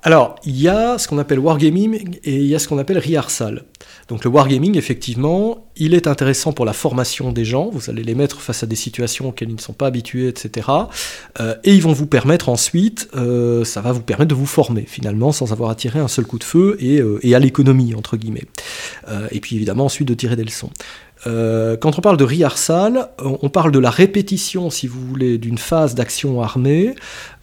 Alors, 0.03 0.35
il 0.45 0.59
y 0.59 0.67
a 0.67 0.97
ce 0.97 1.07
qu'on 1.07 1.19
appelle 1.19 1.37
wargaming 1.37 2.17
et 2.23 2.37
il 2.37 2.47
y 2.47 2.55
a 2.55 2.59
ce 2.59 2.67
qu'on 2.67 2.79
appelle 2.79 2.97
rehearsal. 2.97 3.65
Donc 4.07 4.23
le 4.23 4.31
wargaming, 4.31 4.75
effectivement, 4.75 5.67
il 5.77 5.93
est 5.93 6.07
intéressant 6.07 6.53
pour 6.53 6.65
la 6.65 6.73
formation 6.73 7.31
des 7.31 7.45
gens. 7.45 7.69
Vous 7.69 7.89
allez 7.89 8.03
les 8.03 8.15
mettre 8.15 8.41
face 8.41 8.63
à 8.63 8.65
des 8.65 8.75
situations 8.75 9.29
auxquelles 9.29 9.49
ils 9.49 9.55
ne 9.55 9.61
sont 9.61 9.73
pas 9.73 9.87
habitués, 9.87 10.27
etc. 10.27 10.67
Euh, 11.39 11.55
et 11.63 11.75
ils 11.75 11.83
vont 11.83 11.93
vous 11.93 12.07
permettre 12.07 12.49
ensuite, 12.49 13.09
euh, 13.15 13.63
ça 13.63 13.81
va 13.81 13.91
vous 13.91 14.01
permettre 14.01 14.29
de 14.29 14.35
vous 14.35 14.47
former 14.47 14.85
finalement 14.87 15.31
sans 15.31 15.51
avoir 15.51 15.69
à 15.69 15.75
tirer 15.75 15.99
un 15.99 16.07
seul 16.07 16.25
coup 16.25 16.39
de 16.39 16.43
feu 16.43 16.77
et, 16.79 16.99
euh, 16.99 17.19
à 17.35 17.39
l'économie, 17.39 17.93
entre 17.93 18.17
guillemets. 18.17 18.45
Et 19.31 19.39
puis 19.39 19.55
évidemment 19.55 19.85
ensuite 19.85 20.07
de 20.07 20.13
tirer 20.13 20.35
des 20.35 20.43
leçons. 20.43 20.69
Euh, 21.27 21.77
quand 21.77 21.97
on 21.97 22.01
parle 22.01 22.17
de 22.17 22.23
rehearsal, 22.23 23.09
on 23.23 23.39
on 23.43 23.49
parle 23.49 23.71
de 23.71 23.79
la 23.79 23.89
répétition, 23.89 24.69
si 24.69 24.87
vous 24.87 25.05
voulez, 25.05 25.37
d'une 25.37 25.57
phase 25.57 25.95
d'action 25.95 26.41
armée, 26.41 26.95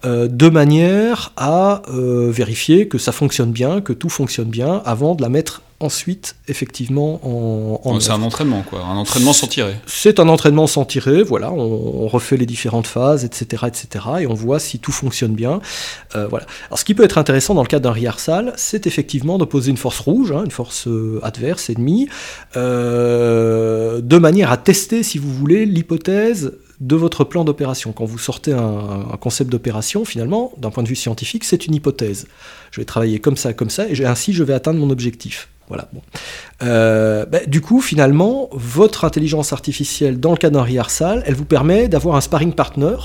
euh, 0.04 0.28
de 0.28 0.48
manière 0.48 1.32
à 1.36 1.82
euh, 1.90 2.30
vérifier 2.30 2.88
que 2.88 2.98
ça 2.98 3.12
fonctionne 3.12 3.52
bien, 3.52 3.80
que 3.80 3.92
tout 3.92 4.08
fonctionne 4.08 4.48
bien, 4.48 4.80
avant 4.84 5.14
de 5.14 5.22
la 5.22 5.28
mettre 5.28 5.62
ensuite 5.80 6.34
effectivement 6.48 7.20
en, 7.22 7.80
en 7.84 8.00
c'est 8.00 8.10
un 8.10 8.22
entraînement, 8.22 8.62
quoi, 8.62 8.80
un 8.80 8.96
entraînement 8.96 9.32
sans 9.32 9.46
tirer. 9.46 9.76
C'est 9.86 10.18
un 10.18 10.28
entraînement 10.28 10.66
sans 10.66 10.84
tirer, 10.84 11.22
voilà, 11.22 11.52
on, 11.52 12.02
on 12.04 12.08
refait 12.08 12.36
les 12.36 12.46
différentes 12.46 12.86
phases, 12.86 13.24
etc., 13.24 13.64
etc., 13.66 14.04
et 14.20 14.26
on 14.26 14.34
voit 14.34 14.58
si 14.58 14.78
tout 14.78 14.92
fonctionne 14.92 15.34
bien. 15.34 15.60
Euh, 16.16 16.26
voilà. 16.26 16.46
Alors, 16.68 16.78
ce 16.78 16.84
qui 16.84 16.94
peut 16.94 17.04
être 17.04 17.18
intéressant 17.18 17.54
dans 17.54 17.62
le 17.62 17.68
cadre 17.68 17.84
d'un 17.84 17.92
rehearsal, 17.92 18.52
c'est 18.56 18.86
effectivement 18.86 19.38
d'opposer 19.38 19.70
une 19.70 19.76
force 19.76 20.00
rouge, 20.00 20.32
hein, 20.32 20.42
une 20.44 20.50
force 20.50 20.88
euh, 20.88 21.20
adverse, 21.22 21.70
ennemie, 21.70 22.08
euh, 22.56 24.00
de 24.00 24.18
manière 24.18 24.50
à 24.50 24.56
tester, 24.56 25.02
si 25.02 25.18
vous 25.18 25.32
voulez, 25.32 25.64
l'hypothèse 25.64 26.54
de 26.80 26.96
votre 26.96 27.24
plan 27.24 27.44
d'opération. 27.44 27.92
Quand 27.92 28.04
vous 28.04 28.18
sortez 28.18 28.52
un, 28.52 29.06
un 29.12 29.16
concept 29.16 29.50
d'opération, 29.50 30.04
finalement, 30.04 30.52
d'un 30.58 30.70
point 30.70 30.82
de 30.82 30.88
vue 30.88 30.96
scientifique, 30.96 31.44
c'est 31.44 31.66
une 31.66 31.74
hypothèse. 31.74 32.26
Je 32.70 32.80
vais 32.80 32.84
travailler 32.84 33.20
comme 33.20 33.36
ça, 33.36 33.52
comme 33.52 33.70
ça, 33.70 33.88
et 33.88 34.04
ainsi 34.04 34.32
je 34.32 34.42
vais 34.44 34.54
atteindre 34.54 34.78
mon 34.78 34.90
objectif. 34.90 35.48
Voilà. 35.68 35.88
Bon. 35.92 36.00
Euh, 36.62 37.24
ben, 37.26 37.42
du 37.46 37.60
coup, 37.60 37.80
finalement, 37.80 38.48
votre 38.52 39.04
intelligence 39.04 39.52
artificielle, 39.52 40.18
dans 40.18 40.32
le 40.32 40.36
cas 40.36 40.50
d'un 40.50 40.64
elle 41.24 41.34
vous 41.34 41.44
permet 41.44 41.88
d'avoir 41.88 42.16
un 42.16 42.20
sparring 42.20 42.52
partner, 42.52 42.96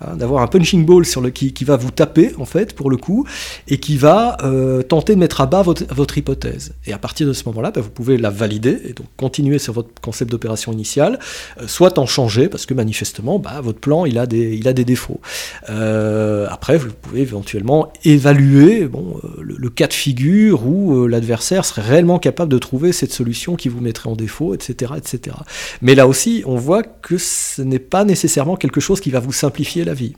hein, 0.00 0.16
d'avoir 0.16 0.42
un 0.42 0.46
punching 0.46 0.86
ball 0.86 1.04
sur 1.04 1.20
le, 1.20 1.30
qui, 1.30 1.52
qui 1.52 1.64
va 1.64 1.76
vous 1.76 1.90
taper, 1.90 2.32
en 2.38 2.44
fait, 2.44 2.74
pour 2.74 2.90
le 2.90 2.96
coup, 2.96 3.26
et 3.68 3.78
qui 3.78 3.96
va 3.96 4.36
euh, 4.42 4.82
tenter 4.82 5.14
de 5.14 5.18
mettre 5.18 5.40
à 5.40 5.46
bas 5.46 5.62
votre, 5.62 5.84
votre 5.94 6.16
hypothèse. 6.18 6.72
Et 6.86 6.92
à 6.92 6.98
partir 6.98 7.26
de 7.26 7.32
ce 7.32 7.44
moment-là, 7.46 7.70
ben, 7.70 7.80
vous 7.80 7.90
pouvez 7.90 8.16
la 8.16 8.30
valider, 8.30 8.80
et 8.84 8.92
donc 8.92 9.06
continuer 9.16 9.58
sur 9.58 9.72
votre 9.72 10.00
concept 10.00 10.30
d'opération 10.30 10.72
initiale, 10.72 11.18
euh, 11.60 11.66
soit 11.66 11.98
en 11.98 12.06
changer, 12.06 12.48
parce 12.48 12.66
que 12.66 12.74
manifestement, 12.74 13.38
bah, 13.38 13.60
votre 13.60 13.80
plan, 13.80 14.04
il 14.04 14.18
a 14.18 14.26
des, 14.26 14.56
il 14.56 14.68
a 14.68 14.72
des 14.72 14.84
défauts. 14.84 15.20
Après, 15.66 16.76
vous 16.78 16.88
pouvez 17.00 17.20
éventuellement 17.20 17.92
évaluer 18.04 18.86
bon, 18.86 19.20
le, 19.40 19.56
le 19.56 19.70
cas 19.70 19.86
de 19.86 19.92
figure 19.92 20.66
où 20.66 21.06
l'adversaire 21.06 21.64
serait 21.64 21.82
réellement 21.82 22.09
capable 22.18 22.50
de 22.50 22.58
trouver 22.58 22.92
cette 22.92 23.12
solution 23.12 23.56
qui 23.56 23.68
vous 23.68 23.80
mettrait 23.80 24.10
en 24.10 24.16
défaut, 24.16 24.54
etc., 24.54 24.94
etc. 24.96 25.36
Mais 25.82 25.94
là 25.94 26.06
aussi, 26.06 26.42
on 26.46 26.56
voit 26.56 26.82
que 26.82 27.18
ce 27.18 27.62
n'est 27.62 27.78
pas 27.78 28.04
nécessairement 28.04 28.56
quelque 28.56 28.80
chose 28.80 29.00
qui 29.00 29.10
va 29.10 29.20
vous 29.20 29.32
simplifier 29.32 29.84
la 29.84 29.94
vie. 29.94 30.14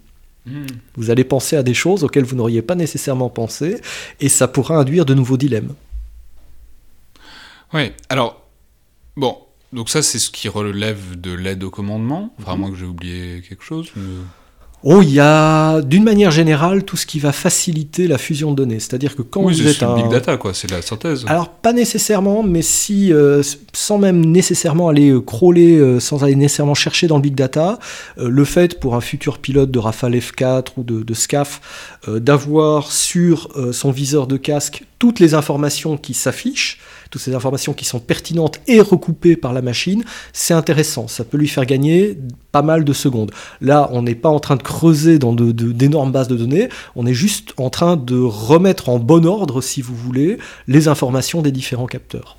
Vous 0.97 1.11
allez 1.11 1.22
penser 1.22 1.57
à 1.57 1.62
des 1.62 1.74
choses 1.74 2.03
auxquelles 2.03 2.24
vous 2.24 2.34
n'auriez 2.34 2.62
pas 2.62 2.74
nécessairement 2.74 3.30
pensé, 3.30 3.80
et 4.18 4.28
ça 4.28 4.49
pourra 4.49 4.76
induire 4.76 5.05
de 5.05 5.14
nouveaux 5.14 5.36
dilemmes. 5.36 5.74
Ouais, 7.72 7.95
alors, 8.09 8.43
bon, 9.16 9.36
donc 9.72 9.88
ça 9.88 10.03
c'est 10.03 10.18
ce 10.18 10.30
qui 10.30 10.49
relève 10.49 11.20
de 11.20 11.32
l'aide 11.32 11.62
au 11.62 11.70
commandement, 11.70 12.34
enfin 12.40 12.53
à 12.53 12.57
moins 12.57 12.70
que 12.70 12.76
j'ai 12.76 12.86
oublié 12.86 13.43
quelque 13.49 13.62
chose. 13.64 13.90
mais- 13.97 14.03
Oh, 14.85 15.01
il 15.01 15.11
y 15.11 15.20
a, 15.20 15.80
d'une 15.80 16.03
manière 16.03 16.33
générale, 16.33 16.83
tout 16.83 16.97
ce 16.97 17.07
qui 17.07 17.20
va 17.20 17.30
faciliter 17.30 18.09
la 18.09 18.18
fusion 18.18 18.51
de 18.51 18.57
données. 18.57 18.80
C'est-à-dire 18.80 19.14
que 19.14 19.22
quand 19.22 19.43
oui, 19.43 19.55
vous 19.55 19.68
êtes 19.68 19.80
le 19.80 19.87
un... 19.87 19.95
big 19.95 20.09
data, 20.09 20.37
quoi, 20.37 20.55
c'est 20.55 20.70
la 20.70 20.83
synthèse. 20.83 21.24
Alors 21.28 21.51
pas 21.51 21.72
nécessairement, 21.72 22.43
mais 22.43 22.62
si, 22.62 23.12
euh, 23.12 23.43
sans 23.72 23.99
même 23.99 24.24
nécessairement 24.24 24.89
aller 24.89 25.11
euh, 25.11 25.20
crawler, 25.20 25.76
euh, 25.76 26.01
sans 26.01 26.24
aller 26.24 26.35
nécessairement 26.35 26.74
chercher 26.74 27.07
dans 27.07 27.16
le 27.16 27.22
big 27.22 27.37
data, 27.37 27.78
le 28.16 28.45
fait 28.45 28.80
pour 28.80 28.97
un 28.97 29.01
futur 29.01 29.39
pilote 29.39 29.70
de 29.70 29.78
Rafale 29.78 30.16
F4 30.16 30.66
ou 30.76 30.83
de, 30.83 31.03
de 31.03 31.14
SCAF 31.14 31.61
d'avoir 32.09 32.91
sur 32.91 33.49
son 33.72 33.91
viseur 33.91 34.26
de 34.26 34.37
casque 34.37 34.85
toutes 35.03 35.19
les 35.19 35.35
informations 35.35 35.97
qui 35.97 36.15
s'affichent, 36.15 36.79
toutes 37.11 37.21
ces 37.23 37.35
informations 37.35 37.75
qui 37.75 37.85
sont 37.85 37.99
pertinentes 37.99 38.61
et 38.69 38.81
recoupées 38.81 39.35
par 39.35 39.53
la 39.53 39.61
machine, 39.61 40.05
c'est 40.33 40.55
intéressant. 40.55 41.09
Ça 41.09 41.25
peut 41.25 41.37
lui 41.39 41.49
faire 41.49 41.67
gagner 41.67 42.17
pas 42.53 42.63
mal 42.63 42.85
de 42.85 42.93
secondes. 42.93 43.33
Là, 43.61 43.89
on 43.91 44.03
n'est 44.03 44.15
pas 44.15 44.29
en 44.29 44.39
train 44.39 44.55
de 44.55 44.63
creuser 44.63 45.19
dans 45.19 45.33
de- 45.33 45.51
de- 45.51 45.73
d'énormes 45.73 46.13
bases 46.13 46.29
de 46.29 46.37
données, 46.37 46.69
on 46.95 47.05
est 47.05 47.15
juste 47.15 47.53
en 47.57 47.69
train 47.69 47.97
de 47.97 48.17
remettre 48.17 48.91
en 48.91 49.01
bon 49.01 49.27
ordre, 49.27 49.61
si 49.61 49.83
vous 49.83 49.97
voulez, 49.97 50.39
les 50.69 50.87
informations 50.87 51.43
des 51.43 51.51
différents 51.51 51.87
capteurs. 51.87 52.37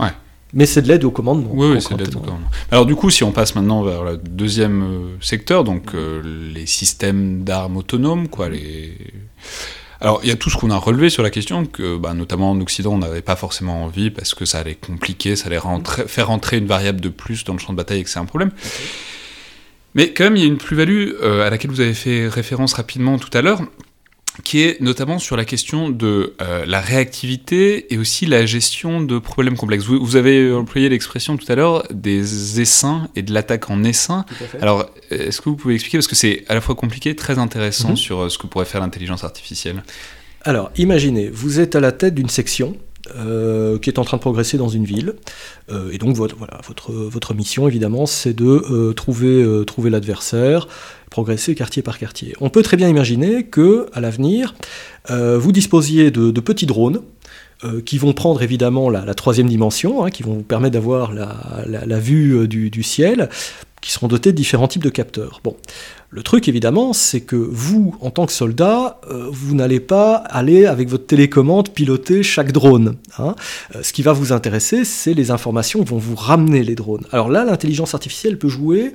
Ouais. 0.00 0.12
Mais 0.54 0.64
c'est 0.64 0.80
de 0.80 0.88
l'aide 0.88 1.04
au 1.04 1.10
commandement. 1.10 1.50
Oui, 1.52 1.72
oui, 1.72 1.82
c'est 1.82 1.92
de 1.94 2.02
l'aide 2.04 2.16
au 2.16 2.20
commandement. 2.20 2.48
Alors 2.70 2.86
du 2.86 2.94
coup, 2.94 3.10
si 3.10 3.22
on 3.22 3.32
passe 3.32 3.54
maintenant 3.54 3.82
vers 3.82 4.02
le 4.02 4.16
deuxième 4.16 4.82
euh, 4.82 5.16
secteur, 5.20 5.62
donc 5.62 5.94
euh, 5.94 6.22
les 6.54 6.64
systèmes 6.64 7.44
d'armes 7.44 7.76
autonomes, 7.76 8.28
quoi, 8.28 8.48
les... 8.48 8.96
Alors, 10.04 10.20
il 10.22 10.28
y 10.28 10.32
a 10.32 10.36
tout 10.36 10.50
ce 10.50 10.58
qu'on 10.58 10.70
a 10.70 10.76
relevé 10.76 11.08
sur 11.08 11.22
la 11.22 11.30
question, 11.30 11.64
que 11.64 11.96
bah, 11.96 12.12
notamment 12.12 12.50
en 12.50 12.60
Occident, 12.60 12.92
on 12.92 12.98
n'avait 12.98 13.22
pas 13.22 13.36
forcément 13.36 13.84
envie 13.84 14.10
parce 14.10 14.34
que 14.34 14.44
ça 14.44 14.58
allait 14.58 14.74
compliquer, 14.74 15.34
ça 15.34 15.46
allait 15.46 15.56
rentrer- 15.56 16.06
faire 16.06 16.30
entrer 16.30 16.58
une 16.58 16.66
variable 16.66 17.00
de 17.00 17.08
plus 17.08 17.42
dans 17.44 17.54
le 17.54 17.58
champ 17.58 17.72
de 17.72 17.78
bataille 17.78 18.00
et 18.00 18.04
que 18.04 18.10
c'est 18.10 18.18
un 18.18 18.26
problème. 18.26 18.50
Mais 19.94 20.12
quand 20.12 20.24
même, 20.24 20.36
il 20.36 20.42
y 20.42 20.44
a 20.44 20.48
une 20.48 20.58
plus-value 20.58 21.12
euh, 21.22 21.46
à 21.46 21.48
laquelle 21.48 21.70
vous 21.70 21.80
avez 21.80 21.94
fait 21.94 22.28
référence 22.28 22.74
rapidement 22.74 23.16
tout 23.16 23.30
à 23.32 23.40
l'heure, 23.40 23.62
qui 24.42 24.62
est 24.62 24.80
notamment 24.80 25.18
sur 25.20 25.36
la 25.36 25.44
question 25.44 25.90
de 25.90 26.34
euh, 26.42 26.64
la 26.66 26.80
réactivité 26.80 27.92
et 27.94 27.98
aussi 27.98 28.26
la 28.26 28.46
gestion 28.46 29.00
de 29.00 29.18
problèmes 29.18 29.56
complexes. 29.56 29.84
Vous, 29.84 30.04
vous 30.04 30.16
avez 30.16 30.52
employé 30.52 30.88
l'expression 30.88 31.36
tout 31.36 31.50
à 31.50 31.54
l'heure 31.54 31.84
des 31.92 32.60
essaims 32.60 33.08
et 33.14 33.22
de 33.22 33.32
l'attaque 33.32 33.70
en 33.70 33.84
essaim. 33.84 34.24
Alors, 34.60 34.90
est-ce 35.10 35.40
que 35.40 35.48
vous 35.48 35.56
pouvez 35.56 35.74
expliquer, 35.74 35.98
parce 35.98 36.08
que 36.08 36.16
c'est 36.16 36.44
à 36.48 36.54
la 36.54 36.60
fois 36.60 36.74
compliqué, 36.74 37.14
très 37.14 37.38
intéressant 37.38 37.90
Mhm. 37.90 37.96
sur 37.96 38.20
euh, 38.24 38.28
ce 38.28 38.38
que 38.38 38.46
pourrait 38.48 38.64
faire 38.64 38.80
l'intelligence 38.80 39.22
artificielle? 39.22 39.84
Alors, 40.42 40.70
imaginez, 40.76 41.28
vous 41.30 41.60
êtes 41.60 41.76
à 41.76 41.80
la 41.80 41.92
tête 41.92 42.14
d'une 42.14 42.28
section 42.28 42.76
euh, 43.14 43.78
qui 43.78 43.90
est 43.90 43.98
en 43.98 44.04
train 44.04 44.16
de 44.16 44.22
progresser 44.22 44.56
dans 44.56 44.68
une 44.68 44.84
ville. 44.84 45.14
Euh, 45.70 45.90
et 45.92 45.98
donc 45.98 46.16
votre, 46.16 46.36
votre, 46.88 47.34
mission, 47.34 47.68
évidemment, 47.68 48.06
c'est 48.06 48.32
de 48.32 48.46
euh, 48.46 48.92
trouver, 48.94 49.44
trouver 49.66 49.90
l'adversaire, 49.90 50.68
progresser 51.10 51.54
quartier 51.54 51.82
par 51.82 51.98
quartier. 51.98 52.34
On 52.40 52.48
peut 52.48 52.62
très 52.62 52.78
bien 52.78 52.88
imaginer 52.88 53.44
que, 53.44 53.88
à 53.92 54.00
l'avenir, 54.00 54.54
vous 55.10 55.52
disposiez 55.52 56.10
de, 56.10 56.40
petits 56.40 56.66
drones 56.66 57.02
qui 57.86 57.98
vont 57.98 58.12
prendre 58.12 58.42
évidemment 58.42 58.90
la, 58.90 59.14
troisième 59.14 59.48
dimension, 59.48 60.04
hein, 60.04 60.10
qui 60.10 60.22
vont 60.22 60.34
vous 60.34 60.42
permettre 60.42 60.72
d'avoir 60.72 61.12
la, 61.12 61.98
vue 61.98 62.48
du, 62.48 62.70
du 62.70 62.82
ciel, 62.82 63.28
qui 63.80 63.92
seront 63.92 64.08
dotés 64.08 64.32
de 64.32 64.36
différents 64.36 64.68
types 64.68 64.82
de 64.82 64.90
capteurs. 64.90 65.40
Bon. 65.44 65.56
Le 66.14 66.22
truc, 66.22 66.46
évidemment, 66.46 66.92
c'est 66.92 67.22
que 67.22 67.34
vous, 67.34 67.96
en 68.00 68.08
tant 68.12 68.24
que 68.26 68.30
soldat, 68.30 69.00
euh, 69.10 69.26
vous 69.32 69.56
n'allez 69.56 69.80
pas 69.80 70.14
aller 70.14 70.64
avec 70.64 70.88
votre 70.88 71.06
télécommande 71.06 71.70
piloter 71.70 72.22
chaque 72.22 72.52
drone. 72.52 72.94
hein. 73.18 73.34
Euh, 73.74 73.82
ce 73.82 73.92
qui 73.92 74.02
va 74.02 74.12
vous 74.12 74.32
intéresser, 74.32 74.84
c'est 74.84 75.12
les 75.12 75.32
informations 75.32 75.82
que 75.82 75.88
vont 75.88 75.98
vous 75.98 76.14
ramener 76.14 76.62
les 76.62 76.76
drones. 76.76 77.04
Alors 77.10 77.30
là, 77.30 77.44
l'intelligence 77.44 77.94
artificielle 77.94 78.38
peut 78.38 78.48
jouer, 78.48 78.94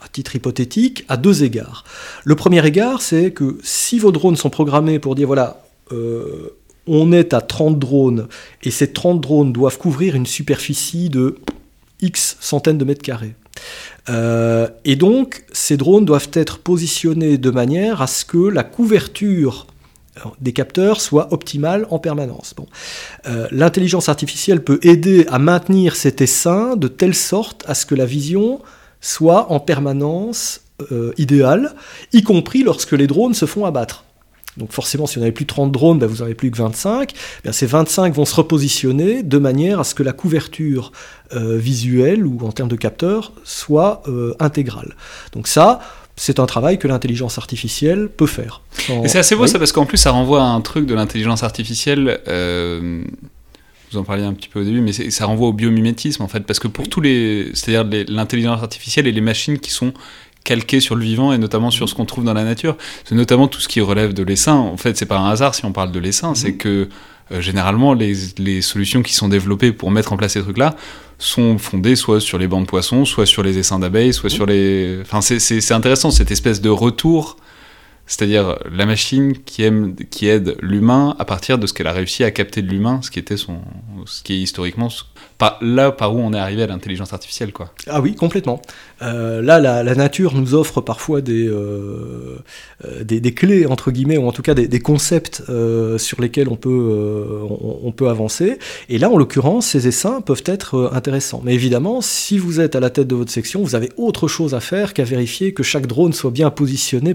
à 0.00 0.08
titre 0.08 0.36
hypothétique, 0.36 1.04
à 1.08 1.18
deux 1.18 1.44
égards. 1.44 1.84
Le 2.24 2.34
premier 2.34 2.66
égard, 2.66 3.02
c'est 3.02 3.30
que 3.30 3.58
si 3.62 3.98
vos 3.98 4.10
drones 4.10 4.36
sont 4.36 4.48
programmés 4.48 4.98
pour 4.98 5.16
dire, 5.16 5.26
voilà, 5.26 5.62
euh, 5.92 6.56
on 6.86 7.12
est 7.12 7.34
à 7.34 7.42
30 7.42 7.78
drones, 7.78 8.26
et 8.62 8.70
ces 8.70 8.90
30 8.94 9.20
drones 9.20 9.52
doivent 9.52 9.76
couvrir 9.76 10.14
une 10.14 10.24
superficie 10.24 11.10
de 11.10 11.36
X 12.00 12.38
centaines 12.40 12.78
de 12.78 12.86
mètres 12.86 13.02
carrés. 13.02 13.34
Euh, 14.08 14.68
et 14.84 14.96
donc, 14.96 15.44
ces 15.52 15.76
drones 15.76 16.04
doivent 16.04 16.30
être 16.32 16.58
positionnés 16.58 17.38
de 17.38 17.50
manière 17.50 18.02
à 18.02 18.06
ce 18.06 18.24
que 18.24 18.38
la 18.38 18.64
couverture 18.64 19.66
euh, 20.16 20.30
des 20.40 20.52
capteurs 20.52 21.00
soit 21.00 21.32
optimale 21.32 21.86
en 21.90 21.98
permanence. 21.98 22.54
Euh, 23.26 23.46
L'intelligence 23.50 24.08
artificielle 24.08 24.62
peut 24.62 24.80
aider 24.82 25.26
à 25.30 25.38
maintenir 25.38 25.96
cet 25.96 26.20
essaim 26.20 26.76
de 26.76 26.88
telle 26.88 27.14
sorte 27.14 27.64
à 27.66 27.74
ce 27.74 27.86
que 27.86 27.94
la 27.94 28.06
vision 28.06 28.60
soit 29.00 29.52
en 29.52 29.60
permanence 29.60 30.62
idéale, 31.16 31.74
y 32.12 32.22
compris 32.22 32.62
lorsque 32.62 32.92
les 32.92 33.08
drones 33.08 33.34
se 33.34 33.46
font 33.46 33.64
abattre. 33.64 34.04
Donc 34.58 34.72
forcément, 34.72 35.06
si 35.06 35.14
vous 35.14 35.20
n'avez 35.20 35.32
plus 35.32 35.46
30 35.46 35.72
drones, 35.72 35.98
ben 35.98 36.06
vous 36.06 36.16
n'avez 36.22 36.34
plus 36.34 36.50
que 36.50 36.58
25. 36.58 37.12
Ben 37.44 37.52
ces 37.52 37.66
25 37.66 38.12
vont 38.14 38.24
se 38.24 38.34
repositionner 38.34 39.22
de 39.22 39.38
manière 39.38 39.80
à 39.80 39.84
ce 39.84 39.94
que 39.94 40.02
la 40.02 40.12
couverture 40.12 40.92
euh, 41.34 41.56
visuelle 41.56 42.26
ou 42.26 42.38
en 42.46 42.52
termes 42.52 42.68
de 42.68 42.76
capteurs 42.76 43.32
soit 43.44 44.02
euh, 44.08 44.34
intégrale. 44.40 44.96
Donc 45.32 45.46
ça, 45.48 45.80
c'est 46.16 46.40
un 46.40 46.46
travail 46.46 46.78
que 46.78 46.88
l'intelligence 46.88 47.38
artificielle 47.38 48.08
peut 48.08 48.26
faire. 48.26 48.62
Sans- 48.86 49.04
Et 49.04 49.08
c'est 49.08 49.18
assez 49.18 49.36
beau 49.36 49.42
Oui. 49.44 49.48
ça 49.48 49.58
parce 49.58 49.70
qu'en 49.72 49.86
plus 49.86 49.98
ça 49.98 50.10
renvoie 50.10 50.42
à 50.42 50.46
un 50.46 50.60
truc 50.60 50.86
de 50.86 50.94
l'intelligence 50.94 51.42
artificielle. 51.44 52.20
euh, 52.26 53.02
vous 53.90 53.96
en 53.98 54.04
parliez 54.04 54.24
un 54.24 54.34
petit 54.34 54.50
peu 54.50 54.60
au 54.60 54.64
début, 54.64 54.82
mais 54.82 54.92
ça 54.92 55.24
renvoie 55.24 55.48
au 55.48 55.54
biomimétisme 55.54 56.22
en 56.22 56.28
fait, 56.28 56.40
parce 56.40 56.58
que 56.58 56.68
pour 56.68 56.90
tous 56.90 57.00
les, 57.00 57.50
c'est-à-dire 57.54 58.04
l'intelligence 58.08 58.60
artificielle 58.62 59.06
et 59.06 59.12
les 59.12 59.22
machines 59.22 59.58
qui 59.58 59.70
sont 59.70 59.94
calquées 60.44 60.80
sur 60.80 60.94
le 60.94 61.04
vivant 61.04 61.32
et 61.32 61.38
notamment 61.38 61.70
sur 61.70 61.88
ce 61.88 61.94
qu'on 61.94 62.04
trouve 62.06 62.24
dans 62.24 62.34
la 62.34 62.44
nature, 62.44 62.76
c'est 63.04 63.14
notamment 63.14 63.48
tout 63.48 63.60
ce 63.60 63.68
qui 63.68 63.80
relève 63.80 64.14
de 64.14 64.22
l'essaim. 64.22 64.54
En 64.54 64.76
fait, 64.76 64.96
c'est 64.96 65.06
pas 65.06 65.18
un 65.18 65.28
hasard 65.28 65.54
si 65.54 65.64
on 65.64 65.72
parle 65.72 65.92
de 65.92 65.98
l'essaim, 65.98 66.34
c'est 66.34 66.54
que 66.54 66.88
euh, 67.30 67.40
généralement 67.40 67.92
les, 67.92 68.14
les 68.38 68.62
solutions 68.62 69.02
qui 69.02 69.12
sont 69.12 69.28
développées 69.28 69.72
pour 69.72 69.90
mettre 69.90 70.12
en 70.12 70.16
place 70.16 70.32
ces 70.32 70.42
trucs-là 70.42 70.76
sont 71.18 71.58
fondées 71.58 71.96
soit 71.96 72.20
sur 72.20 72.38
les 72.38 72.46
bancs 72.46 72.62
de 72.62 72.66
poissons, 72.66 73.04
soit 73.04 73.26
sur 73.26 73.42
les 73.42 73.58
essaims 73.58 73.78
d'abeilles, 73.78 74.14
soit 74.14 74.30
sur 74.30 74.46
les. 74.46 74.98
Enfin, 75.02 75.20
c'est 75.20 75.72
intéressant 75.72 76.10
cette 76.10 76.30
espèce 76.30 76.60
de 76.60 76.70
retour 76.70 77.36
c'est-à-dire 78.08 78.58
la 78.72 78.86
machine 78.86 79.34
qui, 79.36 79.62
aime, 79.62 79.94
qui 79.94 80.28
aide 80.28 80.56
l'humain 80.60 81.14
à 81.18 81.26
partir 81.26 81.58
de 81.58 81.66
ce 81.66 81.74
qu'elle 81.74 81.86
a 81.86 81.92
réussi 81.92 82.24
à 82.24 82.30
capter 82.30 82.62
de 82.62 82.68
l'humain, 82.68 83.00
ce 83.02 83.10
qui 83.10 83.18
était 83.18 83.36
son, 83.36 83.60
ce 84.06 84.22
qui 84.22 84.32
est 84.32 84.38
historiquement 84.38 84.88
là 85.60 85.92
par 85.92 86.14
où 86.14 86.18
on 86.18 86.32
est 86.32 86.38
arrivé 86.38 86.64
à 86.64 86.66
l'intelligence 86.66 87.12
artificielle, 87.12 87.52
quoi. 87.52 87.72
Ah 87.86 88.00
oui, 88.00 88.14
complètement. 88.14 88.60
Euh, 89.02 89.40
là, 89.40 89.60
la, 89.60 89.94
nature 89.94 90.34
nous 90.34 90.54
offre 90.54 90.80
parfois 90.80 91.20
des, 91.20 91.46
euh, 91.46 92.38
euh, 92.84 93.04
des, 93.04 93.34
clés, 93.34 93.66
entre 93.66 93.90
guillemets, 93.90 94.16
ou 94.16 94.26
en 94.26 94.32
tout 94.32 94.42
cas 94.42 94.54
des, 94.54 94.80
concepts 94.80 95.42
sur 95.98 96.20
lesquels 96.20 96.48
on 96.48 96.56
peut, 96.56 97.40
on, 97.48 97.92
avancer. 98.08 98.58
Et 98.88 98.98
là, 98.98 99.10
en 99.10 99.18
l'occurrence, 99.18 99.66
ces 99.66 99.88
essaims 99.88 100.20
peuvent 100.22 100.44
être 100.46 100.90
intéressants. 100.94 101.40
Mais 101.44 101.54
évidemment, 101.54 102.00
si 102.00 102.38
vous 102.38 102.60
êtes 102.60 102.76
à 102.76 102.80
la 102.80 102.90
tête 102.90 103.08
de 103.08 103.14
votre 103.14 103.30
section, 103.30 103.62
vous 103.62 103.74
avez 103.74 103.90
autre 103.96 104.28
chose 104.28 104.54
à 104.54 104.60
faire 104.60 104.94
qu'à 104.94 105.04
vérifier 105.04 105.52
que 105.52 105.62
chaque 105.62 105.86
drone 105.86 106.12
soit 106.12 106.30
bien 106.30 106.50
positionné. 106.50 107.14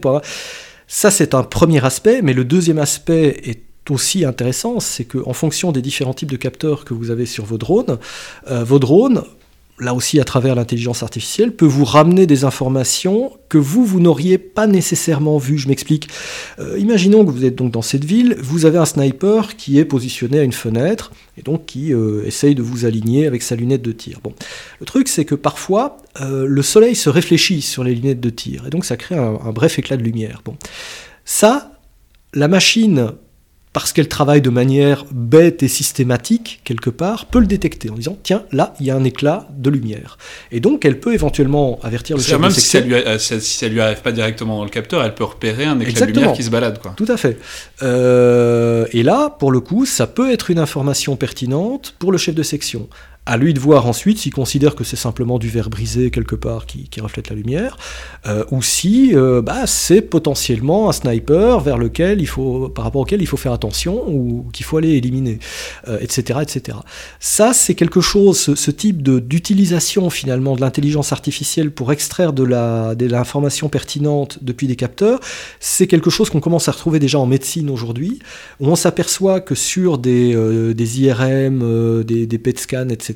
Ça, 0.88 1.10
c'est 1.10 1.34
un 1.34 1.44
premier 1.44 1.84
aspect, 1.84 2.22
mais 2.22 2.34
le 2.34 2.44
deuxième 2.44 2.78
aspect 2.78 3.42
est 3.46 3.73
aussi 3.90 4.26
intéressant, 4.26 4.80
c'est 4.80 5.06
qu'en 5.06 5.34
fonction 5.34 5.72
des 5.72 5.82
différents 5.82 6.14
types 6.14 6.32
de 6.32 6.38
capteurs 6.38 6.86
que 6.86 6.94
vous 6.94 7.12
avez 7.12 7.26
sur 7.26 7.46
vos 7.46 7.58
drones, 7.58 7.98
euh, 8.50 8.64
vos 8.64 8.80
drones, 8.80 9.24
là 9.80 9.94
aussi 9.94 10.20
à 10.20 10.24
travers 10.24 10.56
l'intelligence 10.56 11.04
artificielle, 11.04 11.52
peut 11.52 11.66
vous 11.66 11.84
ramener 11.84 12.28
des 12.28 12.46
informations 12.46 13.34
que 13.50 13.58
vous, 13.58 13.86
vous 13.86 14.00
n'auriez 14.00 14.38
pas 14.38 14.68
nécessairement 14.68 15.38
vues. 15.38 15.58
Je 15.58 15.68
m'explique. 15.68 16.08
Euh, 16.60 16.78
imaginons 16.78 17.26
que 17.26 17.32
vous 17.32 17.44
êtes 17.44 17.56
donc 17.56 17.72
dans 17.72 17.82
cette 17.82 18.06
ville, 18.06 18.38
vous 18.40 18.66
avez 18.66 18.78
un 18.78 18.86
sniper 18.86 19.58
qui 19.58 19.80
est 19.80 19.86
positionné 19.86 20.40
à 20.40 20.44
une 20.44 20.54
fenêtre 20.54 21.12
et 21.38 21.42
donc 21.42 21.66
qui 21.66 21.94
euh, 21.94 22.24
essaye 22.26 22.56
de 22.56 22.62
vous 22.62 22.86
aligner 22.86 23.26
avec 23.26 23.42
sa 23.42 23.56
lunette 23.56 23.82
de 23.82 23.92
tir. 23.92 24.20
Bon, 24.24 24.34
le 24.80 24.86
truc 24.86 25.08
c'est 25.08 25.26
que 25.26 25.36
parfois 25.36 25.98
le 26.22 26.62
soleil 26.62 26.94
se 26.94 27.10
réfléchit 27.10 27.64
sur 27.64 27.84
les 27.84 27.96
lunettes 27.96 28.20
de 28.20 28.30
tir 28.30 28.68
et 28.68 28.70
donc 28.70 28.86
ça 28.86 28.98
crée 28.98 29.16
un, 29.16 29.40
un 29.44 29.52
bref 29.52 29.80
éclat 29.80 29.98
de 29.98 30.04
lumière. 30.04 30.44
Bon, 30.46 30.56
ça, 31.26 31.80
la 32.36 32.48
machine 32.48 33.14
parce 33.74 33.92
qu'elle 33.92 34.08
travaille 34.08 34.42
de 34.42 34.52
manière 34.52 35.04
bête 35.12 35.64
et 35.64 35.68
systématique, 35.68 36.62
quelque 36.64 36.92
part, 36.92 37.26
peut 37.26 37.40
le 37.40 37.48
détecter 37.48 37.90
en 37.90 37.96
disant 37.96 38.18
tiens, 38.22 38.44
là, 38.52 38.76
il 38.80 38.86
y 38.86 38.92
a 38.92 38.96
un 38.96 39.04
éclat 39.04 39.48
de 39.58 39.70
lumière. 39.72 40.18
Et 40.52 40.60
donc, 40.60 40.86
elle 40.86 41.00
peut 41.00 41.14
éventuellement 41.14 41.80
avertir 41.82 42.16
le 42.16 42.22
chef 42.22 42.40
même 42.40 42.50
de 42.50 42.54
si 42.56 42.62
ça, 42.62 42.80
lui, 42.82 42.96
a- 42.96 43.18
si 43.18 43.40
ça 43.42 43.68
lui 43.68 43.82
arrive 43.82 44.02
pas 44.02 44.12
directement 44.12 44.58
dans 44.60 44.64
le 44.64 44.70
capteur, 44.70 45.04
elle 45.04 45.16
peut 45.16 45.24
repérer 45.24 45.66
un 45.66 45.80
éclat 45.80 46.06
de 46.06 46.12
lumière 46.12 46.34
qui 46.34 46.44
se 46.44 46.50
balade, 46.52 46.80
quoi. 46.80 46.94
Tout 46.96 47.08
à 47.10 47.18
fait. 47.18 47.40
Euh, 47.82 48.86
et 48.92 49.04
là, 49.04 49.30
pour 49.40 49.52
le 49.52 49.60
coup, 49.60 49.86
ça 49.86 50.08
peut 50.08 50.32
être 50.32 50.52
une 50.52 50.60
information 50.60 51.16
pertinente 51.16 51.96
pour 52.00 52.12
le 52.12 52.18
chef 52.18 52.36
de 52.36 52.44
section. 52.44 52.88
À 53.26 53.38
lui 53.38 53.54
de 53.54 53.60
voir 53.60 53.88
ensuite 53.88 54.18
s'il 54.18 54.34
considère 54.34 54.76
que 54.76 54.84
c'est 54.84 54.98
simplement 54.98 55.40
du 55.40 55.48
verre 55.48 55.70
brisé 55.70 56.12
quelque 56.12 56.36
part 56.36 56.66
qui, 56.66 56.90
reflète 57.00 57.30
la 57.30 57.38
lumière, 57.38 57.78
euh, 58.28 58.44
ou 58.52 58.62
si 58.62 59.16
euh, 59.16 59.42
bah, 59.42 59.66
c'est 59.66 60.02
potentiellement 60.02 60.90
un 60.90 60.92
sniper 60.92 61.62
vers 61.62 61.78
lequel 61.78 62.20
il 62.20 62.28
faut, 62.28 62.68
par 62.68 62.84
rapport 62.84 63.02
auquel 63.02 63.22
il 63.22 63.26
faut 63.26 63.38
faire 63.38 63.54
attention 63.54 64.04
ou 64.10 64.46
qu'il 64.52 64.66
faut 64.66 64.78
aller 64.78 64.92
éliminer, 64.92 65.40
euh, 65.88 66.00
etc., 66.02 66.40
etc. 66.42 66.78
Ça, 67.22 67.54
c'est 67.54 67.76
quelque 67.76 68.02
chose, 68.02 68.56
ce, 68.56 68.72
type 68.72 69.02
d'utilisation 69.02 70.10
finalement 70.10 70.56
de 70.56 70.62
l'intelligence 70.62 71.14
artificielle 71.14 71.72
pour 71.72 71.94
extraire 71.94 72.34
de 72.34 72.44
l'information 73.06 73.70
pertinente 73.70 74.40
depuis 74.42 74.68
des 74.68 74.76
capteurs, 74.76 75.20
c'est 75.62 75.88
quelque 75.88 76.10
chose 76.10 76.30
qu'on 76.30 76.42
commence 76.42 76.68
à 76.68 76.74
retrouver 76.74 77.00
déjà 77.00 77.20
en 77.20 77.26
médecine 77.26 77.70
aujourd'hui, 77.70 78.20
où 78.60 78.68
on 78.68 78.76
s'aperçoit 78.76 79.40
que 79.40 79.56
sur 79.56 79.98
des, 79.98 80.34
IRM, 81.00 82.04
des 82.04 82.38
PET 82.38 82.60
scans, 82.60 82.90
etc., 82.90 83.13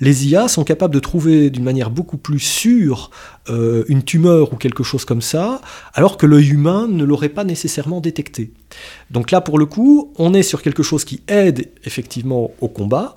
les 0.00 0.28
IA 0.28 0.48
sont 0.48 0.64
capables 0.64 0.94
de 0.94 1.00
trouver 1.00 1.50
d'une 1.50 1.64
manière 1.64 1.90
beaucoup 1.90 2.18
plus 2.18 2.38
sûre 2.38 3.10
euh, 3.48 3.84
une 3.88 4.02
tumeur 4.02 4.52
ou 4.52 4.56
quelque 4.56 4.82
chose 4.82 5.04
comme 5.04 5.22
ça, 5.22 5.60
alors 5.94 6.16
que 6.16 6.26
l'œil 6.26 6.50
humain 6.50 6.86
ne 6.88 7.04
l'aurait 7.04 7.28
pas 7.28 7.44
nécessairement 7.44 8.00
détecté. 8.00 8.52
Donc 9.10 9.30
là, 9.30 9.40
pour 9.40 9.58
le 9.58 9.66
coup, 9.66 10.12
on 10.16 10.34
est 10.34 10.42
sur 10.42 10.62
quelque 10.62 10.82
chose 10.82 11.04
qui 11.04 11.22
aide 11.28 11.70
effectivement 11.84 12.50
au 12.60 12.68
combat, 12.68 13.16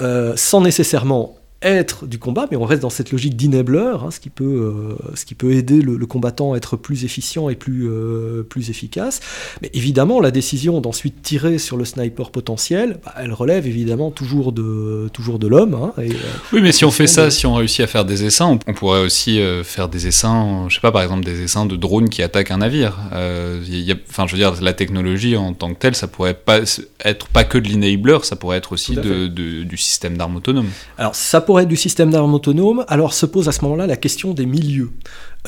euh, 0.00 0.34
sans 0.36 0.60
nécessairement 0.60 1.37
être 1.60 2.06
du 2.06 2.18
combat, 2.20 2.46
mais 2.50 2.56
on 2.56 2.64
reste 2.64 2.82
dans 2.82 2.90
cette 2.90 3.10
logique 3.10 3.36
d'enabler, 3.36 3.78
hein, 4.00 4.10
ce, 4.12 4.20
qui 4.20 4.30
peut, 4.30 4.44
euh, 4.44 4.94
ce 5.16 5.24
qui 5.24 5.34
peut 5.34 5.52
aider 5.52 5.82
le, 5.82 5.96
le 5.96 6.06
combattant 6.06 6.52
à 6.52 6.56
être 6.56 6.76
plus 6.76 7.04
efficient 7.04 7.48
et 7.48 7.56
plus, 7.56 7.88
euh, 7.90 8.44
plus 8.44 8.70
efficace. 8.70 9.18
Mais 9.60 9.68
évidemment, 9.74 10.20
la 10.20 10.30
décision 10.30 10.80
d'ensuite 10.80 11.20
tirer 11.20 11.58
sur 11.58 11.76
le 11.76 11.84
sniper 11.84 12.30
potentiel, 12.30 13.00
bah, 13.04 13.12
elle 13.18 13.32
relève 13.32 13.66
évidemment 13.66 14.12
toujours 14.12 14.52
de, 14.52 15.08
toujours 15.12 15.40
de 15.40 15.48
l'homme. 15.48 15.74
hein, 15.74 15.92
euh, 15.98 16.08
Oui, 16.52 16.60
mais 16.62 16.70
si 16.70 16.84
on 16.84 16.92
fait 16.92 17.08
ça, 17.08 17.28
si 17.30 17.44
on 17.44 17.54
réussit 17.54 17.80
à 17.80 17.88
faire 17.88 18.04
des 18.04 18.24
essaims, 18.24 18.46
on, 18.50 18.58
on 18.70 18.74
pourrait 18.74 19.00
aussi 19.00 19.40
faire 19.64 19.88
des 19.88 20.06
essaims, 20.06 20.66
je 20.68 20.76
sais 20.76 20.80
pas, 20.80 20.92
par 20.92 21.02
exemple, 21.02 21.24
des 21.24 21.42
essaims 21.42 21.66
de 21.66 21.74
drones 21.74 22.08
qui 22.08 22.22
attaquent 22.22 22.52
un 22.52 22.58
navire. 22.58 22.96
Enfin, 23.10 24.26
je 24.26 24.32
veux 24.32 24.38
dire, 24.38 24.54
la 24.62 24.72
technologie 24.74 25.36
en 25.36 25.54
tant 25.54 25.74
que 25.74 25.78
telle, 25.78 25.96
ça 25.96 26.06
pourrait 26.06 26.34
pas 26.34 26.60
être 27.04 27.28
pas 27.28 27.42
que 27.44 27.58
de 27.58 27.68
l'enabler, 27.68 28.18
ça 28.22 28.36
pourrait 28.36 28.58
être 28.58 28.72
aussi 28.72 28.94
de- 28.94 29.26
du 29.26 29.76
système 29.76 30.16
d'armes 30.16 30.36
autonome. 30.36 30.68
Alors, 30.98 31.14
ça 31.14 31.40
pourrait 31.48 31.62
être 31.62 31.70
du 31.70 31.76
système 31.76 32.10
d'armes 32.10 32.34
autonome. 32.34 32.84
Alors, 32.88 33.14
se 33.14 33.24
pose 33.24 33.48
à 33.48 33.52
ce 33.52 33.62
moment-là 33.62 33.86
la 33.86 33.96
question 33.96 34.34
des 34.34 34.44
milieux. 34.44 34.90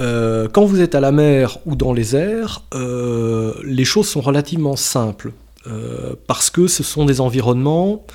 Euh, 0.00 0.48
quand 0.50 0.64
vous 0.64 0.80
êtes 0.80 0.94
à 0.94 1.00
la 1.00 1.12
mer 1.12 1.58
ou 1.66 1.76
dans 1.76 1.92
les 1.92 2.16
airs, 2.16 2.62
euh, 2.72 3.52
les 3.64 3.84
choses 3.84 4.08
sont 4.08 4.22
relativement 4.22 4.76
simples. 4.76 5.32
Euh, 5.66 6.14
parce 6.26 6.48
que 6.48 6.68
ce 6.68 6.82
sont 6.82 7.04
des 7.04 7.20
environnements 7.20 8.06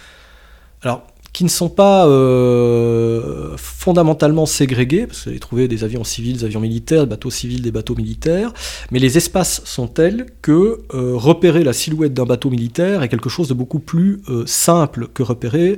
alors, 0.82 1.04
qui 1.32 1.44
ne 1.44 1.50
sont 1.50 1.70
pas 1.70 2.06
fondamentalement 3.56 4.48
ségrégés, 4.48 5.06
parce 5.06 5.20
que 5.20 5.24
vous 5.26 5.30
allez 5.30 5.40
trouver 5.40 5.68
des 5.68 5.84
avions 5.84 6.04
civils, 6.04 6.38
des 6.38 6.46
avions 6.46 6.62
militaires, 6.62 7.04
des 7.04 7.10
bateaux 7.12 7.30
civils, 7.30 7.62
des 7.62 7.72
bateaux 7.72 7.96
militaires, 7.96 8.52
mais 8.90 8.98
les 8.98 9.18
espaces 9.18 9.62
sont 9.64 9.88
tels 9.88 10.26
que 10.42 10.82
repérer 10.92 11.64
la 11.64 11.74
silhouette 11.74 12.16
d'un 12.16 12.26
bateau 12.26 12.50
militaire 12.50 13.04
est 13.04 13.10
quelque 13.10 13.30
chose 13.30 13.48
de 13.48 13.54
beaucoup 13.54 13.80
plus 13.80 14.22
simple 14.46 15.08
que 15.14 15.22
repérer 15.22 15.78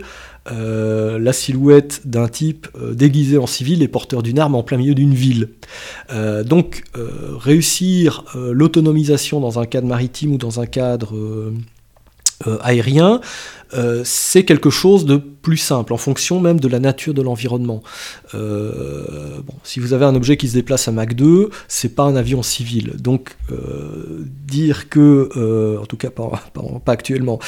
euh, 0.51 1.19
la 1.19 1.33
silhouette 1.33 2.01
d'un 2.05 2.27
type 2.27 2.67
euh, 2.79 2.93
déguisé 2.93 3.37
en 3.37 3.47
civil 3.47 3.81
et 3.83 3.87
porteur 3.87 4.23
d'une 4.23 4.39
arme 4.39 4.55
en 4.55 4.63
plein 4.63 4.77
milieu 4.77 4.95
d'une 4.95 5.13
ville. 5.13 5.49
Euh, 6.11 6.43
donc 6.43 6.83
réussir 7.39 8.23
l'autonomisation 8.35 9.39
dans 9.39 9.59
un 9.59 9.65
cadre 9.65 9.87
maritime 9.87 10.33
ou 10.33 10.37
dans 10.37 10.59
un 10.59 10.65
cadre 10.65 11.13
aérien, 12.61 13.21
euh, 13.73 14.01
c'est 14.05 14.43
quelque 14.43 14.69
chose 14.69 15.05
de 15.05 15.17
plus 15.17 15.57
simple, 15.57 15.93
en 15.93 15.97
fonction 15.97 16.39
même 16.39 16.59
de 16.59 16.67
la 16.67 16.79
nature 16.79 17.13
de 17.13 17.21
l'environnement. 17.21 17.81
Euh, 18.35 19.39
bon, 19.45 19.53
si 19.63 19.79
vous 19.79 19.93
avez 19.93 20.05
un 20.05 20.15
objet 20.15 20.35
qui 20.35 20.47
se 20.49 20.53
déplace 20.53 20.87
à 20.87 20.91
Mach 20.91 21.15
2, 21.15 21.49
c'est 21.67 21.95
pas 21.95 22.03
un 22.03 22.15
avion 22.15 22.43
civil. 22.43 22.93
Donc 22.97 23.37
euh, 23.51 24.25
dire 24.45 24.89
que, 24.89 25.77
en 25.81 25.85
tout 25.85 25.97
cas 25.97 26.09
pas, 26.09 26.43
pas, 26.85 26.91
actuellement, 26.91 27.39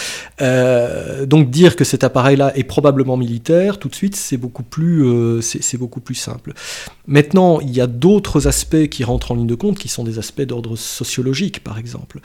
donc 1.26 1.50
dire 1.50 1.76
que 1.76 1.84
cet 1.84 2.04
appareil-là 2.04 2.56
est 2.58 2.64
probablement 2.64 3.18
militaire, 3.18 3.80
tout 3.80 3.90
de 3.90 3.96
suite 3.96 4.16
c'est 4.16 4.38
beaucoup 4.38 4.64
plus, 4.64 5.04
beaucoup 5.78 6.02
plus 6.02 6.16
simple. 6.16 6.54
Maintenant, 7.08 7.60
il 7.60 7.72
y 7.72 7.82
a 7.82 7.88
d'autres 7.88 8.48
aspects 8.48 8.88
qui 8.88 9.04
rentrent 9.04 9.32
en 9.32 9.36
ligne 9.36 9.48
de 9.48 9.56
compte, 9.56 9.78
qui 9.78 9.88
sont 9.88 10.04
des 10.04 10.20
aspects 10.20 10.42
d'ordre 10.42 10.76
sociologique, 10.76 11.64
par 11.64 11.78
exemple. 11.80 12.20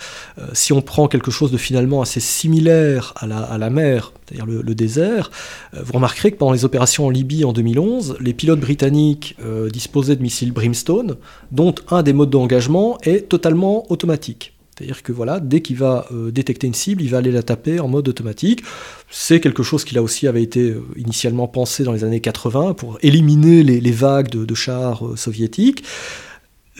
Si 0.52 0.72
on 0.72 0.82
prend 0.82 1.08
quelque 1.08 1.30
chose 1.30 1.50
de 1.50 1.56
finalement 1.56 2.02
assez 2.02 2.20
similaire 2.20 3.14
à 3.16 3.26
la, 3.26 3.38
à 3.38 3.58
la 3.58 3.70
mer, 3.70 3.83
c'est-à-dire 4.26 4.46
le, 4.46 4.74
désert, 4.74 5.30
euh, 5.74 5.82
vous 5.84 5.92
remarquerez 5.92 6.32
que 6.32 6.36
pendant 6.36 6.52
les 6.52 6.64
opérations 6.64 7.06
en 7.06 7.10
Libye 7.10 7.44
en 7.44 7.52
2011, 7.52 8.16
les 8.20 8.32
pilotes 8.32 8.60
britanniques 8.60 9.36
euh, 9.44 9.70
disposaient 9.70 10.16
de 10.16 10.22
missiles 10.22 10.52
Brimstone, 10.52 11.16
dont 11.52 11.74
un 11.90 12.02
des 12.02 12.12
modes 12.12 12.30
d'engagement 12.30 12.98
est 13.02 13.28
totalement 13.28 13.90
automatique. 13.90 14.52
C'est-à-dire 14.76 15.04
que 15.04 15.12
voilà, 15.12 15.38
dès 15.38 15.60
qu'il 15.60 15.76
va 15.76 16.06
euh, 16.12 16.32
détecter 16.32 16.66
une 16.66 16.74
cible, 16.74 17.02
il 17.02 17.08
va 17.08 17.18
aller 17.18 17.30
la 17.30 17.44
taper 17.44 17.78
en 17.78 17.86
mode 17.86 18.08
automatique. 18.08 18.64
C'est 19.08 19.38
quelque 19.38 19.62
chose 19.62 19.84
qui 19.84 19.94
là 19.94 20.02
aussi 20.02 20.26
avait 20.26 20.42
été 20.42 20.74
initialement 20.96 21.46
pensé 21.46 21.84
dans 21.84 21.92
les 21.92 22.02
années 22.02 22.20
80 22.20 22.74
pour 22.74 22.98
éliminer 23.02 23.62
les, 23.62 23.92
vagues 23.92 24.30
de, 24.30 24.54
chars 24.54 25.04
soviétiques. 25.14 25.84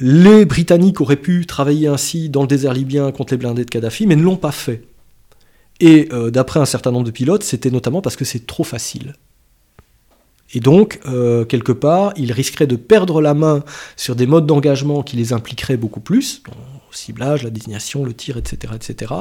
Les 0.01 0.45
Britanniques 0.45 1.01
auraient 1.01 1.15
pu 1.15 1.47
travailler 1.47 1.87
ainsi 1.87 2.29
dans 2.29 2.43
le 2.43 2.49
désert 2.49 2.73
libyen 2.73 3.13
contre 3.13 3.35
les 3.35 3.39
blindés 3.39 3.65
de 3.65 3.71
Kadhafi, 3.71 4.09
mais 4.09 4.17
ne 4.17 4.23
l'ont 4.23 4.37
pas 4.37 4.51
fait. 4.51 4.83
Et 5.81 6.09
euh, 6.13 6.31
d'après 6.31 6.61
un 6.61 6.67
certain 6.67 6.91
nombre 6.91 7.07
de 7.07 7.11
pilotes, 7.11 7.43
c'était 7.43 7.71
notamment 7.71 8.01
parce 8.01 8.17
que 8.17 8.25
c'est 8.25 8.47
trop 8.47 8.65
facile. 8.65 9.15
Et 10.53 10.61
donc, 10.61 11.01
euh, 11.07 11.45
quelque 11.45 11.73
part, 11.73 12.13
ils 12.17 12.31
risqueraient 12.31 12.67
de 12.67 12.77
perdre 12.77 13.21
la 13.21 13.35
main 13.35 13.65
sur 13.97 14.15
des 14.15 14.27
modes 14.27 14.47
d'engagement 14.47 15.03
qui 15.03 15.17
les 15.17 15.33
impliqueraient 15.33 15.77
beaucoup 15.77 16.01
plus, 16.01 16.43
ciblage, 16.93 17.43
la 17.43 17.51
désignation, 17.51 18.05
le 18.05 18.15
tir, 18.15 18.37
etc., 18.37 18.73
etc. 18.77 19.13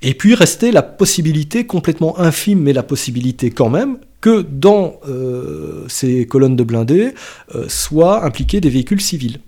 Et 0.00 0.14
puis 0.14 0.34
rester 0.34 0.72
la 0.72 0.82
possibilité 0.82 1.66
complètement 1.66 2.18
infime, 2.18 2.60
mais 2.60 2.72
la 2.72 2.82
possibilité 2.82 3.50
quand 3.50 3.68
même, 3.68 3.98
que 4.22 4.40
dans 4.40 5.00
euh, 5.06 5.84
ces 5.88 6.26
colonnes 6.26 6.56
de 6.56 6.64
blindés 6.64 7.12
soient 7.68 8.24
impliqués 8.24 8.62
des 8.62 8.70
véhicules 8.70 9.02
civils. 9.02 9.40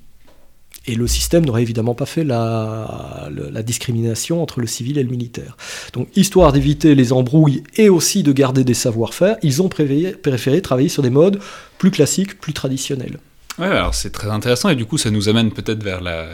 Et 0.88 0.94
le 0.94 1.06
système 1.06 1.44
n'aurait 1.44 1.62
évidemment 1.62 1.94
pas 1.94 2.06
fait 2.06 2.24
la, 2.24 3.28
discrimination 3.64 4.42
entre 4.42 4.60
le 4.60 4.66
civil 4.66 4.98
et 4.98 5.02
le 5.02 5.10
militaire. 5.10 5.56
Donc, 5.92 6.08
histoire 6.16 6.52
d'éviter 6.52 6.94
les 6.94 7.12
embrouilles 7.12 7.64
et 7.76 7.88
aussi 7.88 8.22
de 8.22 8.32
garder 8.32 8.62
des 8.62 8.74
savoir-faire, 8.74 9.36
ils 9.42 9.62
ont 9.62 9.68
préféré, 9.68 10.62
travailler 10.62 10.88
sur 10.88 11.02
des 11.02 11.10
modes 11.10 11.40
plus 11.78 11.90
classiques, 11.90 12.38
plus 12.40 12.52
traditionnels. 12.52 13.18
Ouais, 13.58 13.66
alors 13.66 13.94
c'est 13.94 14.10
très 14.10 14.28
intéressant 14.28 14.68
et 14.68 14.76
du 14.76 14.84
coup 14.84 14.98
ça 14.98 15.10
nous 15.10 15.30
amène 15.30 15.50
peut-être 15.50 15.82
vers 15.82 16.02
la, 16.02 16.26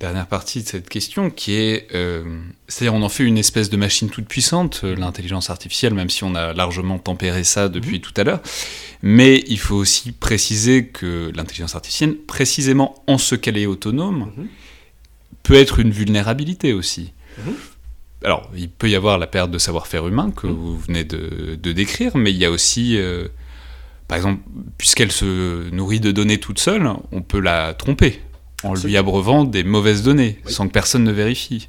dernière 0.00 0.26
partie 0.26 0.62
de 0.62 0.68
cette 0.68 0.88
question 0.88 1.30
qui 1.30 1.54
est, 1.54 1.88
euh, 1.94 2.24
c'est-à-dire 2.68 2.94
on 2.94 3.02
en 3.02 3.08
fait 3.08 3.24
une 3.24 3.38
espèce 3.38 3.70
de 3.70 3.76
machine 3.76 4.10
toute 4.10 4.26
puissante, 4.26 4.82
euh, 4.84 4.94
l'intelligence 4.94 5.48
artificielle, 5.48 5.94
même 5.94 6.10
si 6.10 6.24
on 6.24 6.34
a 6.34 6.52
largement 6.52 6.98
tempéré 6.98 7.44
ça 7.44 7.68
depuis 7.68 7.98
mmh. 7.98 8.02
tout 8.02 8.12
à 8.16 8.24
l'heure. 8.24 8.40
Mais 9.02 9.42
il 9.48 9.58
faut 9.58 9.76
aussi 9.76 10.12
préciser 10.12 10.86
que 10.86 11.32
l'intelligence 11.34 11.74
artificielle, 11.74 12.16
précisément 12.16 13.02
en 13.06 13.18
ce 13.18 13.34
qu'elle 13.34 13.56
est 13.56 13.66
autonome, 13.66 14.32
mmh. 14.36 14.44
peut 15.42 15.54
être 15.54 15.78
une 15.78 15.90
vulnérabilité 15.90 16.72
aussi. 16.72 17.12
Mmh. 17.38 17.50
Alors, 18.24 18.50
il 18.56 18.68
peut 18.68 18.90
y 18.90 18.96
avoir 18.96 19.18
la 19.18 19.26
perte 19.26 19.50
de 19.50 19.58
savoir-faire 19.58 20.06
humain 20.06 20.30
que 20.30 20.46
vous 20.46 20.78
venez 20.78 21.04
de, 21.04 21.56
de, 21.62 21.72
décrire, 21.72 22.16
mais 22.16 22.32
il 22.32 22.38
y 22.38 22.44
a 22.44 22.50
aussi, 22.50 22.96
euh, 22.96 23.28
par 24.08 24.16
exemple, 24.16 24.42
puisqu'elle 24.78 25.12
se 25.12 25.70
nourrit 25.70 26.00
de 26.00 26.12
données 26.12 26.38
toute 26.38 26.58
seule, 26.58 26.90
on 27.12 27.22
peut 27.22 27.40
la 27.40 27.74
tromper 27.74 28.20
en 28.62 28.74
lui 28.74 28.96
abreuvant 28.96 29.44
des 29.44 29.64
mauvaises 29.64 30.02
données, 30.02 30.40
oui. 30.44 30.52
sans 30.52 30.66
que 30.66 30.72
personne 30.72 31.04
ne 31.04 31.12
vérifie. 31.12 31.68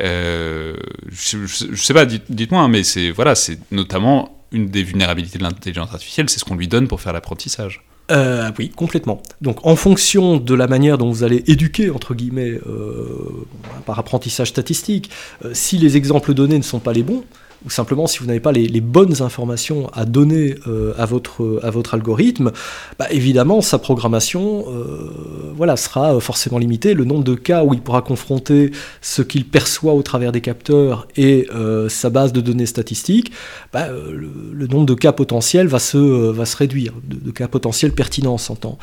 Euh, 0.00 0.76
je, 1.10 1.46
je, 1.46 1.76
sais 1.76 1.94
pas, 1.94 2.06
dites-moi, 2.06 2.62
hein, 2.62 2.68
mais 2.68 2.82
c'est 2.82 3.10
voilà, 3.10 3.34
c'est 3.34 3.58
notamment 3.70 4.38
une 4.50 4.68
des 4.68 4.82
vulnérabilités 4.82 5.38
de 5.38 5.44
l'intelligence 5.44 5.92
artificielle, 5.92 6.28
c'est 6.28 6.38
ce 6.38 6.44
qu'on 6.44 6.56
lui 6.56 6.68
donne 6.68 6.88
pour 6.88 7.00
faire 7.00 7.12
l'apprentissage. 7.12 7.84
Euh, 8.10 8.50
oui, 8.58 8.68
complètement. 8.70 9.22
Donc, 9.40 9.64
en 9.64 9.76
fonction 9.76 10.36
de 10.36 10.54
la 10.54 10.66
manière 10.66 10.98
dont 10.98 11.10
vous 11.10 11.24
allez 11.24 11.44
éduquer, 11.46 11.88
entre 11.88 12.14
guillemets, 12.14 12.58
euh, 12.66 13.46
par 13.86 13.98
apprentissage 13.98 14.48
statistique, 14.48 15.10
si 15.52 15.78
les 15.78 15.96
exemples 15.96 16.34
donnés 16.34 16.58
ne 16.58 16.64
sont 16.64 16.80
pas 16.80 16.92
les 16.92 17.02
bons, 17.02 17.24
ou 17.64 17.70
simplement 17.70 18.06
si 18.06 18.18
vous 18.18 18.26
n'avez 18.26 18.40
pas 18.40 18.52
les, 18.52 18.80
bonnes 18.80 19.22
informations 19.22 19.88
à 19.94 20.04
donner 20.04 20.56
euh, 20.66 20.92
à, 20.98 21.06
votre, 21.06 21.60
à 21.62 21.70
votre 21.70 21.94
algorithme, 21.94 22.50
bah, 22.98 23.06
évidemment 23.10 23.60
sa 23.60 23.78
programmation 23.78 24.64
euh, 24.68 25.10
voilà, 25.54 25.76
sera 25.76 26.18
forcément 26.20 26.58
limitée. 26.58 26.94
Le 26.94 27.04
nombre 27.04 27.24
de 27.24 27.34
cas 27.34 27.64
où 27.64 27.74
il 27.74 27.80
pourra 27.80 28.02
confronter 28.02 28.72
ce 29.00 29.22
qu'il 29.22 29.46
perçoit 29.46 29.94
au 29.94 30.02
travers 30.02 30.32
des 30.32 30.40
capteurs 30.40 31.06
et 31.16 31.48
euh, 31.54 31.88
sa 31.88 32.10
base 32.10 32.32
de 32.32 32.40
données 32.40 32.66
statistiques, 32.66 33.32
bah, 33.72 33.88
le, 33.88 34.66
nombre 34.66 34.86
de 34.86 34.94
cas 34.94 35.12
potentiels 35.12 35.68
va 35.68 35.78
se, 35.78 35.98
va 35.98 36.44
se 36.44 36.56
réduire, 36.56 36.94
de, 37.04 37.16
de 37.16 37.30
cas 37.30 37.46
potentiels 37.46 37.92
pertinents, 37.92 38.38
s'entend. 38.38 38.78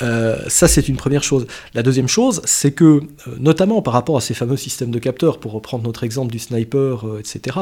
ça, 0.00 0.68
c'est 0.68 0.88
une 0.88 0.96
première 0.96 1.22
chose. 1.22 1.46
La 1.74 1.82
deuxième 1.82 2.08
chose, 2.08 2.40
c'est 2.44 2.72
que, 2.72 3.02
notamment 3.38 3.82
par 3.82 3.92
rapport 3.92 4.16
à 4.16 4.20
ces 4.20 4.34
fameux 4.34 4.56
systèmes 4.56 4.90
de 4.90 4.98
capteurs, 4.98 5.38
pour 5.38 5.52
reprendre 5.52 5.84
notre 5.84 6.02
exemple 6.04 6.32
du 6.32 6.38
sniper, 6.38 7.04
etc., 7.18 7.58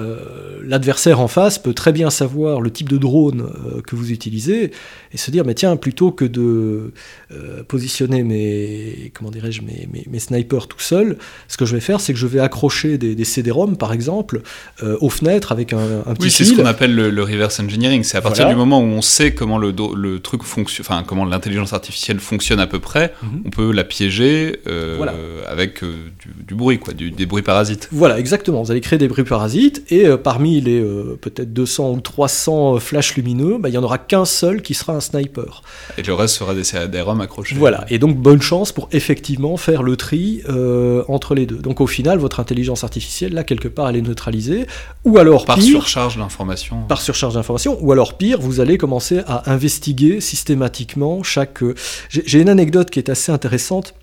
euh, 0.00 0.60
l'adversaire 0.64 1.20
en 1.20 1.28
face 1.28 1.58
peut 1.58 1.74
très 1.74 1.92
bien 1.92 2.10
savoir 2.10 2.60
le 2.60 2.70
type 2.70 2.88
de 2.88 2.96
drone 2.96 3.42
euh, 3.42 3.80
que 3.82 3.96
vous 3.96 4.12
utilisez 4.12 4.72
et 5.12 5.16
se 5.16 5.30
dire 5.30 5.44
mais 5.44 5.54
tiens 5.54 5.76
plutôt 5.76 6.12
que 6.12 6.24
de 6.24 6.92
euh, 7.32 7.62
positionner 7.66 8.22
mes 8.22 9.10
comment 9.14 9.30
dirais-je 9.30 9.62
mes, 9.62 9.88
mes, 9.92 10.04
mes, 10.08 10.18
snipers 10.18 10.66
tout 10.68 10.78
seul 10.78 11.16
ce 11.48 11.56
que 11.56 11.64
je 11.64 11.74
vais 11.74 11.80
faire 11.80 12.00
c'est 12.00 12.12
que 12.12 12.18
je 12.18 12.26
vais 12.26 12.40
accrocher 12.40 12.98
des, 12.98 13.14
des 13.14 13.24
CD-ROM 13.24 13.76
par 13.76 13.92
exemple 13.92 14.42
aux 14.82 15.10
fenêtres 15.10 15.52
avec 15.52 15.72
un, 15.72 15.78
un 16.06 16.14
petit 16.14 16.24
oui 16.24 16.30
c'est 16.30 16.44
ce 16.44 16.54
qu'on 16.54 16.66
appelle 16.66 16.94
le, 16.94 17.10
le, 17.10 17.22
reverse 17.22 17.58
engineering 17.60 18.02
c'est 18.02 18.18
à 18.18 18.22
partir 18.22 18.44
voilà. 18.44 18.54
du 18.54 18.58
moment 18.58 18.80
où 18.80 18.86
on 18.86 19.02
sait 19.02 19.34
comment 19.34 19.58
le, 19.58 19.74
le 19.96 20.20
truc 20.20 20.42
fonctionne 20.42 20.86
enfin 20.88 21.04
comment 21.06 21.24
l'intelligence 21.24 21.72
artificielle 21.72 22.20
fonctionne 22.20 22.60
à 22.60 22.66
peu 22.66 22.78
près 22.78 23.14
mm 23.22 23.26
-hmm. 23.26 23.42
on 23.46 23.50
peut 23.50 23.72
la 23.72 23.84
piéger 23.84 24.60
voilà. 24.96 25.14
avec 25.48 25.82
du, 25.82 26.30
du, 26.48 26.54
bruit 26.54 26.78
quoi 26.78 26.94
du, 26.94 27.10
des 27.10 27.26
bruits 27.26 27.42
parasites 27.42 27.88
voilà 27.92 28.18
exactement 28.18 28.62
vous 28.62 28.70
allez 28.70 28.80
créer 28.80 28.98
des 28.98 29.08
bruits 29.08 29.24
parasites 29.24 29.82
et 29.90 30.06
euh, 30.06 30.16
parmi 30.16 30.60
les 30.60 30.80
euh, 30.80 31.18
peut-être 31.20 31.52
200 31.52 31.90
ou 31.92 32.00
300 32.00 32.78
flashs 32.78 33.16
lumineux, 33.16 33.58
bah, 33.58 33.68
il 33.68 33.72
n'y 33.72 33.78
en 33.78 33.82
aura 33.82 33.98
qu'un 33.98 34.24
seul 34.24 34.62
qui 34.62 34.74
sera 34.74 34.94
un 34.94 35.00
sniper. 35.00 35.62
Et 35.98 36.02
le 36.02 36.14
reste 36.14 36.36
sera 36.36 36.54
des, 36.54 36.62
des 36.88 37.00
ROM 37.00 37.20
accrochés. 37.20 37.56
Voilà, 37.56 37.84
et 37.90 37.98
donc 37.98 38.16
bonne 38.16 38.40
chance 38.40 38.72
pour 38.72 38.88
effectivement 38.92 39.56
faire 39.56 39.82
le 39.82 39.96
tri 39.96 40.42
euh, 40.48 41.04
entre 41.08 41.34
les 41.34 41.46
deux. 41.46 41.58
Donc 41.58 41.80
au 41.80 41.86
final, 41.86 42.18
votre 42.18 42.40
intelligence 42.40 42.84
artificielle, 42.84 43.34
là, 43.34 43.44
quelque 43.44 43.68
part, 43.68 43.88
elle 43.88 43.96
est 43.96 44.02
neutralisée. 44.02 44.66
Ou 45.04 45.18
alors 45.18 45.44
par 45.44 45.56
pire, 45.56 45.66
surcharge 45.66 46.16
d'informations. 46.16 46.82
Par 46.88 47.00
surcharge 47.00 47.34
d'informations. 47.34 47.78
Ou 47.80 47.92
alors 47.92 48.16
pire, 48.16 48.40
vous 48.40 48.60
allez 48.60 48.78
commencer 48.78 49.20
à 49.26 49.50
investiguer 49.50 50.20
systématiquement 50.20 51.22
chaque... 51.22 51.62
J'ai 52.08 52.40
une 52.40 52.48
anecdote 52.48 52.90
qui 52.90 52.98
est 52.98 53.08
assez 53.08 53.32
intéressante 53.32 53.94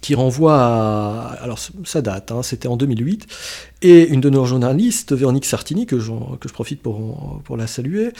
qui 0.00 0.14
renvoie 0.14 0.56
à... 0.58 1.38
Alors 1.42 1.58
ça 1.84 2.02
date, 2.02 2.32
hein, 2.32 2.42
c'était 2.42 2.68
en 2.68 2.76
2008, 2.76 3.26
et 3.82 4.08
une 4.08 4.20
de 4.20 4.30
nos 4.30 4.44
journalistes, 4.44 5.12
Véronique 5.12 5.44
Sartini, 5.44 5.86
que, 5.86 5.98
je 5.98 6.12
profite 6.52 6.82
pour 6.82 7.56
la 7.56 7.66
saluer, 7.66 8.12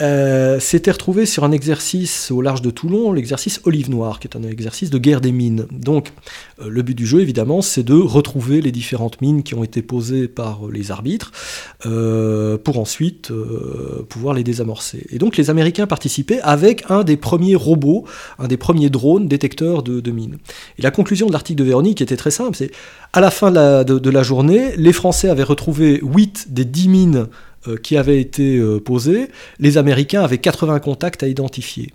euh, 0.00 0.58
s'était 0.58 0.90
retrouvée 0.90 1.26
sur 1.26 1.44
un 1.44 1.52
exercice 1.52 2.30
au 2.30 2.40
large 2.40 2.62
de 2.62 2.70
Toulon, 2.70 3.12
l'exercice 3.12 3.60
Olive 3.64 3.90
Noire, 3.90 4.18
qui 4.18 4.28
est 4.28 4.36
un 4.36 4.42
exercice 4.42 4.90
de 4.90 4.98
guerre 4.98 5.20
des 5.20 5.32
mines. 5.32 5.66
Donc 5.70 6.12
euh, 6.60 6.68
le 6.68 6.82
but 6.82 6.94
du 6.94 7.06
jeu, 7.06 7.20
évidemment, 7.20 7.62
c'est 7.62 7.82
de 7.82 7.94
retrouver 7.94 8.60
les 8.60 8.72
différentes 8.72 9.20
mines 9.20 9.42
qui 9.42 9.54
ont 9.54 9.64
été 9.64 9.82
posées 9.82 10.28
par 10.28 10.66
les 10.68 10.90
arbitres, 10.90 11.32
euh, 11.86 12.56
pour 12.56 12.78
ensuite 12.78 13.30
euh, 13.30 14.06
pouvoir 14.08 14.34
les 14.34 14.42
désamorcer. 14.42 15.06
Et 15.10 15.18
donc 15.18 15.36
les 15.36 15.50
Américains 15.50 15.86
participaient 15.86 16.40
avec 16.40 16.84
un 16.88 17.04
des 17.04 17.16
premiers 17.16 17.56
robots, 17.56 18.04
un 18.38 18.48
des 18.48 18.56
premiers 18.56 18.88
drones 18.88 19.28
détecteurs 19.28 19.82
de, 19.82 20.10
mines. 20.10 20.38
Et 20.78 20.82
la 20.82 20.90
conclusion 20.90 21.26
de 21.26 21.32
l'article 21.32 21.58
de 21.58 21.64
Véronique 21.64 22.00
était 22.00 22.16
très 22.16 22.30
simple, 22.30 22.56
c'est 22.56 22.70
à 23.12 23.20
la 23.20 23.30
fin 23.30 23.50
de 23.50 23.56
la, 23.56 23.84
de, 23.84 24.10
la 24.10 24.22
journée, 24.22 24.74
les 24.76 24.92
Français 24.92 25.28
avaient 25.28 25.42
retrouvé 25.42 26.00
8 26.02 26.46
des 26.50 26.64
10 26.64 26.88
mines 26.88 27.16
euh, 27.16 27.26
qui 27.82 27.96
avait 27.96 28.20
été 28.20 28.56
euh, 28.56 28.80
posé, 28.80 29.28
les 29.58 29.78
Américains 29.78 30.22
avaient 30.22 30.38
80 30.38 30.80
contacts 30.80 31.22
à 31.22 31.28
identifier. 31.28 31.92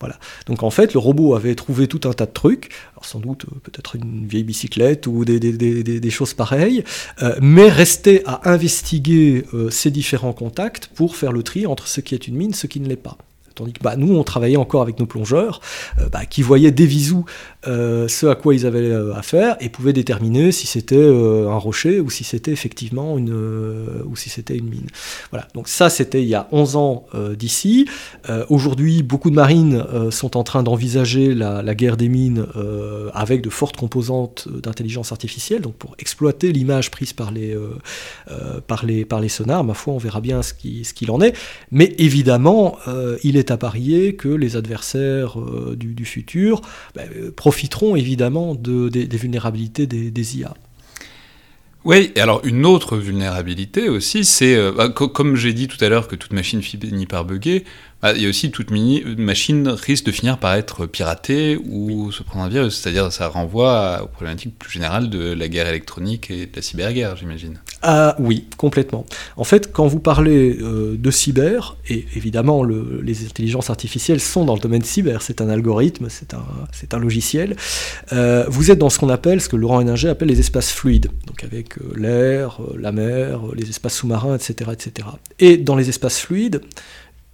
Voilà. 0.00 0.16
Donc 0.46 0.62
en 0.62 0.70
fait, 0.70 0.94
le 0.94 1.00
robot 1.00 1.34
avait 1.34 1.54
trouvé 1.56 1.88
tout 1.88 2.08
un 2.08 2.12
tas 2.12 2.26
de 2.26 2.32
trucs, 2.32 2.70
sans 3.02 3.18
doute 3.18 3.46
euh, 3.46 3.58
peut-être 3.62 3.96
une 3.96 4.26
vieille 4.26 4.44
bicyclette 4.44 5.06
ou 5.08 5.24
des, 5.24 6.10
choses 6.10 6.34
pareilles, 6.34 6.84
euh, 7.22 7.36
mais 7.40 7.68
restait 7.68 8.22
à 8.24 8.48
investiguer 8.50 9.44
euh, 9.54 9.70
ces 9.70 9.90
différents 9.90 10.32
contacts 10.32 10.88
pour 10.94 11.16
faire 11.16 11.32
le 11.32 11.42
tri 11.42 11.66
entre 11.66 11.88
ce 11.88 12.00
qui 12.00 12.14
est 12.14 12.28
une 12.28 12.36
mine, 12.36 12.54
ce 12.54 12.68
qui 12.68 12.80
ne 12.80 12.88
l'est 12.88 12.96
pas. 12.96 13.18
Tandis 13.58 13.72
que 13.72 13.82
bah, 13.82 13.96
nous, 13.96 14.14
on 14.16 14.22
travaillait 14.22 14.56
encore 14.56 14.82
avec 14.82 15.00
nos 15.00 15.06
plongeurs, 15.06 15.60
euh, 15.98 16.08
bah, 16.08 16.26
qui 16.26 16.42
voyaient 16.42 16.70
des 16.70 16.86
visous 16.86 17.24
euh, 17.66 18.06
ce 18.06 18.26
à 18.26 18.36
quoi 18.36 18.54
ils 18.54 18.66
avaient 18.66 18.78
euh, 18.78 19.12
affaire 19.16 19.56
et 19.58 19.68
pouvaient 19.68 19.92
déterminer 19.92 20.52
si 20.52 20.68
c'était 20.68 21.08
un 21.08 21.56
rocher 21.56 21.98
ou 21.98 22.08
si 22.08 22.22
c'était 22.22 22.52
effectivement 22.52 23.18
une, 23.18 23.32
ou 24.04 24.14
si 24.14 24.30
c'était 24.30 24.56
une 24.56 24.68
mine. 24.68 24.86
Voilà, 25.30 25.48
donc 25.54 25.66
ça 25.66 25.90
c'était 25.90 26.22
il 26.22 26.28
y 26.28 26.36
a 26.36 26.46
11 26.52 26.76
ans 26.76 27.06
d'ici. 27.36 27.86
Aujourd'hui, 28.48 29.02
beaucoup 29.02 29.30
de 29.30 29.34
marines 29.34 29.84
sont 30.10 30.36
en 30.36 30.44
train 30.44 30.62
d'envisager 30.62 31.34
la, 31.34 31.74
guerre 31.74 31.96
des 31.96 32.08
mines 32.08 32.46
avec 33.12 33.42
de 33.42 33.50
fortes 33.50 33.76
composantes 33.76 34.48
d'intelligence 34.48 35.10
artificielle, 35.12 35.62
donc 35.62 35.74
pour 35.74 35.94
exploiter 35.98 36.52
l'image 36.52 36.90
prise 36.90 37.12
par 37.12 37.30
les, 37.30 37.56
par, 38.66 38.84
les, 38.84 39.04
par 39.04 39.20
les 39.20 39.28
sonars. 39.28 39.64
Ma 39.64 39.74
foi, 39.74 39.94
on 39.94 39.98
verra 39.98 40.20
bien 40.20 40.42
ce 40.42 40.54
qui- 40.54 40.84
ce 40.84 40.94
qu'il 40.94 41.10
en 41.10 41.20
est. 41.20 41.34
Mais 41.70 41.94
évidemment, 41.98 42.78
il 43.24 43.36
est 43.36 43.47
à 43.50 43.56
parier 43.56 44.16
que 44.16 44.28
les 44.28 44.56
adversaires 44.56 45.40
euh, 45.40 45.76
du, 45.76 45.94
du 45.94 46.04
futur 46.04 46.60
bah, 46.94 47.02
euh, 47.16 47.30
profiteront 47.30 47.96
évidemment 47.96 48.54
de, 48.54 48.88
des, 48.88 49.06
des 49.06 49.16
vulnérabilités 49.16 49.86
des, 49.86 50.10
des 50.10 50.38
IA. 50.38 50.54
Oui, 51.84 52.12
et 52.16 52.20
alors 52.20 52.44
une 52.44 52.66
autre 52.66 52.96
vulnérabilité 52.98 53.88
aussi, 53.88 54.24
c'est, 54.24 54.56
euh, 54.56 54.72
bah, 54.72 54.88
co- 54.88 55.08
comme 55.08 55.36
j'ai 55.36 55.52
dit 55.54 55.68
tout 55.68 55.82
à 55.82 55.88
l'heure 55.88 56.08
que 56.08 56.16
toute 56.16 56.32
machine 56.32 56.60
finit 56.60 57.06
par 57.06 57.24
bugger, 57.24 57.64
bah, 58.02 58.12
il 58.14 58.22
y 58.22 58.26
a 58.26 58.28
aussi 58.28 58.50
toute 58.50 58.70
mini- 58.70 59.04
machine 59.16 59.68
risque 59.68 60.04
de 60.04 60.12
finir 60.12 60.38
par 60.38 60.54
être 60.54 60.86
piratée 60.86 61.56
ou 61.56 62.10
se 62.12 62.22
prendre 62.24 62.44
un 62.44 62.48
virus. 62.48 62.76
C'est-à-dire 62.78 63.12
ça 63.12 63.28
renvoie 63.28 64.02
aux 64.02 64.08
problématiques 64.08 64.58
plus 64.58 64.70
générales 64.72 65.08
de 65.08 65.32
la 65.32 65.48
guerre 65.48 65.68
électronique 65.68 66.30
et 66.30 66.46
de 66.46 66.56
la 66.56 66.62
cyberguerre, 66.62 67.16
j'imagine. 67.16 67.60
Ah 67.82 68.16
oui, 68.18 68.46
complètement. 68.56 69.06
En 69.36 69.44
fait, 69.44 69.72
quand 69.72 69.86
vous 69.86 70.00
parlez 70.00 70.58
euh, 70.60 70.96
de 70.98 71.10
cyber, 71.12 71.76
et 71.88 72.06
évidemment 72.16 72.64
le- 72.64 73.00
les 73.04 73.24
intelligences 73.24 73.70
artificielles 73.70 74.20
sont 74.20 74.44
dans 74.44 74.54
le 74.54 74.60
domaine 74.60 74.82
cyber, 74.82 75.22
c'est 75.22 75.40
un 75.40 75.48
algorithme, 75.48 76.08
c'est 76.10 76.34
un, 76.34 76.98
logiciel, 76.98 77.54
euh, 78.12 78.44
vous 78.48 78.72
êtes 78.72 78.78
dans 78.78 78.90
ce 78.90 78.98
qu'on 78.98 79.08
appelle, 79.08 79.40
ce 79.40 79.48
que 79.48 79.54
Laurent 79.54 79.80
Héninger 79.80 80.08
appelle 80.08 80.26
les 80.28 80.40
espaces 80.40 80.72
fluides, 80.72 81.10
donc 81.28 81.44
avec 81.44 81.78
euh, 81.78 81.92
l'air, 81.96 82.58
la 82.76 82.90
mer, 82.90 83.42
les 83.54 83.68
espaces 83.70 83.94
sous-marins, 83.94 84.34
etc., 84.34 84.72
etc. 84.72 85.08
Et 85.38 85.56
dans 85.56 85.76
les 85.76 85.88
espaces 85.88 86.18
fluides, 86.18 86.60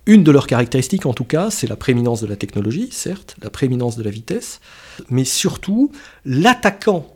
une 0.06 0.24
de 0.24 0.30
leurs 0.30 0.46
caractéristiques, 0.46 1.06
en 1.06 1.14
tout 1.14 1.24
cas, 1.24 1.50
c'est 1.50 1.66
la 1.66 1.76
prééminence 1.76 2.20
de 2.20 2.26
la 2.26 2.36
technologie, 2.36 2.90
certes, 2.92 3.36
la 3.42 3.48
prééminence 3.48 3.96
de 3.96 4.02
la 4.02 4.10
vitesse, 4.10 4.60
mais 5.08 5.24
surtout 5.24 5.90
l'attaquant 6.26 7.06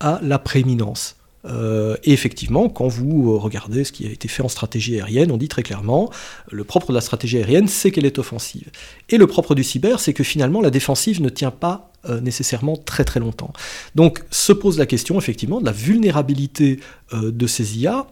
à 0.00 0.18
la 0.22 0.38
prééminence. 0.38 1.16
Euh, 1.46 1.96
et 2.04 2.12
effectivement, 2.12 2.68
quand 2.68 2.88
vous 2.88 3.32
euh, 3.32 3.38
regardez 3.38 3.84
ce 3.84 3.92
qui 3.92 4.06
a 4.06 4.10
été 4.10 4.28
fait 4.28 4.42
en 4.42 4.48
stratégie 4.48 4.96
aérienne, 4.96 5.30
on 5.30 5.36
dit 5.36 5.48
très 5.48 5.62
clairement, 5.62 6.10
le 6.50 6.64
propre 6.64 6.88
de 6.88 6.94
la 6.94 7.00
stratégie 7.00 7.38
aérienne, 7.38 7.68
c'est 7.68 7.90
qu'elle 7.90 8.06
est 8.06 8.18
offensive. 8.18 8.70
Et 9.08 9.16
le 9.16 9.26
propre 9.26 9.54
du 9.54 9.64
cyber, 9.64 10.00
c'est 10.00 10.12
que 10.12 10.24
finalement, 10.24 10.60
la 10.60 10.70
défensive 10.70 11.22
ne 11.22 11.28
tient 11.28 11.50
pas 11.50 11.92
euh, 12.08 12.20
nécessairement 12.20 12.76
très 12.76 13.04
très 13.04 13.20
longtemps. 13.20 13.52
Donc 13.94 14.22
se 14.30 14.52
pose 14.52 14.78
la 14.78 14.86
question, 14.86 15.18
effectivement, 15.18 15.60
de 15.60 15.66
la 15.66 15.72
vulnérabilité 15.72 16.80
de 17.12 17.46
ces 17.46 17.78
IA. 17.78 18.06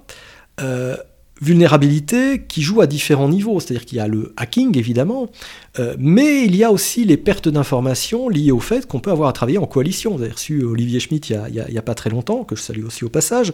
Vulnérabilité 1.41 2.43
qui 2.47 2.62
joue 2.62 2.80
à 2.80 2.86
différents 2.86 3.28
niveaux, 3.28 3.61
c'est-à-dire 3.61 3.84
qu'il 3.84 3.99
y 3.99 4.01
a 4.01 4.09
le 4.09 4.32
hacking 4.36 4.76
évidemment, 4.76 5.30
euh, 5.78 5.95
mais 5.99 6.45
il 6.45 6.57
y 6.57 6.64
a 6.64 6.72
aussi 6.72 7.05
les 7.05 7.16
pertes 7.16 7.49
d'informations 7.49 8.28
liées 8.28 8.51
au 8.51 8.61
fait 8.61 8.86
qu'on 8.86 9.01
peut 9.01 9.11
avoir 9.11 9.28
à 9.28 9.32
travailler 9.32 9.59
en 9.59 9.66
coalition. 9.66 10.16
Vous 10.16 10.22
avez 10.22 10.32
reçu 10.32 10.64
Olivier 10.64 11.01
Schmitt 11.01 11.30
il 11.30 11.64
n'y 11.70 11.78
a 11.78 11.82
pas 11.82 11.95
très 11.95 12.11
longtemps, 12.11 12.45
que 12.45 12.57
je 12.57 12.62
salue 12.62 12.84
aussi 12.84 13.05
au 13.05 13.09
passage, 13.09 13.53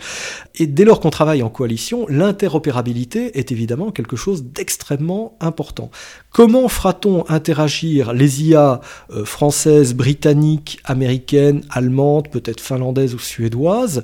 et 0.55 0.67
dès 0.67 0.85
lors 0.85 1.01
qu'on 1.01 1.11
travaille 1.11 1.43
en 1.43 1.51
coalition, 1.51 2.07
l'interopérabilité 2.09 3.39
est 3.39 3.53
évidemment 3.53 3.91
quelque 3.91 4.17
chose 4.17 4.45
d'extrêmement 4.45 5.37
important. 5.41 5.91
Comment 6.35 6.67
fera-t-on 6.67 7.25
interagir 7.29 8.13
les 8.13 8.43
IA 8.43 8.81
euh, 9.13 9.25
françaises, 9.25 9.95
britanniques, 9.95 10.81
américaines, 10.85 11.63
allemandes, 11.71 12.29
peut-être 12.29 12.61
finlandaises 12.61 13.15
ou 13.15 13.21
suédoises, 13.21 14.03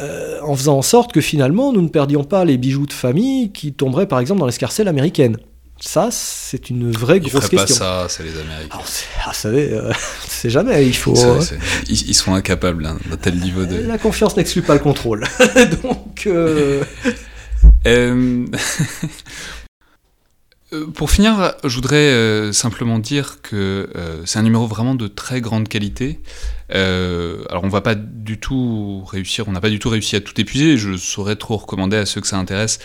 euh, 0.00 0.40
en 0.42 0.56
faisant 0.56 0.78
en 0.78 0.82
sorte 0.82 1.12
que 1.12 1.20
finalement 1.20 1.72
nous 1.72 1.82
ne 1.82 1.88
perdions 1.88 2.24
pas 2.24 2.44
les 2.44 2.56
bijoux 2.56 2.86
de 2.86 2.92
famille 2.92 3.52
qui 3.52 3.72
tomberaient 3.72 4.08
par 4.08 4.18
exemple 4.18 4.40
dans 4.40 4.46
l'escarcelle 4.46 4.88
américaine? 4.88 5.36
Ça, 5.78 6.08
c'est 6.10 6.68
une 6.68 6.90
vraie 6.90 7.18
Ils 7.18 7.30
grosse 7.30 7.44
feraient 7.44 7.56
pas 7.58 7.66
question. 7.66 7.84
ça, 7.84 8.06
c'est 8.08 8.24
les 8.24 8.36
Américains. 8.36 8.74
Alors, 8.74 8.86
ah, 9.20 9.28
vous 9.28 9.34
savez, 9.34 9.72
euh, 9.72 9.92
c'est 10.28 10.50
jamais, 10.50 10.84
il 10.84 10.96
faut... 10.96 11.14
Ça, 11.14 11.28
euh, 11.28 11.40
ils, 11.88 12.08
ils 12.08 12.14
sont 12.14 12.34
incapables 12.34 12.86
hein, 12.86 12.98
d'un 13.08 13.16
tel 13.16 13.36
niveau 13.38 13.64
de. 13.66 13.76
La 13.86 13.98
confiance 13.98 14.36
n'exclut 14.36 14.62
pas 14.62 14.74
le 14.74 14.80
contrôle. 14.80 15.24
Donc, 15.84 16.28
Pour 20.94 21.10
finir, 21.10 21.54
je 21.64 21.74
voudrais 21.74 21.96
euh, 21.96 22.52
simplement 22.52 22.98
dire 22.98 23.40
que 23.40 23.88
euh, 23.96 24.22
c'est 24.26 24.38
un 24.38 24.42
numéro 24.42 24.66
vraiment 24.66 24.94
de 24.94 25.08
très 25.08 25.40
grande 25.40 25.66
qualité. 25.66 26.20
Euh, 26.74 27.42
alors 27.48 27.64
on 27.64 27.68
va 27.68 27.80
pas 27.80 27.94
du 27.94 28.38
tout 28.38 29.02
réussir, 29.06 29.48
on 29.48 29.52
n'a 29.52 29.62
pas 29.62 29.70
du 29.70 29.78
tout 29.78 29.88
réussi 29.88 30.14
à 30.16 30.20
tout 30.20 30.38
épuiser. 30.38 30.76
Je 30.76 30.94
saurais 30.98 31.36
trop 31.36 31.56
recommander 31.56 31.96
à 31.96 32.04
ceux 32.04 32.20
que 32.20 32.26
ça 32.26 32.36
intéresse 32.36 32.80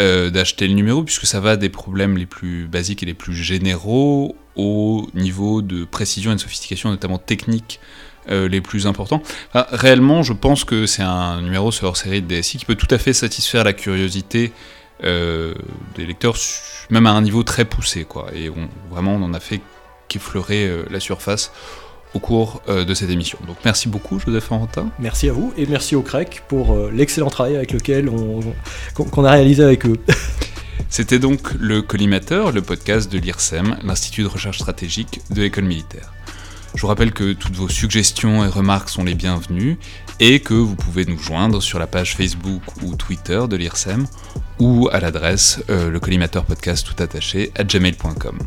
euh, 0.00 0.30
d'acheter 0.30 0.66
le 0.66 0.74
numéro 0.74 1.04
puisque 1.04 1.26
ça 1.26 1.38
va 1.38 1.56
des 1.56 1.68
problèmes 1.68 2.16
les 2.16 2.26
plus 2.26 2.66
basiques 2.66 3.04
et 3.04 3.06
les 3.06 3.14
plus 3.14 3.34
généraux 3.34 4.34
au 4.56 5.06
niveau 5.14 5.62
de 5.62 5.84
précision 5.84 6.32
et 6.32 6.34
de 6.34 6.40
sophistication, 6.40 6.90
notamment 6.90 7.18
technique. 7.18 7.78
euh, 8.28 8.48
les 8.48 8.60
plus 8.60 8.86
importants. 8.86 9.22
Réellement, 9.54 10.22
je 10.22 10.32
pense 10.32 10.64
que 10.64 10.86
c'est 10.86 11.02
un 11.02 11.40
numéro 11.40 11.72
sur 11.72 11.86
hors 11.88 11.96
série 11.96 12.22
de 12.22 12.26
DSI 12.28 12.58
qui 12.58 12.64
peut 12.64 12.74
tout 12.74 12.86
à 12.90 12.98
fait 12.98 13.12
satisfaire 13.12 13.64
la 13.64 13.72
curiosité 13.72 14.52
euh, 15.04 15.54
des 15.96 16.06
lecteurs, 16.06 16.36
même 16.90 17.06
à 17.06 17.10
un 17.10 17.22
niveau 17.22 17.42
très 17.42 17.64
poussé, 17.64 18.04
quoi. 18.04 18.26
Et 18.34 18.50
on, 18.50 18.68
vraiment, 18.90 19.14
on 19.14 19.22
en 19.22 19.34
a 19.34 19.40
fait 19.40 19.60
qu'effleurer 20.08 20.66
euh, 20.66 20.84
la 20.90 21.00
surface 21.00 21.52
au 22.14 22.18
cours 22.18 22.62
euh, 22.68 22.84
de 22.84 22.94
cette 22.94 23.10
émission. 23.10 23.38
Donc 23.46 23.56
merci 23.64 23.88
beaucoup, 23.88 24.18
Joseph 24.18 24.50
Arantin. 24.52 24.90
merci 24.98 25.28
à 25.28 25.32
vous 25.32 25.52
et 25.56 25.66
merci 25.66 25.94
au 25.94 26.02
CREC 26.02 26.42
pour 26.48 26.72
euh, 26.72 26.90
l'excellent 26.92 27.30
travail 27.30 27.56
avec 27.56 27.72
lequel 27.72 28.08
on, 28.08 28.40
qu'on 28.94 29.04
qu'on 29.04 29.24
a 29.24 29.30
réalisé 29.32 29.62
avec 29.62 29.86
eux. 29.86 29.96
C'était 30.88 31.20
donc 31.20 31.52
le 31.58 31.82
Collimateur, 31.82 32.50
le 32.50 32.62
podcast 32.62 33.10
de 33.12 33.18
l'IRSEM, 33.18 33.76
l'Institut 33.84 34.22
de 34.22 34.26
recherche 34.26 34.58
stratégique 34.58 35.20
de 35.30 35.42
l'école 35.42 35.64
militaire. 35.64 36.12
Je 36.74 36.82
vous 36.82 36.86
rappelle 36.86 37.12
que 37.12 37.32
toutes 37.32 37.56
vos 37.56 37.68
suggestions 37.68 38.44
et 38.44 38.48
remarques 38.48 38.88
sont 38.88 39.04
les 39.04 39.14
bienvenues 39.14 39.78
et 40.20 40.40
que 40.40 40.54
vous 40.54 40.76
pouvez 40.76 41.04
nous 41.04 41.18
joindre 41.18 41.60
sur 41.62 41.78
la 41.78 41.86
page 41.86 42.14
Facebook 42.14 42.62
ou 42.82 42.94
Twitter 42.94 43.40
de 43.48 43.56
l'IRSEM 43.56 44.06
ou 44.58 44.88
à 44.92 45.00
l'adresse 45.00 45.62
euh, 45.68 45.90
le 45.90 45.98
tout 45.98 47.02
attaché 47.02 47.50
à 47.56 47.64
gmail.com. 47.64 48.38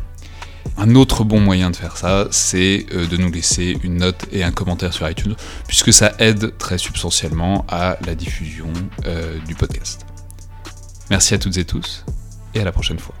Un 0.76 0.94
autre 0.94 1.24
bon 1.24 1.40
moyen 1.40 1.70
de 1.70 1.76
faire 1.76 1.96
ça, 1.96 2.26
c'est 2.30 2.86
euh, 2.92 3.06
de 3.06 3.16
nous 3.16 3.30
laisser 3.30 3.76
une 3.82 3.96
note 3.96 4.26
et 4.32 4.42
un 4.42 4.50
commentaire 4.50 4.92
sur 4.92 5.08
iTunes, 5.08 5.36
puisque 5.68 5.92
ça 5.92 6.14
aide 6.18 6.56
très 6.58 6.78
substantiellement 6.78 7.64
à 7.68 7.96
la 8.06 8.14
diffusion 8.14 8.72
euh, 9.06 9.38
du 9.46 9.54
podcast. 9.54 10.06
Merci 11.10 11.34
à 11.34 11.38
toutes 11.38 11.58
et 11.58 11.64
tous, 11.64 12.04
et 12.54 12.60
à 12.60 12.64
la 12.64 12.72
prochaine 12.72 12.98
fois. 12.98 13.14